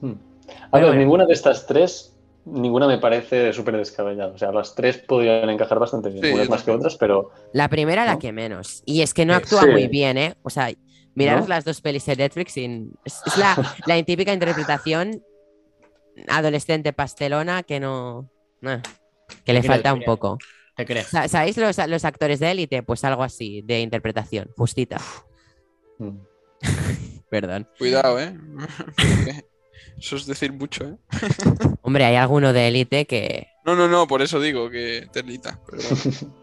[0.00, 0.12] Hmm.
[0.12, 0.94] A Pero ver, bueno.
[0.94, 4.32] ninguna de estas tres, ninguna me parece súper descabellada.
[4.32, 7.68] O sea, las tres podrían encajar bastante bien, Sí, unas más que otras, pero La
[7.68, 8.82] primera, la que menos.
[8.86, 9.68] Y es que no actúa sí.
[9.70, 10.34] muy bien, ¿eh?
[10.42, 10.70] O sea,
[11.14, 11.48] miraros ¿No?
[11.54, 13.56] las dos pelis de Netflix y es, es la,
[13.86, 15.22] la típica interpretación
[16.28, 18.30] adolescente pastelona que no.
[18.62, 18.80] eh,
[19.44, 20.38] que le falta un poco.
[20.76, 21.04] Creo.
[21.04, 22.82] Sa- ¿Sabéis los, los actores de élite?
[22.82, 24.98] Pues algo así, de interpretación, justita.
[25.98, 26.16] hmm.
[27.30, 27.68] Perdón.
[27.78, 28.34] Cuidado, ¿eh?
[29.98, 30.96] Eso es decir mucho, ¿eh?
[31.82, 33.48] Hombre, hay alguno de élite que.
[33.64, 35.06] No, no, no, por eso digo que.
[35.12, 35.26] Pero
[35.66, 36.34] bueno.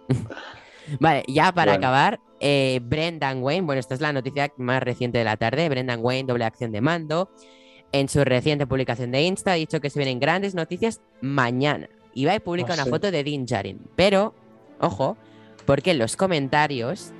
[0.99, 1.87] Vale, ya para Bueno.
[1.87, 5.99] acabar, eh, Brendan Wayne, bueno, esta es la noticia más reciente de la tarde, Brendan
[6.03, 7.31] Wayne, doble acción de mando,
[7.91, 11.87] en su reciente publicación de Insta ha dicho que se vienen grandes noticias mañana.
[12.13, 12.89] Y va y publica Ah, una sí.
[12.89, 13.79] foto de Din Djarin.
[13.95, 14.33] Pero,
[14.79, 15.17] ojo,
[15.65, 17.11] porque en los comentarios,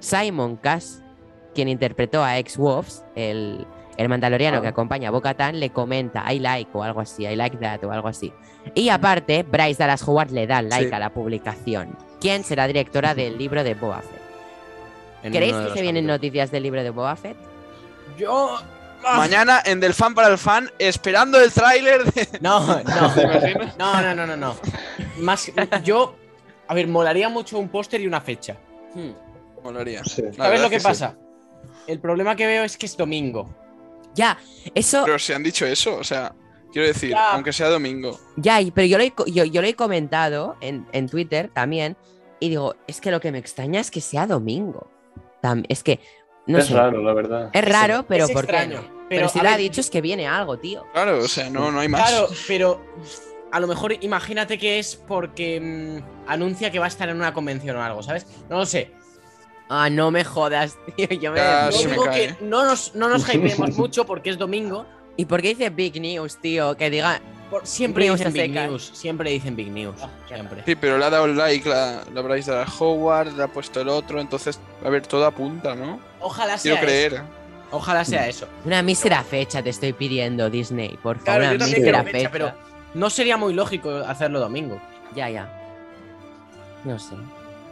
[0.00, 1.02] Simon Cass,
[1.54, 3.66] quien interpretó a ex-Wolves, el,
[3.96, 4.60] el mandaloriano Ah.
[4.62, 7.92] que acompaña a Bo-Katan, le comenta I like o algo así, I like that o
[7.92, 8.32] algo así.
[8.74, 10.94] Y aparte, Bryce Dallas Howard le da like Sí.
[10.94, 11.96] a la publicación.
[12.20, 14.20] ¿Quién será directora del libro de Boba Fett?
[15.22, 17.36] En ¿Creéis que se vienen noticias del libro de Boba Fett?
[18.18, 18.56] Yo.
[19.16, 22.28] Mañana en Del Fan para el Fan, esperando el tráiler de.
[22.40, 22.84] No, no.
[23.78, 24.56] No, no, no, no, no.
[25.18, 25.52] Más,
[25.82, 26.16] yo.
[26.66, 28.56] A ver, molaría mucho un póster y una fecha.
[29.62, 30.02] Molaría.
[30.04, 30.22] Sí.
[30.36, 31.16] ¿Sabes lo que, pasa?
[31.86, 33.48] El problema que veo es que es domingo.
[34.14, 34.38] Ya,
[34.74, 36.32] eso, Pero se han dicho eso, o sea,
[36.72, 37.32] quiero decir, Ya.
[37.32, 38.18] aunque sea domingo.
[38.36, 41.96] ya, pero yo lo he, yo, yo lo he comentado en, en Twitter también.
[42.38, 44.88] Y digo, es que lo que me extraña es que sea domingo.
[45.68, 46.00] Es que,
[46.46, 47.50] no es sé, raro, la verdad.
[47.52, 48.80] es raro, pero es ¿por qué extraño?
[48.82, 50.84] Pero, pero, si lo ha dicho es que viene algo, tío.
[50.92, 52.08] Claro, o sea, no, no hay más.
[52.08, 52.80] Claro, pero
[53.52, 57.32] a lo mejor imagínate que es porque mm, anuncia que va a estar en una
[57.32, 58.26] convención o algo, ¿sabes?
[58.48, 58.92] No lo sé.
[59.68, 61.08] Ah, no me jodas, tío.
[61.08, 64.86] Yo me Yo me que no nos, no nos hypeemos mucho porque es domingo.
[65.16, 66.76] ¿Y por qué dice Big News, tío?
[66.76, 67.20] Que diga,
[67.54, 68.50] Por- siempre dicen a Big.
[68.52, 68.90] News.
[68.94, 69.94] Siempre dicen Big News.
[70.02, 70.62] Ah, siempre.
[70.66, 73.80] Sí, pero le ha dado el like la, la Bryce Dallas Howard, le ha puesto
[73.80, 76.00] el otro, entonces, a ver, todo apunta, ¿no?
[76.20, 77.12] Ojalá sea Quiero creer.
[77.14, 77.22] eso.
[77.70, 78.48] Ojalá sea eso.
[78.64, 80.98] una mísera fecha te estoy pidiendo, Disney.
[81.00, 82.52] Por favor, Claro, una mísera fecha, pero
[82.94, 84.80] no sería muy lógico hacerlo domingo.
[85.14, 85.48] Ya, ya.
[86.82, 87.14] No sé.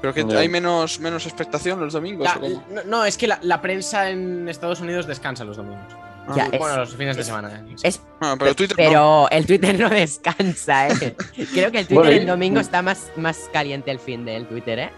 [0.01, 2.25] Pero que hay menos, menos expectación los domingos.
[2.25, 2.65] La- ¿o cómo?
[2.71, 5.93] no, no, es que la, la prensa en Estados Unidos descansa los domingos.
[6.29, 7.65] Ah, Ya, bueno, es- los fines de es- semana.
[7.69, 7.75] eh.
[7.83, 8.85] Es ah, pero Twitter no.
[8.85, 11.17] Pero el Twitter no descansa, ¿eh?
[11.55, 14.79] Creo que el Twitter Bueno, el domingo está más, más caliente el fin del Twitter,
[14.79, 14.91] ¿eh?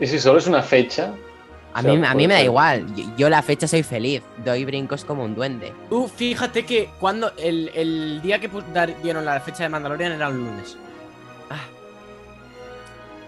[0.00, 1.12] Y si solo es una fecha,
[1.74, 2.86] A O sea, mí, a mí me da igual.
[2.94, 4.22] Yo, yo la fecha soy feliz.
[4.44, 5.72] Doy brincos como un duende.
[5.88, 8.50] Tú fíjate que cuando el, el día que
[9.02, 10.76] dieron la fecha de Mandalorian era un lunes.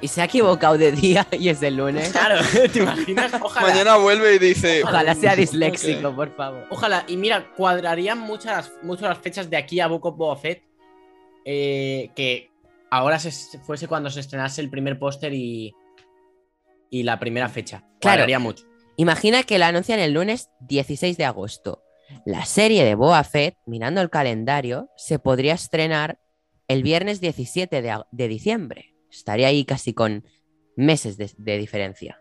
[0.05, 2.11] Y se ha equivocado de día y es el lunes.
[2.13, 2.39] Claro,
[2.73, 3.33] ¿te imaginas?
[3.41, 3.69] Ojalá.
[3.69, 4.83] Mañana vuelve y dice.
[4.85, 6.67] Ojalá sea disléxico, por favor.
[6.69, 7.05] Ojalá.
[7.09, 10.63] Y mira, cuadrarían muchas, mucho las fechas de aquí a Book of Boba Fett.
[11.47, 12.51] eh, que
[12.91, 15.75] ahora se, fuese cuando se estrenase el primer póster y,
[16.91, 17.79] y la primera fecha.
[17.79, 17.99] Claro.
[18.19, 18.65] Cuadraría mucho.
[18.97, 21.83] Imagina que la anuncian el lunes 16 de agosto.
[22.27, 26.19] La serie de Boa Fett, mirando el calendario, se podría estrenar
[26.69, 28.94] el viernes 17 de, a- de diciembre.
[29.17, 30.25] Estaría ahí casi con
[30.77, 32.21] meses de, de diferencia.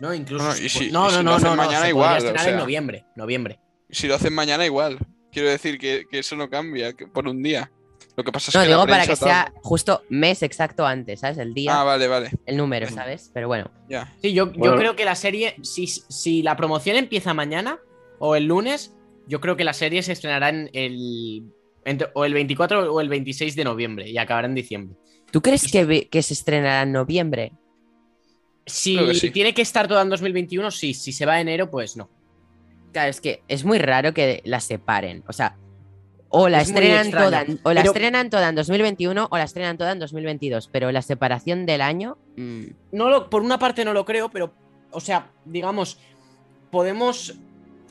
[0.00, 0.44] No, incluso.
[0.44, 3.04] No, si no, lo no, hacen no, no, mañana se igual, o en noviembre.
[3.14, 3.60] Noviembre.
[3.90, 4.98] Si lo hacen mañana igual.
[5.32, 7.70] Quiero decir que, que eso no cambia que por un día.
[8.16, 10.86] Lo que pasa es No, que la digo para que tal- sea justo mes exacto
[10.86, 11.36] antes, ¿sabes?
[11.36, 12.30] El día, Ah, vale, vale.
[12.46, 12.88] el número.
[12.88, 13.30] ¿sabes?
[13.34, 14.12] Pero bueno, Ya.
[14.22, 17.78] Sí, yo, yo creo que la serie, si, si la promoción empieza mañana
[18.18, 18.94] o el lunes,
[19.26, 21.44] yo creo que la serie se estrenará en el.
[21.84, 24.96] entre- o el 24 o el 26 de noviembre y acabará en diciembre.
[25.30, 27.52] ¿Tú crees que, se estrenará en noviembre?
[28.66, 29.30] Si Creo que sí.
[29.30, 30.92] tiene que estar toda en 2021, sí.
[30.94, 32.08] Si se va a enero, pues no.
[32.92, 35.22] Claro, es que es muy raro que la separen.
[35.28, 35.56] O sea,
[36.28, 39.78] o la Es estrenan toda, o la pero- estrenan toda en 2021 o la estrenan
[39.78, 40.68] toda en 2022.
[40.72, 42.18] Pero la separación del año.
[42.36, 44.52] mm, no lo, por una parte no lo creo, pero,
[44.90, 45.98] o sea, digamos,
[46.70, 47.34] podemos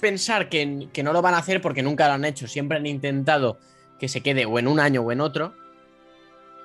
[0.02, 2.48] pensar que, que no lo van a hacer porque nunca lo han hecho.
[2.48, 3.60] Siempre han intentado
[3.98, 5.54] que se quede o en un año o en otro.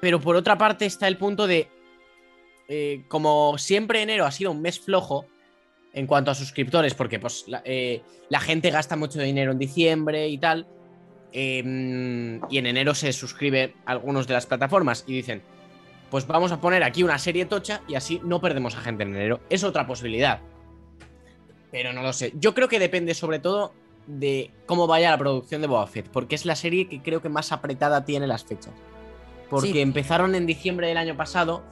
[0.00, 1.68] Pero por otra parte está el punto de,
[2.68, 5.26] eh, como siempre enero ha sido un mes flojo
[5.92, 8.02] en cuanto a suscriptores, porque pues la, eh,
[8.40, 10.66] gente gasta mucho dinero en diciembre y tal.
[11.32, 15.42] eh, y en enero se suscribe a algunos de las plataformas y dicen,
[16.10, 19.14] pues vamos a poner aquí una serie tocha y así no perdemos a gente en
[19.14, 19.40] enero.
[19.48, 20.40] Es otra posibilidad.
[21.70, 22.32] Pero no lo sé.
[22.34, 23.72] Yo creo que depende sobre todo
[24.06, 27.52] de cómo vaya la producción de Boba porque es la serie que creo que más
[27.52, 28.72] apretada tiene las fechas.
[29.50, 29.80] Porque Sí.
[29.80, 31.62] empezaron en diciembre del año pasado,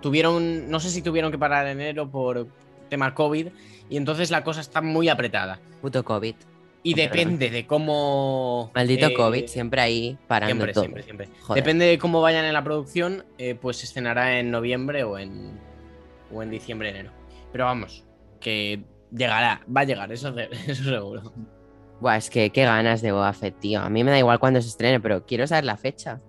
[0.00, 2.46] tuvieron, no sé si tuvieron que parar en enero por
[2.88, 3.48] tema COVID,
[3.90, 5.60] y entonces la cosa está muy apretada.
[5.82, 6.34] puto COVID.
[6.84, 7.10] Y Perdón.
[7.12, 8.70] depende de cómo...
[8.74, 10.82] Maldito eh, COVID, siempre ahí parando Siempre, todo.
[10.84, 11.28] siempre, siempre.
[11.42, 11.62] Joder.
[11.62, 15.58] Depende de cómo vayan en la producción, eh, pues se estrenará en noviembre o en,
[16.32, 17.10] o en diciembre, enero.
[17.50, 18.04] Pero vamos,
[18.40, 20.32] que llegará, va a llegar, eso,
[20.66, 21.32] eso seguro.
[22.00, 23.80] Buah, es que qué ganas de Boba Fett, tío.
[23.80, 26.20] A mí me da igual cuándo se estrene, pero quiero saber la fecha.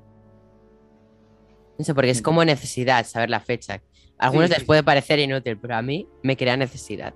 [1.80, 3.81] No sé, porque es como necesidad saber la fecha.
[4.19, 4.65] A algunos Sí, les sí.
[4.65, 7.14] puede parecer inútil, pero a mí me crea necesidad.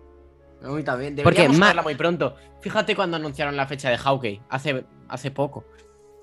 [0.64, 1.16] A mí también.
[1.18, 2.36] Porque Deberíamos ma- saberla muy pronto.
[2.62, 5.66] Fíjate cuando anunciaron la fecha de Hawkeye, hace, hace poco.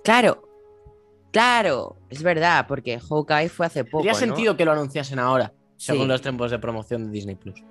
[0.02, 0.42] Claro,
[1.32, 4.04] claro, es verdad, porque Hawkeye fue hace poco.
[4.04, 4.18] Tendría ¿no?
[4.34, 6.08] sentido que lo anunciasen ahora, según Sí.
[6.08, 7.62] los tiempos de promoción de Disney Plus.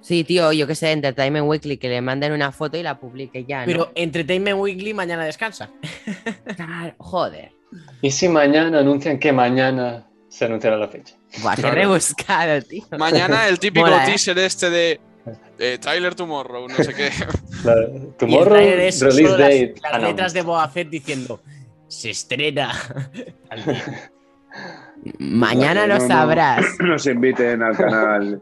[0.00, 3.44] Sí, tío, yo que sé, Entertainment Weekly, que le manden una foto y la publique
[3.44, 3.66] ya, ¿no?
[3.66, 5.70] Pero Entertainment Weekly mañana descansa.
[6.56, 7.52] Claro, joder.
[8.00, 10.06] ¿Y si mañana anuncian que mañana
[10.38, 11.16] se anunciará la fecha?
[11.42, 11.74] Buah, qué Claro.
[11.76, 12.84] rebuscado, tío.
[12.98, 14.06] Mañana el típico Mola, ¿eh?
[14.06, 15.00] teaser este de
[15.58, 17.10] eh, Trailer Tomorrow, no sé qué.
[17.64, 19.74] La- tomorrow, release las, date.
[19.82, 20.08] las announced.
[20.08, 21.40] letras de Boba Fett diciendo
[21.88, 22.70] se estrena.
[23.50, 24.10] al día".
[25.18, 26.06] Mañana lo no, no.
[26.08, 26.64] sabrás.
[26.78, 28.40] Nos inviten al canal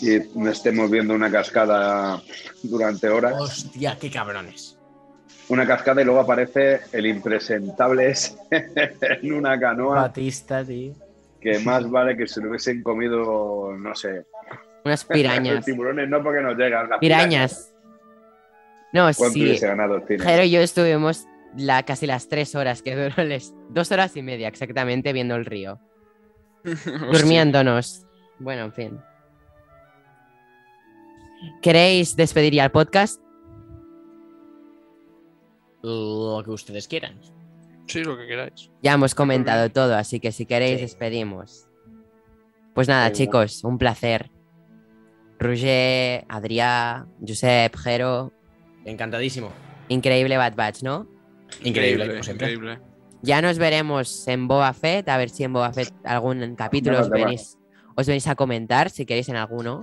[0.00, 0.14] y
[0.48, 2.22] estemos viendo una cascada
[2.62, 3.34] durante horas.
[3.38, 4.78] Hostia, qué cabrones.
[5.48, 8.34] Una cascada y luego aparece el impresentable ese
[9.22, 10.94] en una canoa Batista, tío.
[11.44, 14.26] Que más vale que se lo hubiesen comido, no sé.
[14.84, 15.64] Unas Los pirañas.
[15.64, 16.90] tiburones no porque nos llegan.
[16.90, 17.70] las Pirañas.
[18.92, 19.42] No, ¿Cuánto sí.
[19.42, 20.24] hubiese ganado el cine?
[20.24, 21.26] Jero y yo estuvimos
[21.56, 25.36] la, casi las tres horas que duró el es- dos horas y media exactamente viendo
[25.36, 25.78] el río.
[27.12, 28.06] Durmiéndonos.
[28.40, 28.98] Bueno, en fin.
[31.62, 33.20] ¿Queréis despedir ya el podcast?
[35.82, 37.20] Lo que ustedes quieran.
[37.86, 38.70] Sí, lo que queráis.
[38.82, 40.82] Ya hemos comentado todo, así que si queréis Sí.
[40.82, 41.68] despedimos.
[42.74, 44.30] Pues nada, chicos, un placer.
[45.38, 48.32] Roger, Adrià, Josep, Jero,
[48.84, 49.50] Encantadísimo.
[49.88, 51.08] increíble Bad Batch, ¿no?
[51.62, 52.52] Increíble, como siempre.
[52.52, 52.80] increíble.
[53.22, 57.08] Ya nos veremos en Boba Fett, a ver si en Boba Fett algún capítulo os
[57.10, 57.58] venís,
[57.96, 59.82] os venís a comentar, si queréis en alguno,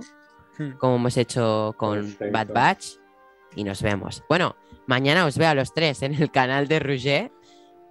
[0.58, 0.72] Hmm.
[0.78, 2.32] como hemos hecho con Perfecto.
[2.32, 2.86] Bad Batch.
[3.56, 4.22] Y nos vemos.
[4.28, 4.56] Bueno,
[4.86, 7.32] mañana os veo a los tres en el canal de Roger.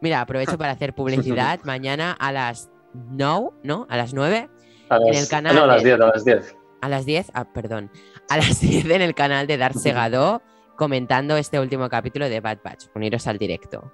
[0.02, 1.60] Mira, aprovecho para hacer publicidad.
[1.64, 3.86] Mañana a las 9, ¿no?
[3.90, 4.49] A las 9,
[4.90, 6.56] A En las- el canal No, a las de- 10, a las 10.
[6.82, 7.91] a las 10, ah, perdón,
[8.30, 10.41] a las 10 en el canal de Dar Segado
[10.76, 12.86] comentando este último capítulo de Bad Batch.
[12.95, 13.91] Uniros al directo.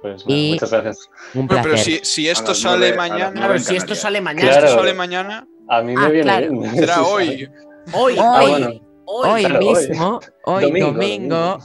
[0.00, 1.08] Pues Y- muchas gracias.
[1.34, 1.70] Un Bueno, placer.
[1.70, 3.38] pero si, si esto sale nueve- a las mañana, nueve.
[3.38, 4.66] Claro, en si esto sale mañana, Claro.
[4.66, 6.50] esto sale mañana, A mí me Ah, viene claro.
[6.50, 6.74] bien.
[6.74, 7.28] será hoy.
[7.28, 7.48] hoy,
[7.94, 8.66] Hoy, Ah, bueno.
[9.04, 9.58] hoy, hoy.
[9.58, 11.58] mismo, hoy domingo, domingo.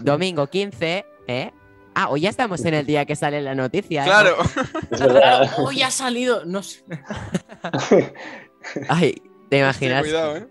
[0.00, 1.52] domingo 15, ¿eh?
[2.00, 4.02] Ah, hoy ya estamos en el día que sale la noticia.
[4.02, 4.06] ¿eh?
[4.06, 4.36] Claro.
[5.66, 6.44] Hoy ha salido.
[6.44, 6.84] No sé.
[8.88, 9.20] Ay,
[9.50, 10.02] ¿te imaginas?
[10.02, 10.46] Cuidado, ¿eh?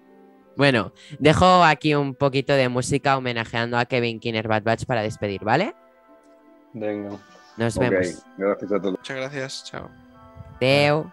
[0.58, 5.42] Bueno, dejo aquí un poquito de música homenajeando a Kevin Kinner Bad Batch para despedir,
[5.46, 5.74] ¿vale?
[6.74, 7.12] Venga.
[7.56, 8.26] Nos vemos.
[8.38, 8.98] gracias a todos.
[8.98, 9.64] Muchas gracias.
[9.64, 9.90] Chao.
[10.60, 11.10] Adeu.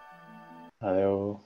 [0.81, 1.39] Adeu.